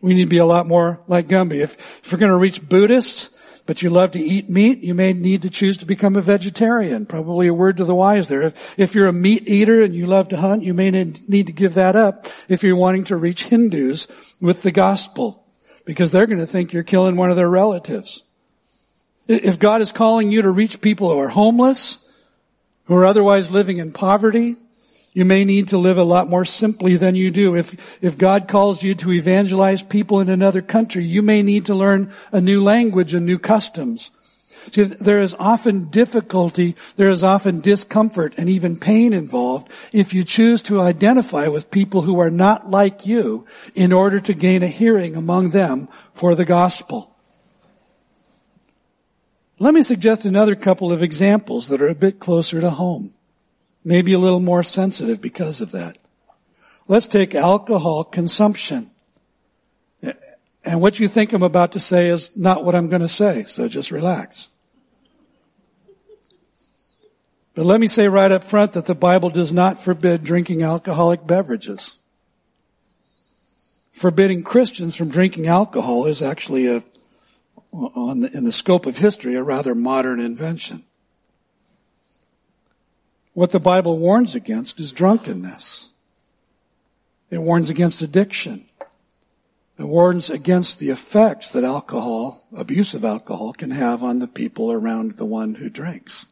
We 0.00 0.14
need 0.14 0.24
to 0.24 0.30
be 0.30 0.38
a 0.38 0.46
lot 0.46 0.66
more 0.66 1.02
like 1.06 1.26
Gumby. 1.26 1.60
If, 1.60 1.74
if 2.02 2.10
we're 2.10 2.18
going 2.18 2.32
to 2.32 2.38
reach 2.38 2.66
Buddhists, 2.66 3.60
but 3.66 3.82
you 3.82 3.90
love 3.90 4.12
to 4.12 4.20
eat 4.20 4.48
meat, 4.48 4.78
you 4.78 4.94
may 4.94 5.12
need 5.12 5.42
to 5.42 5.50
choose 5.50 5.76
to 5.76 5.84
become 5.84 6.16
a 6.16 6.22
vegetarian. 6.22 7.04
Probably 7.04 7.46
a 7.48 7.52
word 7.52 7.76
to 7.76 7.84
the 7.84 7.94
wise 7.94 8.30
there. 8.30 8.40
If, 8.40 8.78
if 8.78 8.94
you're 8.94 9.06
a 9.06 9.12
meat 9.12 9.46
eater 9.46 9.82
and 9.82 9.94
you 9.94 10.06
love 10.06 10.30
to 10.30 10.38
hunt, 10.38 10.62
you 10.62 10.72
may 10.72 10.90
need 10.90 11.46
to 11.48 11.52
give 11.52 11.74
that 11.74 11.94
up 11.94 12.26
if 12.48 12.62
you're 12.62 12.74
wanting 12.74 13.04
to 13.04 13.16
reach 13.18 13.44
Hindus 13.44 14.34
with 14.40 14.62
the 14.62 14.72
gospel 14.72 15.41
because 15.84 16.10
they're 16.10 16.26
going 16.26 16.40
to 16.40 16.46
think 16.46 16.72
you're 16.72 16.82
killing 16.82 17.16
one 17.16 17.30
of 17.30 17.36
their 17.36 17.50
relatives. 17.50 18.22
If 19.28 19.58
God 19.58 19.80
is 19.80 19.92
calling 19.92 20.32
you 20.32 20.42
to 20.42 20.50
reach 20.50 20.80
people 20.80 21.10
who 21.10 21.18
are 21.18 21.28
homeless, 21.28 21.98
who 22.84 22.94
are 22.96 23.06
otherwise 23.06 23.50
living 23.50 23.78
in 23.78 23.92
poverty, 23.92 24.56
you 25.12 25.24
may 25.24 25.44
need 25.44 25.68
to 25.68 25.78
live 25.78 25.98
a 25.98 26.04
lot 26.04 26.28
more 26.28 26.44
simply 26.44 26.96
than 26.96 27.14
you 27.14 27.30
do. 27.30 27.54
If, 27.54 28.02
if 28.02 28.16
God 28.16 28.48
calls 28.48 28.82
you 28.82 28.94
to 28.96 29.12
evangelize 29.12 29.82
people 29.82 30.20
in 30.20 30.28
another 30.28 30.62
country, 30.62 31.04
you 31.04 31.22
may 31.22 31.42
need 31.42 31.66
to 31.66 31.74
learn 31.74 32.12
a 32.32 32.40
new 32.40 32.62
language 32.62 33.12
and 33.12 33.26
new 33.26 33.38
customs. 33.38 34.10
See, 34.70 34.84
there 34.84 35.20
is 35.20 35.34
often 35.38 35.86
difficulty, 35.90 36.76
there 36.96 37.10
is 37.10 37.24
often 37.24 37.60
discomfort 37.60 38.34
and 38.36 38.48
even 38.48 38.78
pain 38.78 39.12
involved 39.12 39.70
if 39.92 40.14
you 40.14 40.24
choose 40.24 40.62
to 40.62 40.80
identify 40.80 41.48
with 41.48 41.70
people 41.70 42.02
who 42.02 42.20
are 42.20 42.30
not 42.30 42.70
like 42.70 43.04
you 43.06 43.46
in 43.74 43.92
order 43.92 44.20
to 44.20 44.34
gain 44.34 44.62
a 44.62 44.68
hearing 44.68 45.16
among 45.16 45.50
them 45.50 45.88
for 46.12 46.34
the 46.34 46.44
gospel. 46.44 47.14
Let 49.58 49.74
me 49.74 49.82
suggest 49.82 50.24
another 50.24 50.54
couple 50.54 50.92
of 50.92 51.02
examples 51.02 51.68
that 51.68 51.80
are 51.80 51.88
a 51.88 51.94
bit 51.94 52.18
closer 52.18 52.60
to 52.60 52.70
home. 52.70 53.14
Maybe 53.84 54.12
a 54.12 54.18
little 54.18 54.40
more 54.40 54.62
sensitive 54.62 55.20
because 55.20 55.60
of 55.60 55.72
that. 55.72 55.98
Let's 56.88 57.06
take 57.06 57.34
alcohol 57.34 58.04
consumption. 58.04 58.90
And 60.64 60.80
what 60.80 61.00
you 61.00 61.08
think 61.08 61.32
I'm 61.32 61.42
about 61.42 61.72
to 61.72 61.80
say 61.80 62.08
is 62.08 62.36
not 62.36 62.64
what 62.64 62.74
I'm 62.74 62.88
going 62.88 63.02
to 63.02 63.08
say, 63.08 63.44
so 63.44 63.68
just 63.68 63.90
relax. 63.90 64.48
But 67.54 67.66
let 67.66 67.80
me 67.80 67.86
say 67.86 68.08
right 68.08 68.32
up 68.32 68.44
front 68.44 68.72
that 68.72 68.86
the 68.86 68.94
Bible 68.94 69.28
does 69.28 69.52
not 69.52 69.78
forbid 69.78 70.22
drinking 70.22 70.62
alcoholic 70.62 71.26
beverages. 71.26 71.96
Forbidding 73.92 74.42
Christians 74.42 74.96
from 74.96 75.10
drinking 75.10 75.46
alcohol 75.46 76.06
is 76.06 76.22
actually 76.22 76.66
a, 76.66 76.82
the, 77.72 78.30
in 78.32 78.44
the 78.44 78.52
scope 78.52 78.86
of 78.86 78.98
history, 78.98 79.34
a 79.34 79.42
rather 79.42 79.74
modern 79.74 80.18
invention. 80.18 80.84
What 83.34 83.50
the 83.50 83.60
Bible 83.60 83.98
warns 83.98 84.34
against 84.34 84.80
is 84.80 84.92
drunkenness. 84.92 85.90
It 87.30 87.38
warns 87.38 87.70
against 87.70 88.02
addiction. 88.02 88.66
It 89.78 89.84
warns 89.84 90.30
against 90.30 90.78
the 90.78 90.90
effects 90.90 91.50
that 91.52 91.64
alcohol, 91.64 92.46
abuse 92.54 92.94
of 92.94 93.04
alcohol, 93.04 93.52
can 93.52 93.70
have 93.70 94.02
on 94.02 94.18
the 94.18 94.28
people 94.28 94.70
around 94.70 95.12
the 95.12 95.24
one 95.24 95.54
who 95.54 95.70
drinks. 95.70 96.26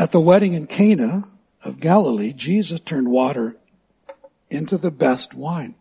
At 0.00 0.12
the 0.12 0.20
wedding 0.20 0.54
in 0.54 0.66
Cana 0.66 1.24
of 1.62 1.78
Galilee, 1.78 2.32
Jesus 2.32 2.80
turned 2.80 3.10
water 3.10 3.56
into 4.48 4.78
the 4.78 4.90
best 4.90 5.34
wine. 5.34 5.74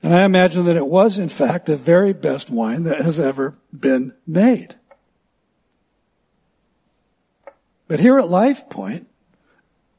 And 0.00 0.14
I 0.14 0.22
imagine 0.22 0.66
that 0.66 0.76
it 0.76 0.86
was, 0.86 1.18
in 1.18 1.28
fact, 1.28 1.66
the 1.66 1.76
very 1.76 2.12
best 2.12 2.50
wine 2.50 2.84
that 2.84 3.00
has 3.00 3.18
ever 3.18 3.52
been 3.76 4.14
made. 4.28 4.76
But 7.88 7.98
here 7.98 8.16
at 8.16 8.28
Life 8.28 8.70
Point, 8.70 9.08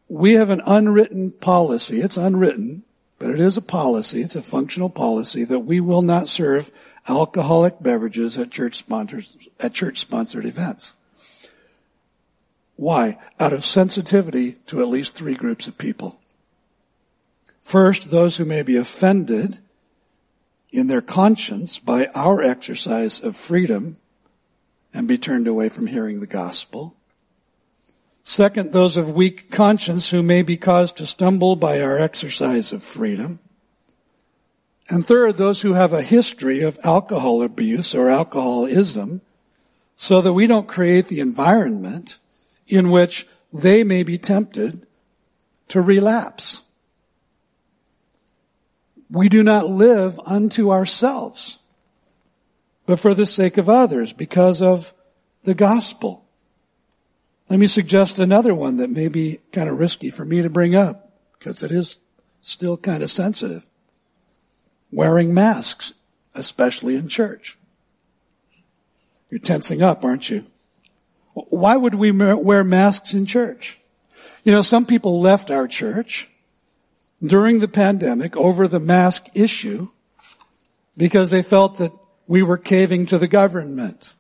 we 0.08 0.36
have 0.36 0.52
an 0.52 0.62
unwritten 0.66 1.32
policy. 1.32 2.00
It's 2.00 2.16
unwritten, 2.16 2.86
but 3.20 3.30
it 3.30 3.42
is 3.42 3.58
a 3.58 3.62
policy. 3.62 4.22
It's 4.22 4.38
a 4.38 4.42
functional 4.42 4.90
policy 4.90 5.44
that 5.44 5.60
we 5.60 5.82
will 5.82 6.02
not 6.02 6.30
serve 6.30 6.72
alcoholic 7.10 7.84
beverages 7.84 8.38
at 8.38 8.52
church 8.52 8.76
sponsors, 8.76 9.36
at 9.60 9.74
church 9.74 10.00
sponsored 10.00 10.46
events. 10.46 10.94
Why? 12.80 13.18
Out 13.42 13.52
of 13.52 13.66
sensitivity 13.66 14.54
to 14.68 14.80
at 14.80 14.88
least 14.88 15.14
three 15.14 15.36
groups 15.36 15.68
of 15.68 15.78
people. 15.78 16.22
First, 17.60 18.10
those 18.10 18.38
who 18.38 18.46
may 18.46 18.64
be 18.64 18.78
offended 18.78 19.58
in 20.72 20.88
their 20.88 21.02
conscience 21.02 21.78
by 21.78 22.06
our 22.16 22.42
exercise 22.42 23.22
of 23.22 23.36
freedom 23.36 23.98
and 24.94 25.10
be 25.10 25.18
turned 25.18 25.46
away 25.46 25.68
from 25.68 25.88
hearing 25.88 26.22
the 26.22 26.26
gospel. 26.26 26.96
Second, 28.24 28.72
those 28.72 28.96
of 28.96 29.14
weak 29.14 29.52
conscience 29.52 30.12
who 30.12 30.24
may 30.24 30.42
be 30.42 30.56
caused 30.56 30.96
to 30.98 31.06
stumble 31.06 31.58
by 31.58 31.82
our 31.82 31.98
exercise 31.98 32.72
of 32.72 32.82
freedom. 32.82 33.40
And 34.90 35.06
third, 35.06 35.36
those 35.36 35.64
who 35.64 35.74
have 35.74 35.92
a 35.92 36.02
history 36.02 36.62
of 36.62 36.80
alcohol 36.86 37.42
abuse 37.42 37.94
or 37.94 38.10
alcoholism 38.10 39.22
so 39.98 40.22
that 40.22 40.32
we 40.32 40.48
don't 40.48 40.66
create 40.66 41.08
the 41.08 41.20
environment 41.20 42.20
in 42.70 42.90
which 42.92 43.28
they 43.52 43.84
may 43.84 44.04
be 44.04 44.18
tempted 44.18 44.86
to 45.70 45.82
relapse. 45.82 46.64
We 49.12 49.28
do 49.28 49.42
not 49.44 49.68
live 49.68 50.20
unto 50.26 50.72
ourselves, 50.72 51.60
but 52.86 53.00
for 53.00 53.14
the 53.14 53.26
sake 53.26 53.58
of 53.58 53.68
others 53.68 54.14
because 54.14 54.62
of 54.62 54.94
the 55.44 55.56
gospel. 55.56 56.26
Let 57.50 57.60
me 57.60 57.68
suggest 57.68 58.20
another 58.20 58.54
one 58.54 58.78
that 58.78 58.92
may 58.92 59.08
be 59.08 59.40
kind 59.52 59.68
of 59.68 59.80
risky 59.80 60.12
for 60.12 60.24
me 60.24 60.44
to 60.44 60.50
bring 60.50 60.76
up 60.76 61.12
because 61.38 61.64
it 61.64 61.72
is 61.72 61.98
still 62.42 62.78
kind 62.78 63.02
of 63.02 63.10
sensitive. 63.10 63.66
Wearing 64.92 65.34
masks, 65.34 65.94
especially 66.36 66.96
in 66.96 67.08
church. 67.08 67.58
You're 69.30 69.40
tensing 69.40 69.82
up, 69.82 70.04
aren't 70.04 70.30
you? 70.30 70.46
Why 71.50 71.76
would 71.76 71.96
we 71.96 72.12
wear 72.12 72.64
masks 72.64 73.14
in 73.14 73.26
church? 73.26 73.80
You 74.44 74.52
know, 74.52 74.62
some 74.62 74.86
people 74.86 75.20
left 75.20 75.52
our 75.52 75.68
church 75.68 76.30
during 77.22 77.60
the 77.60 77.68
pandemic 77.68 78.36
over 78.38 78.68
the 78.68 78.80
mask 78.80 79.28
issue 79.36 79.90
because 80.96 81.30
they 81.30 81.42
felt 81.42 81.78
that 81.78 81.92
we 82.28 82.44
were 82.44 82.58
caving 82.58 83.06
to 83.08 83.18
the 83.18 83.28
government, 83.28 84.14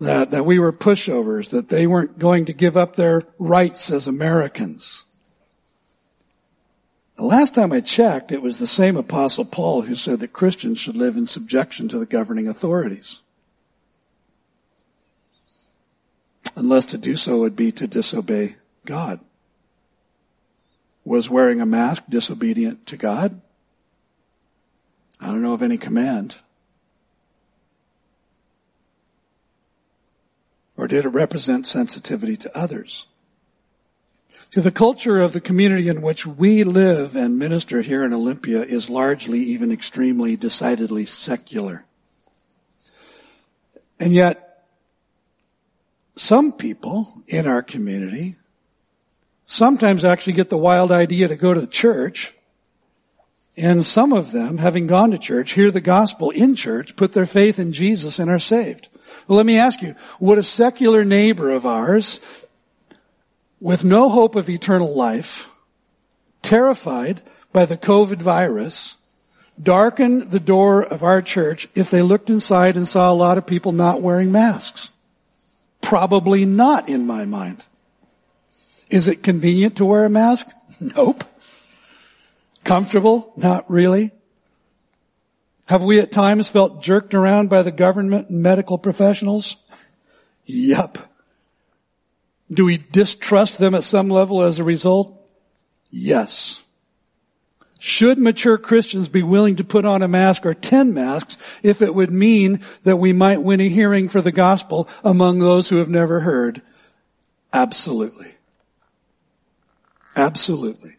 that, 0.00 0.30
that 0.30 0.44
we 0.44 0.58
were 0.58 0.72
pushovers, 0.72 1.50
that 1.50 1.68
they 1.68 1.86
weren't 1.86 2.18
going 2.18 2.44
to 2.46 2.52
give 2.52 2.76
up 2.76 2.96
their 2.96 3.22
rights 3.38 3.90
as 3.90 4.06
Americans. 4.06 5.06
The 7.16 7.24
last 7.24 7.54
time 7.54 7.72
I 7.72 7.80
checked, 7.80 8.32
it 8.32 8.42
was 8.42 8.58
the 8.58 8.66
same 8.66 8.96
apostle 8.96 9.44
Paul 9.44 9.82
who 9.82 9.94
said 9.94 10.20
that 10.20 10.32
Christians 10.32 10.80
should 10.80 10.96
live 10.96 11.16
in 11.16 11.26
subjection 11.26 11.88
to 11.88 11.98
the 11.98 12.06
governing 12.06 12.48
authorities. 12.48 13.22
Unless 16.56 16.86
to 16.86 16.98
do 16.98 17.16
so 17.16 17.40
would 17.40 17.56
be 17.56 17.72
to 17.72 17.86
disobey 17.86 18.56
God. 18.84 19.20
Was 21.04 21.28
wearing 21.28 21.60
a 21.60 21.66
mask 21.66 22.04
disobedient 22.08 22.86
to 22.86 22.96
God? 22.96 23.40
I 25.20 25.26
don't 25.26 25.42
know 25.42 25.54
of 25.54 25.62
any 25.62 25.76
command. 25.76 26.36
Or 30.76 30.88
did 30.88 31.04
it 31.04 31.10
represent 31.10 31.66
sensitivity 31.66 32.36
to 32.36 32.58
others? 32.58 33.06
To 34.50 34.60
the 34.60 34.70
culture 34.70 35.20
of 35.20 35.32
the 35.32 35.40
community 35.40 35.88
in 35.88 36.02
which 36.02 36.26
we 36.26 36.62
live 36.62 37.16
and 37.16 37.38
minister 37.38 37.82
here 37.82 38.04
in 38.04 38.12
Olympia 38.12 38.62
is 38.62 38.88
largely, 38.88 39.40
even 39.40 39.72
extremely, 39.72 40.36
decidedly 40.36 41.06
secular. 41.06 41.84
And 43.98 44.12
yet, 44.12 44.53
some 46.16 46.52
people 46.52 47.12
in 47.26 47.46
our 47.46 47.62
community 47.62 48.36
sometimes 49.46 50.04
actually 50.04 50.34
get 50.34 50.50
the 50.50 50.58
wild 50.58 50.92
idea 50.92 51.28
to 51.28 51.36
go 51.36 51.54
to 51.54 51.60
the 51.60 51.66
church. 51.66 52.32
And 53.56 53.84
some 53.84 54.12
of 54.12 54.32
them, 54.32 54.58
having 54.58 54.86
gone 54.86 55.12
to 55.12 55.18
church, 55.18 55.52
hear 55.52 55.70
the 55.70 55.80
gospel 55.80 56.30
in 56.30 56.54
church, 56.54 56.96
put 56.96 57.12
their 57.12 57.26
faith 57.26 57.58
in 57.58 57.72
Jesus 57.72 58.18
and 58.18 58.30
are 58.30 58.38
saved. 58.38 58.88
Well, 59.28 59.36
let 59.36 59.46
me 59.46 59.58
ask 59.58 59.80
you, 59.80 59.94
would 60.18 60.38
a 60.38 60.42
secular 60.42 61.04
neighbor 61.04 61.50
of 61.50 61.64
ours 61.64 62.20
with 63.60 63.84
no 63.84 64.08
hope 64.08 64.34
of 64.34 64.50
eternal 64.50 64.94
life, 64.94 65.54
terrified 66.42 67.22
by 67.52 67.64
the 67.64 67.78
COVID 67.78 68.20
virus, 68.20 68.96
darken 69.62 70.28
the 70.30 70.40
door 70.40 70.84
of 70.84 71.02
our 71.04 71.22
church 71.22 71.68
if 71.74 71.90
they 71.90 72.02
looked 72.02 72.28
inside 72.28 72.76
and 72.76 72.88
saw 72.88 73.10
a 73.10 73.14
lot 73.14 73.38
of 73.38 73.46
people 73.46 73.72
not 73.72 74.02
wearing 74.02 74.32
masks? 74.32 74.90
Probably 75.84 76.44
not 76.46 76.88
in 76.88 77.06
my 77.06 77.26
mind. 77.26 77.64
Is 78.90 79.06
it 79.06 79.22
convenient 79.22 79.76
to 79.76 79.84
wear 79.84 80.04
a 80.04 80.10
mask? 80.10 80.48
Nope. 80.80 81.22
Comfortable? 82.64 83.32
Not 83.36 83.70
really. 83.70 84.10
Have 85.66 85.84
we 85.84 86.00
at 86.00 86.10
times 86.10 86.48
felt 86.48 86.82
jerked 86.82 87.14
around 87.14 87.48
by 87.48 87.62
the 87.62 87.70
government 87.70 88.28
and 88.28 88.42
medical 88.42 88.76
professionals? 88.76 89.56
Yup. 90.46 90.98
Do 92.50 92.64
we 92.64 92.78
distrust 92.78 93.58
them 93.58 93.74
at 93.74 93.84
some 93.84 94.08
level 94.08 94.42
as 94.42 94.58
a 94.58 94.64
result? 94.64 95.30
Yes. 95.90 96.63
Should 97.86 98.18
mature 98.18 98.56
Christians 98.56 99.10
be 99.10 99.22
willing 99.22 99.56
to 99.56 99.62
put 99.62 99.84
on 99.84 100.00
a 100.00 100.08
mask 100.08 100.46
or 100.46 100.54
ten 100.54 100.94
masks 100.94 101.36
if 101.62 101.82
it 101.82 101.94
would 101.94 102.10
mean 102.10 102.60
that 102.84 102.96
we 102.96 103.12
might 103.12 103.42
win 103.42 103.60
a 103.60 103.68
hearing 103.68 104.08
for 104.08 104.22
the 104.22 104.32
gospel 104.32 104.88
among 105.04 105.38
those 105.38 105.68
who 105.68 105.76
have 105.76 105.90
never 105.90 106.20
heard? 106.20 106.62
Absolutely. 107.52 108.30
Absolutely. 110.16 110.92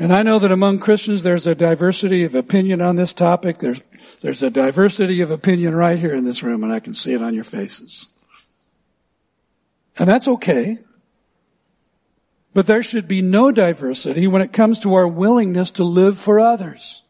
And 0.00 0.12
I 0.12 0.24
know 0.24 0.40
that 0.40 0.50
among 0.50 0.80
Christians 0.80 1.22
there's 1.22 1.46
a 1.46 1.54
diversity 1.54 2.24
of 2.24 2.34
opinion 2.34 2.80
on 2.80 2.96
this 2.96 3.12
topic. 3.12 3.58
There's, 3.58 3.82
there's 4.20 4.42
a 4.42 4.50
diversity 4.50 5.20
of 5.20 5.30
opinion 5.30 5.76
right 5.76 5.96
here 5.96 6.12
in 6.12 6.24
this 6.24 6.42
room 6.42 6.64
and 6.64 6.72
I 6.72 6.80
can 6.80 6.92
see 6.92 7.12
it 7.12 7.22
on 7.22 7.34
your 7.34 7.44
faces. 7.44 8.08
And 9.96 10.08
that's 10.08 10.26
okay. 10.26 10.78
But 12.56 12.66
there 12.66 12.82
should 12.82 13.06
be 13.06 13.20
no 13.20 13.52
diversity 13.52 14.26
when 14.26 14.40
it 14.40 14.50
comes 14.50 14.78
to 14.78 14.94
our 14.94 15.06
willingness 15.06 15.72
to 15.72 15.84
live 15.84 16.16
for 16.16 16.40
others. 16.40 17.02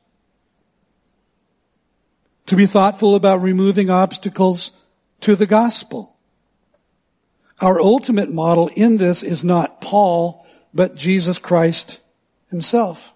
To 2.47 2.57
be 2.57 2.66
thoughtful 2.66 3.14
about 3.14 3.42
removing 3.42 3.88
obstacles 3.88 4.72
to 5.20 5.36
the 5.36 5.47
gospel. 5.47 6.16
Our 7.61 7.80
ultimate 7.80 8.32
model 8.32 8.70
in 8.74 8.97
this 8.97 9.22
is 9.22 9.44
not 9.44 9.80
Paul, 9.80 10.44
but 10.74 10.97
Jesus 10.97 11.38
Christ 11.38 12.01
himself. 12.51 13.14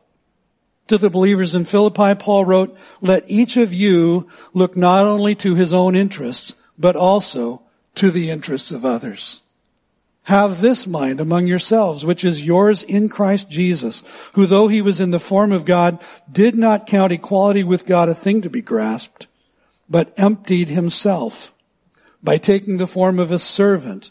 To 0.86 0.98
the 0.98 1.10
believers 1.10 1.56
in 1.56 1.64
Philippi, 1.64 2.14
Paul 2.14 2.44
wrote, 2.44 2.78
let 3.00 3.28
each 3.28 3.56
of 3.56 3.74
you 3.74 4.28
look 4.54 4.76
not 4.76 5.04
only 5.04 5.34
to 5.34 5.56
his 5.56 5.72
own 5.72 5.96
interests, 5.96 6.54
but 6.78 6.94
also 6.94 7.62
to 7.96 8.12
the 8.12 8.30
interests 8.30 8.70
of 8.70 8.84
others. 8.84 9.40
Have 10.24 10.60
this 10.60 10.86
mind 10.86 11.20
among 11.20 11.46
yourselves, 11.46 12.04
which 12.04 12.24
is 12.24 12.44
yours 12.44 12.82
in 12.82 13.08
Christ 13.08 13.50
Jesus, 13.50 14.02
who 14.34 14.46
though 14.46 14.68
he 14.68 14.82
was 14.82 15.00
in 15.00 15.10
the 15.10 15.18
form 15.18 15.50
of 15.50 15.64
God, 15.64 16.02
did 16.30 16.54
not 16.54 16.86
count 16.86 17.12
equality 17.12 17.64
with 17.64 17.86
God 17.86 18.08
a 18.08 18.14
thing 18.14 18.42
to 18.42 18.50
be 18.50 18.62
grasped, 18.62 19.26
but 19.88 20.12
emptied 20.18 20.68
himself 20.68 21.52
by 22.22 22.36
taking 22.36 22.76
the 22.76 22.86
form 22.86 23.18
of 23.18 23.32
a 23.32 23.38
servant, 23.38 24.10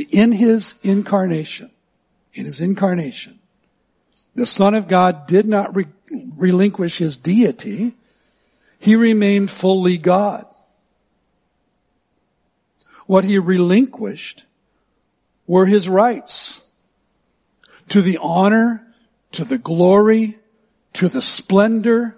In 0.00 0.32
his 0.32 0.78
incarnation, 0.82 1.70
in 2.34 2.44
his 2.44 2.60
incarnation, 2.60 3.38
the 4.34 4.46
Son 4.46 4.74
of 4.74 4.88
God 4.88 5.26
did 5.26 5.46
not 5.46 5.74
re- 5.74 5.86
relinquish 6.36 6.98
his 6.98 7.16
deity. 7.16 7.94
He 8.78 8.96
remained 8.96 9.50
fully 9.50 9.98
God. 9.98 10.46
What 13.06 13.24
he 13.24 13.38
relinquished 13.38 14.44
were 15.46 15.66
his 15.66 15.88
rights 15.88 16.70
to 17.88 18.02
the 18.02 18.18
honor, 18.20 18.86
to 19.32 19.44
the 19.44 19.58
glory, 19.58 20.38
to 20.92 21.08
the 21.08 21.22
splendor, 21.22 22.16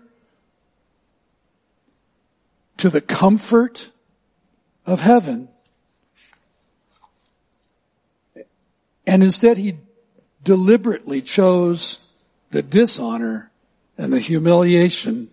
to 2.77 2.89
the 2.89 3.01
comfort 3.01 3.91
of 4.87 5.01
heaven 5.01 5.50
And 9.11 9.25
instead 9.25 9.59
he 9.59 9.79
deliberately 10.45 11.21
chose 11.21 11.99
the 12.53 12.63
dishonor 12.63 13.51
and 13.99 14.13
the 14.13 14.21
humiliation 14.21 15.31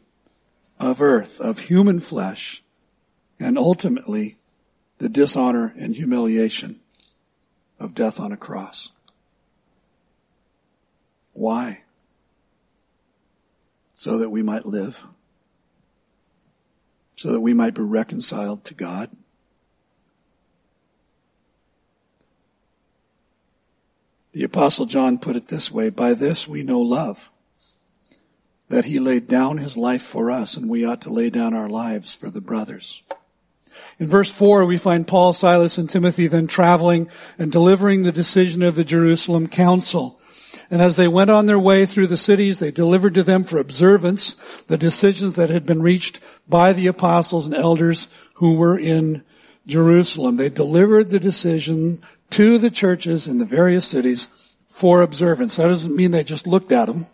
of 0.79 0.99
earth, 0.99 1.39
of 1.39 1.59
human 1.59 1.99
flesh, 1.99 2.63
and 3.39 3.55
ultimately 3.55 4.37
the 4.97 5.09
dishonor 5.09 5.75
and 5.77 5.95
humiliation 5.95 6.79
of 7.79 7.93
death 7.93 8.19
on 8.19 8.31
a 8.31 8.37
cross. 8.37 8.93
Why? 11.33 11.83
So 13.93 14.17
that 14.17 14.31
we 14.31 14.41
might 14.41 14.65
live. 14.65 15.05
So 17.15 17.31
that 17.31 17.41
we 17.41 17.53
might 17.53 17.75
be 17.75 17.83
reconciled 17.83 18.63
to 18.65 18.73
God. 18.73 19.11
The 24.37 24.43
apostle 24.43 24.85
John 24.85 25.17
put 25.17 25.35
it 25.35 25.47
this 25.47 25.71
way, 25.71 25.89
by 25.89 26.13
this 26.13 26.47
we 26.47 26.61
know 26.61 26.79
love, 26.79 27.31
that 28.69 28.85
he 28.85 28.99
laid 28.99 29.27
down 29.27 29.57
his 29.57 29.75
life 29.75 30.03
for 30.03 30.29
us 30.29 30.55
and 30.55 30.69
we 30.69 30.85
ought 30.85 31.01
to 31.01 31.09
lay 31.09 31.31
down 31.31 31.55
our 31.55 31.67
lives 31.67 32.13
for 32.13 32.29
the 32.29 32.39
brothers. 32.39 33.01
In 33.97 34.05
verse 34.05 34.29
4, 34.29 34.63
we 34.67 34.77
find 34.77 35.07
Paul, 35.07 35.33
Silas, 35.33 35.79
and 35.79 35.89
Timothy 35.89 36.27
then 36.27 36.45
traveling 36.45 37.09
and 37.39 37.51
delivering 37.51 38.03
the 38.03 38.11
decision 38.11 38.61
of 38.61 38.75
the 38.75 38.83
Jerusalem 38.83 39.47
council. 39.47 40.21
And 40.69 40.83
as 40.83 40.97
they 40.97 41.07
went 41.07 41.31
on 41.31 41.47
their 41.47 41.57
way 41.57 41.87
through 41.87 42.05
the 42.05 42.15
cities, 42.15 42.59
they 42.59 42.69
delivered 42.69 43.15
to 43.15 43.23
them 43.23 43.43
for 43.43 43.57
observance 43.57 44.35
the 44.67 44.77
decisions 44.77 45.35
that 45.37 45.49
had 45.49 45.65
been 45.65 45.81
reached 45.81 46.19
by 46.47 46.73
the 46.73 46.85
apostles 46.85 47.47
and 47.47 47.55
elders 47.55 48.07
who 48.35 48.55
were 48.55 48.77
in 48.77 49.23
Jerusalem. 49.65 50.37
They 50.37 50.49
delivered 50.49 51.09
the 51.09 51.19
decision 51.19 52.03
to 52.37 52.59
the 52.59 52.69
churches 52.69 53.27
in 53.27 53.39
the 53.39 53.45
various 53.45 53.87
cities 53.87 54.27
for 54.67 55.01
observance. 55.01 55.55
That 55.55 55.69
doesn't 55.69 55.95
mean 55.95 56.11
they 56.11 56.23
just 56.23 56.45
looked 56.45 56.71
at 56.71 56.85
them. 56.85 57.07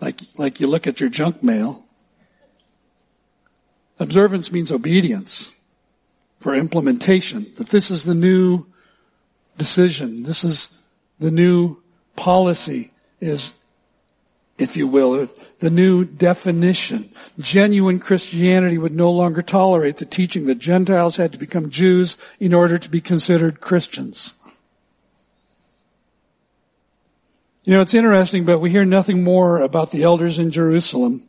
Like, 0.00 0.22
like 0.38 0.60
you 0.60 0.66
look 0.66 0.86
at 0.86 0.98
your 0.98 1.10
junk 1.10 1.42
mail. 1.42 1.84
Observance 3.98 4.50
means 4.50 4.72
obedience 4.72 5.54
for 6.40 6.54
implementation. 6.54 7.44
That 7.58 7.68
this 7.68 7.90
is 7.90 8.04
the 8.04 8.14
new 8.14 8.64
decision. 9.58 10.22
This 10.22 10.42
is 10.42 10.82
the 11.18 11.30
new 11.30 11.82
policy 12.16 12.92
is 13.20 13.52
if 14.58 14.76
you 14.76 14.86
will, 14.88 15.14
uh, 15.14 15.26
the 15.60 15.70
new 15.70 16.04
definition. 16.04 17.08
Genuine 17.38 18.00
Christianity 18.00 18.76
would 18.76 18.92
no 18.92 19.10
longer 19.10 19.42
tolerate 19.42 19.96
the 19.96 20.04
teaching 20.04 20.46
that 20.46 20.58
Gentiles 20.58 21.16
had 21.16 21.32
to 21.32 21.38
become 21.38 21.70
Jews 21.70 22.16
in 22.40 22.52
order 22.52 22.76
to 22.78 22.90
be 22.90 23.00
considered 23.00 23.60
Christians. 23.60 24.34
You 27.64 27.74
know, 27.74 27.80
it's 27.82 27.94
interesting, 27.94 28.44
but 28.44 28.60
we 28.60 28.70
hear 28.70 28.84
nothing 28.84 29.22
more 29.22 29.60
about 29.60 29.90
the 29.90 30.02
elders 30.02 30.38
in 30.38 30.50
Jerusalem 30.50 31.22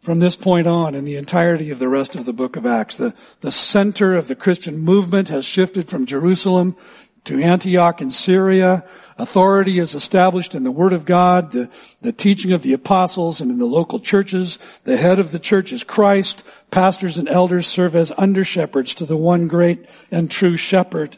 from 0.00 0.18
this 0.18 0.34
point 0.34 0.66
on 0.66 0.94
in 0.94 1.04
the 1.04 1.16
entirety 1.16 1.70
of 1.70 1.78
the 1.78 1.88
rest 1.88 2.16
of 2.16 2.24
the 2.24 2.32
book 2.32 2.56
of 2.56 2.66
Acts. 2.66 2.96
The, 2.96 3.14
the 3.40 3.52
center 3.52 4.14
of 4.14 4.28
the 4.28 4.34
Christian 4.34 4.78
movement 4.78 5.28
has 5.28 5.44
shifted 5.44 5.88
from 5.88 6.06
Jerusalem 6.06 6.76
to 7.24 7.40
Antioch 7.40 8.00
in 8.00 8.10
Syria. 8.10 8.84
Authority 9.18 9.78
is 9.78 9.94
established 9.94 10.54
in 10.54 10.64
the 10.64 10.70
Word 10.70 10.92
of 10.92 11.04
God, 11.04 11.52
the, 11.52 11.70
the 12.00 12.12
teaching 12.12 12.52
of 12.52 12.62
the 12.62 12.72
apostles 12.72 13.40
and 13.40 13.50
in 13.50 13.58
the 13.58 13.66
local 13.66 13.98
churches. 13.98 14.58
The 14.84 14.96
head 14.96 15.18
of 15.18 15.30
the 15.30 15.38
church 15.38 15.72
is 15.72 15.84
Christ. 15.84 16.46
Pastors 16.70 17.18
and 17.18 17.28
elders 17.28 17.66
serve 17.66 17.94
as 17.94 18.12
under 18.16 18.44
shepherds 18.44 18.94
to 18.96 19.06
the 19.06 19.16
one 19.16 19.48
great 19.48 19.86
and 20.10 20.30
true 20.30 20.56
shepherd. 20.56 21.16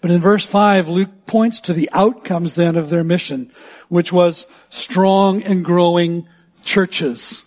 But 0.00 0.10
in 0.10 0.20
verse 0.20 0.46
5, 0.46 0.88
Luke 0.88 1.26
points 1.26 1.60
to 1.60 1.72
the 1.72 1.88
outcomes 1.92 2.54
then 2.54 2.76
of 2.76 2.90
their 2.90 3.04
mission, 3.04 3.50
which 3.88 4.12
was 4.12 4.46
strong 4.68 5.42
and 5.42 5.64
growing 5.64 6.28
churches. 6.64 7.46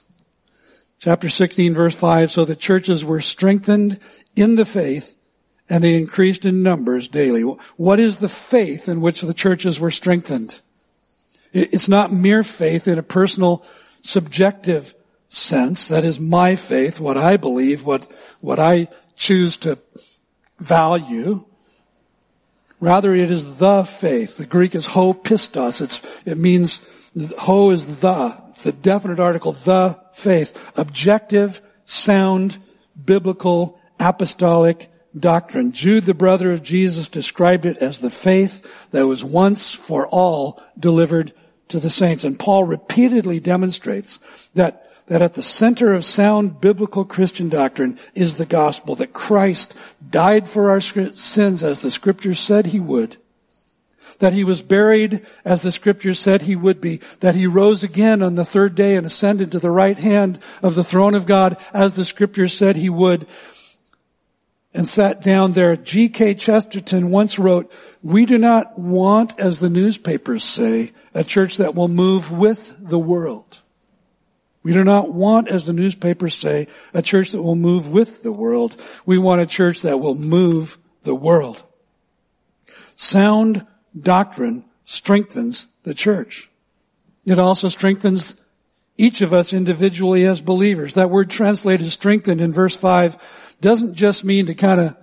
Chapter 0.99 1.27
16 1.27 1.73
verse 1.73 1.95
5, 1.95 2.31
so 2.31 2.45
the 2.45 2.55
churches 2.55 3.03
were 3.03 3.19
strengthened 3.19 3.99
in 4.35 4.55
the 4.55 4.65
faith 4.65 5.17
and 5.69 5.83
they 5.83 5.95
increased 5.95 6.45
in 6.45 6.63
numbers 6.63 7.07
daily. 7.07 7.41
What 7.41 7.99
is 7.99 8.17
the 8.17 8.29
faith 8.29 8.89
in 8.89 9.01
which 9.01 9.21
the 9.21 9.33
churches 9.33 9.79
were 9.79 9.91
strengthened? 9.91 10.61
It's 11.53 11.87
not 11.87 12.11
mere 12.11 12.43
faith 12.43 12.87
in 12.87 12.97
a 12.97 13.03
personal, 13.03 13.63
subjective 14.01 14.93
sense. 15.29 15.87
That 15.87 16.03
is 16.03 16.19
my 16.19 16.55
faith, 16.55 16.99
what 16.99 17.17
I 17.17 17.37
believe, 17.37 17.85
what, 17.85 18.11
what 18.41 18.59
I 18.59 18.87
choose 19.15 19.57
to 19.57 19.77
value. 20.59 21.45
Rather, 22.79 23.15
it 23.15 23.31
is 23.31 23.59
the 23.59 23.83
faith. 23.83 24.37
The 24.37 24.45
Greek 24.45 24.75
is 24.75 24.87
ho 24.87 25.13
pistos. 25.13 25.81
It's, 25.81 26.01
it 26.25 26.37
means, 26.37 26.81
ho 27.39 27.69
is 27.69 28.01
the. 28.01 28.35
It's 28.49 28.63
the 28.63 28.71
definite 28.71 29.19
article, 29.19 29.53
the 29.53 29.99
faith. 30.11 30.77
Objective, 30.77 31.61
sound, 31.85 32.57
biblical, 33.05 33.79
apostolic, 33.99 34.89
doctrine. 35.17 35.71
Jude, 35.71 36.05
the 36.05 36.13
brother 36.13 36.51
of 36.51 36.63
Jesus, 36.63 37.09
described 37.09 37.65
it 37.65 37.77
as 37.77 37.99
the 37.99 38.09
faith 38.09 38.89
that 38.91 39.07
was 39.07 39.23
once 39.23 39.73
for 39.73 40.07
all 40.07 40.61
delivered 40.79 41.33
to 41.69 41.79
the 41.79 41.89
saints. 41.89 42.23
And 42.23 42.39
Paul 42.39 42.63
repeatedly 42.63 43.39
demonstrates 43.39 44.49
that, 44.55 44.89
that 45.07 45.21
at 45.21 45.33
the 45.33 45.41
center 45.41 45.93
of 45.93 46.05
sound 46.05 46.61
biblical 46.61 47.05
Christian 47.05 47.49
doctrine 47.49 47.97
is 48.15 48.35
the 48.35 48.45
gospel, 48.45 48.95
that 48.95 49.13
Christ 49.13 49.77
died 50.09 50.47
for 50.47 50.69
our 50.69 50.81
sins 50.81 51.63
as 51.63 51.81
the 51.81 51.91
scriptures 51.91 52.39
said 52.39 52.67
he 52.67 52.79
would, 52.79 53.17
that 54.19 54.33
he 54.33 54.43
was 54.43 54.61
buried 54.61 55.25
as 55.43 55.61
the 55.61 55.71
scriptures 55.71 56.19
said 56.19 56.43
he 56.43 56.55
would 56.55 56.79
be, 56.79 56.97
that 57.19 57.35
he 57.35 57.47
rose 57.47 57.83
again 57.83 58.21
on 58.21 58.35
the 58.35 58.45
third 58.45 58.75
day 58.75 58.95
and 58.95 59.05
ascended 59.05 59.51
to 59.51 59.59
the 59.59 59.71
right 59.71 59.97
hand 59.97 60.39
of 60.61 60.75
the 60.75 60.83
throne 60.83 61.15
of 61.15 61.25
God 61.25 61.57
as 61.73 61.93
the 61.93 62.05
scriptures 62.05 62.53
said 62.53 62.75
he 62.75 62.89
would, 62.89 63.27
and 64.73 64.87
sat 64.87 65.21
down 65.21 65.53
there. 65.53 65.75
G.K. 65.75 66.35
Chesterton 66.35 67.11
once 67.11 67.37
wrote, 67.37 67.71
we 68.01 68.25
do 68.25 68.37
not 68.37 68.77
want, 68.79 69.39
as 69.39 69.59
the 69.59 69.69
newspapers 69.69 70.43
say, 70.43 70.91
a 71.13 71.23
church 71.23 71.57
that 71.57 71.75
will 71.75 71.87
move 71.87 72.31
with 72.31 72.75
the 72.79 72.99
world. 72.99 73.59
We 74.63 74.73
do 74.73 74.83
not 74.83 75.13
want, 75.13 75.49
as 75.49 75.67
the 75.67 75.73
newspapers 75.73 76.35
say, 76.35 76.67
a 76.93 77.01
church 77.01 77.33
that 77.33 77.41
will 77.41 77.55
move 77.55 77.89
with 77.89 78.23
the 78.23 78.31
world. 78.31 78.75
We 79.05 79.17
want 79.17 79.41
a 79.41 79.45
church 79.45 79.81
that 79.81 79.99
will 79.99 80.15
move 80.15 80.77
the 81.03 81.15
world. 81.15 81.61
Sound 82.95 83.67
doctrine 83.97 84.63
strengthens 84.85 85.67
the 85.83 85.93
church. 85.93 86.49
It 87.25 87.39
also 87.39 87.67
strengthens 87.67 88.35
each 88.97 89.21
of 89.21 89.33
us 89.33 89.53
individually 89.53 90.25
as 90.25 90.41
believers. 90.41 90.93
That 90.93 91.09
word 91.09 91.29
translated 91.29 91.89
strengthened 91.91 92.41
in 92.41 92.53
verse 92.53 92.77
5 92.77 93.42
doesn't 93.63 93.95
just 93.95 94.23
mean 94.23 94.45
to 94.45 94.53
kind 94.53 94.79
of 94.79 94.97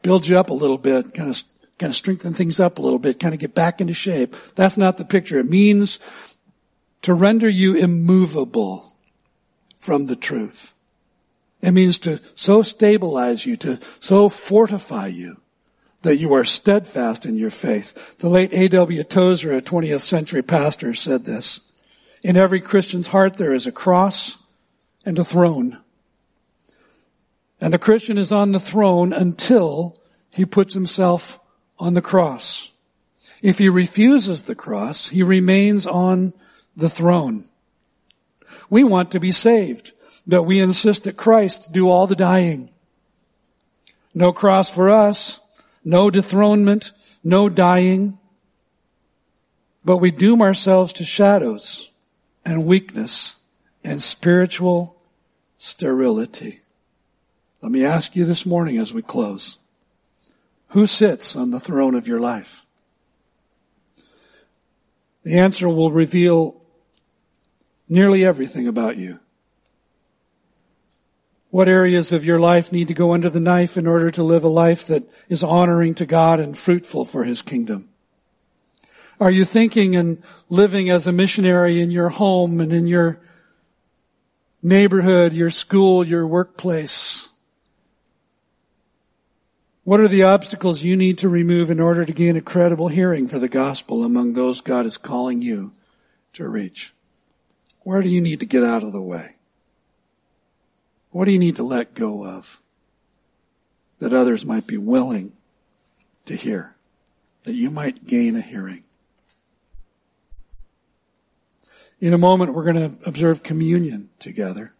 build 0.00 0.26
you 0.26 0.38
up 0.38 0.48
a 0.48 0.54
little 0.54 0.78
bit, 0.78 1.12
kind 1.12 1.28
of, 1.28 1.42
kind 1.78 1.90
of 1.90 1.96
strengthen 1.96 2.32
things 2.32 2.60
up 2.60 2.78
a 2.78 2.82
little 2.82 3.00
bit, 3.00 3.20
kind 3.20 3.34
of 3.34 3.40
get 3.40 3.54
back 3.54 3.80
into 3.80 3.92
shape. 3.92 4.34
That's 4.54 4.78
not 4.78 4.96
the 4.96 5.04
picture. 5.04 5.38
It 5.38 5.50
means 5.50 5.98
to 7.02 7.12
render 7.12 7.48
you 7.48 7.74
immovable 7.74 8.96
from 9.76 10.06
the 10.06 10.16
truth. 10.16 10.72
It 11.62 11.72
means 11.72 11.98
to 12.00 12.20
so 12.34 12.62
stabilize 12.62 13.44
you, 13.44 13.56
to 13.58 13.80
so 13.98 14.28
fortify 14.28 15.08
you 15.08 15.40
that 16.02 16.18
you 16.18 16.32
are 16.32 16.44
steadfast 16.44 17.26
in 17.26 17.36
your 17.36 17.50
faith. 17.50 18.18
The 18.18 18.28
late 18.28 18.52
A.W. 18.52 19.02
Tozer, 19.02 19.52
a 19.52 19.60
20th 19.60 20.00
century 20.00 20.42
pastor, 20.42 20.94
said 20.94 21.24
this. 21.24 21.72
In 22.22 22.36
every 22.36 22.60
Christian's 22.60 23.08
heart 23.08 23.36
there 23.36 23.52
is 23.52 23.66
a 23.66 23.72
cross 23.72 24.38
and 25.04 25.18
a 25.18 25.24
throne. 25.24 25.82
And 27.60 27.72
the 27.72 27.78
Christian 27.78 28.18
is 28.18 28.32
on 28.32 28.52
the 28.52 28.60
throne 28.60 29.12
until 29.12 30.00
he 30.30 30.44
puts 30.44 30.74
himself 30.74 31.40
on 31.78 31.94
the 31.94 32.02
cross. 32.02 32.72
If 33.42 33.58
he 33.58 33.68
refuses 33.68 34.42
the 34.42 34.54
cross, 34.54 35.08
he 35.08 35.22
remains 35.22 35.86
on 35.86 36.32
the 36.76 36.90
throne. 36.90 37.44
We 38.68 38.84
want 38.84 39.10
to 39.12 39.20
be 39.20 39.32
saved, 39.32 39.92
but 40.26 40.42
we 40.42 40.60
insist 40.60 41.04
that 41.04 41.16
Christ 41.16 41.72
do 41.72 41.88
all 41.88 42.06
the 42.06 42.16
dying. 42.16 42.70
No 44.14 44.32
cross 44.32 44.70
for 44.70 44.90
us, 44.90 45.40
no 45.84 46.10
dethronement, 46.10 46.92
no 47.22 47.48
dying, 47.48 48.18
but 49.84 49.98
we 49.98 50.10
doom 50.10 50.42
ourselves 50.42 50.92
to 50.94 51.04
shadows 51.04 51.92
and 52.44 52.66
weakness 52.66 53.36
and 53.84 54.02
spiritual 54.02 55.00
sterility. 55.56 56.60
Let 57.66 57.72
me 57.72 57.84
ask 57.84 58.14
you 58.14 58.24
this 58.24 58.46
morning 58.46 58.78
as 58.78 58.94
we 58.94 59.02
close. 59.02 59.58
Who 60.68 60.86
sits 60.86 61.34
on 61.34 61.50
the 61.50 61.58
throne 61.58 61.96
of 61.96 62.06
your 62.06 62.20
life? 62.20 62.64
The 65.24 65.36
answer 65.36 65.68
will 65.68 65.90
reveal 65.90 66.62
nearly 67.88 68.24
everything 68.24 68.68
about 68.68 68.98
you. 68.98 69.18
What 71.50 71.66
areas 71.66 72.12
of 72.12 72.24
your 72.24 72.38
life 72.38 72.70
need 72.70 72.86
to 72.86 72.94
go 72.94 73.12
under 73.12 73.28
the 73.28 73.40
knife 73.40 73.76
in 73.76 73.88
order 73.88 74.12
to 74.12 74.22
live 74.22 74.44
a 74.44 74.48
life 74.48 74.86
that 74.86 75.02
is 75.28 75.42
honoring 75.42 75.96
to 75.96 76.06
God 76.06 76.38
and 76.38 76.56
fruitful 76.56 77.04
for 77.04 77.24
His 77.24 77.42
kingdom? 77.42 77.88
Are 79.18 79.32
you 79.32 79.44
thinking 79.44 79.96
and 79.96 80.22
living 80.48 80.88
as 80.88 81.08
a 81.08 81.12
missionary 81.12 81.80
in 81.80 81.90
your 81.90 82.10
home 82.10 82.60
and 82.60 82.72
in 82.72 82.86
your 82.86 83.18
neighborhood, 84.62 85.32
your 85.32 85.50
school, 85.50 86.06
your 86.06 86.28
workplace? 86.28 87.25
What 89.86 90.00
are 90.00 90.08
the 90.08 90.24
obstacles 90.24 90.82
you 90.82 90.96
need 90.96 91.16
to 91.18 91.28
remove 91.28 91.70
in 91.70 91.78
order 91.78 92.04
to 92.04 92.12
gain 92.12 92.36
a 92.36 92.40
credible 92.40 92.88
hearing 92.88 93.28
for 93.28 93.38
the 93.38 93.48
gospel 93.48 94.02
among 94.02 94.32
those 94.32 94.60
God 94.60 94.84
is 94.84 94.98
calling 94.98 95.42
you 95.42 95.74
to 96.32 96.48
reach? 96.48 96.92
Where 97.84 98.02
do 98.02 98.08
you 98.08 98.20
need 98.20 98.40
to 98.40 98.46
get 98.46 98.64
out 98.64 98.82
of 98.82 98.90
the 98.90 99.00
way? 99.00 99.36
What 101.12 101.26
do 101.26 101.30
you 101.30 101.38
need 101.38 101.54
to 101.54 101.62
let 101.62 101.94
go 101.94 102.26
of 102.26 102.60
that 104.00 104.12
others 104.12 104.44
might 104.44 104.66
be 104.66 104.76
willing 104.76 105.34
to 106.24 106.34
hear, 106.34 106.74
that 107.44 107.54
you 107.54 107.70
might 107.70 108.08
gain 108.08 108.34
a 108.34 108.40
hearing? 108.40 108.82
In 112.00 112.12
a 112.12 112.18
moment, 112.18 112.54
we're 112.54 112.72
going 112.72 112.90
to 112.90 113.08
observe 113.08 113.44
communion 113.44 114.10
together. 114.18 114.72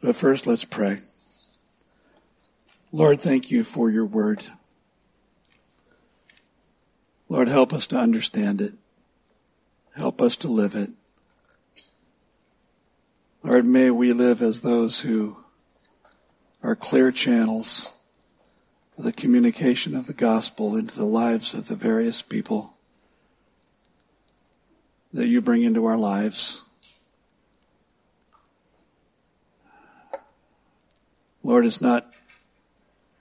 But 0.00 0.16
first, 0.16 0.46
let's 0.46 0.64
pray. 0.64 1.00
Lord, 2.90 3.20
thank 3.20 3.50
you 3.50 3.64
for 3.64 3.90
your 3.90 4.06
word. 4.06 4.44
Lord, 7.28 7.48
help 7.48 7.74
us 7.74 7.86
to 7.88 7.96
understand 7.96 8.62
it. 8.62 8.72
Help 9.94 10.22
us 10.22 10.36
to 10.38 10.48
live 10.48 10.74
it. 10.74 10.90
Lord, 13.42 13.66
may 13.66 13.90
we 13.90 14.12
live 14.12 14.40
as 14.40 14.60
those 14.60 15.00
who 15.02 15.36
are 16.62 16.74
clear 16.74 17.12
channels 17.12 17.92
for 18.96 19.02
the 19.02 19.12
communication 19.12 19.94
of 19.94 20.06
the 20.06 20.14
gospel 20.14 20.74
into 20.74 20.96
the 20.96 21.04
lives 21.04 21.52
of 21.52 21.68
the 21.68 21.76
various 21.76 22.22
people 22.22 22.74
that 25.12 25.28
you 25.28 25.40
bring 25.40 25.62
into 25.62 25.84
our 25.84 25.96
lives. 25.96 26.64
Lord, 31.42 31.66
it's 31.66 31.80
not 31.80 32.12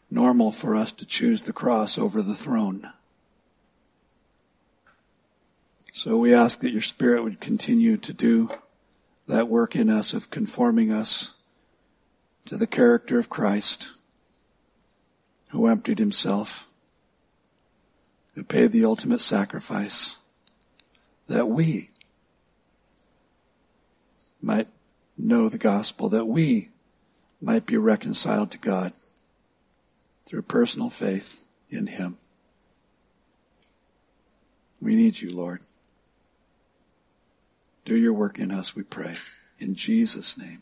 normal 0.09 0.51
for 0.51 0.75
us 0.75 0.91
to 0.93 1.05
choose 1.05 1.43
the 1.43 1.53
cross 1.53 1.97
over 1.97 2.21
the 2.21 2.35
throne. 2.35 2.91
So 5.91 6.17
we 6.17 6.33
ask 6.33 6.59
that 6.59 6.71
your 6.71 6.81
Spirit 6.81 7.23
would 7.23 7.39
continue 7.39 7.97
to 7.97 8.13
do 8.13 8.49
that 9.27 9.49
work 9.49 9.75
in 9.75 9.89
us 9.89 10.13
of 10.13 10.29
conforming 10.29 10.91
us 10.91 11.33
to 12.45 12.55
the 12.55 12.67
character 12.67 13.19
of 13.19 13.29
Christ, 13.29 13.89
who 15.49 15.67
emptied 15.67 15.99
himself, 15.99 16.67
who 18.35 18.43
paid 18.43 18.71
the 18.71 18.85
ultimate 18.85 19.19
sacrifice, 19.19 20.17
that 21.27 21.47
we 21.47 21.89
might 24.41 24.67
know 25.17 25.49
the 25.49 25.57
gospel, 25.57 26.09
that 26.09 26.25
we 26.25 26.69
might 27.41 27.65
be 27.65 27.75
reconciled 27.75 28.51
to 28.51 28.57
God 28.57 28.93
through 30.27 30.43
personal 30.43 30.89
faith 30.89 31.45
in 31.69 31.87
Him. 31.87 32.17
We 34.79 34.95
need 34.95 35.21
you, 35.21 35.35
Lord. 35.35 35.61
Do 37.85 37.95
your 37.95 38.13
work 38.13 38.37
in 38.37 38.51
us, 38.51 38.75
we 38.75 38.83
pray. 38.83 39.15
In 39.57 39.73
Jesus' 39.73 40.37
name, 40.37 40.61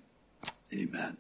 amen. 0.72 1.18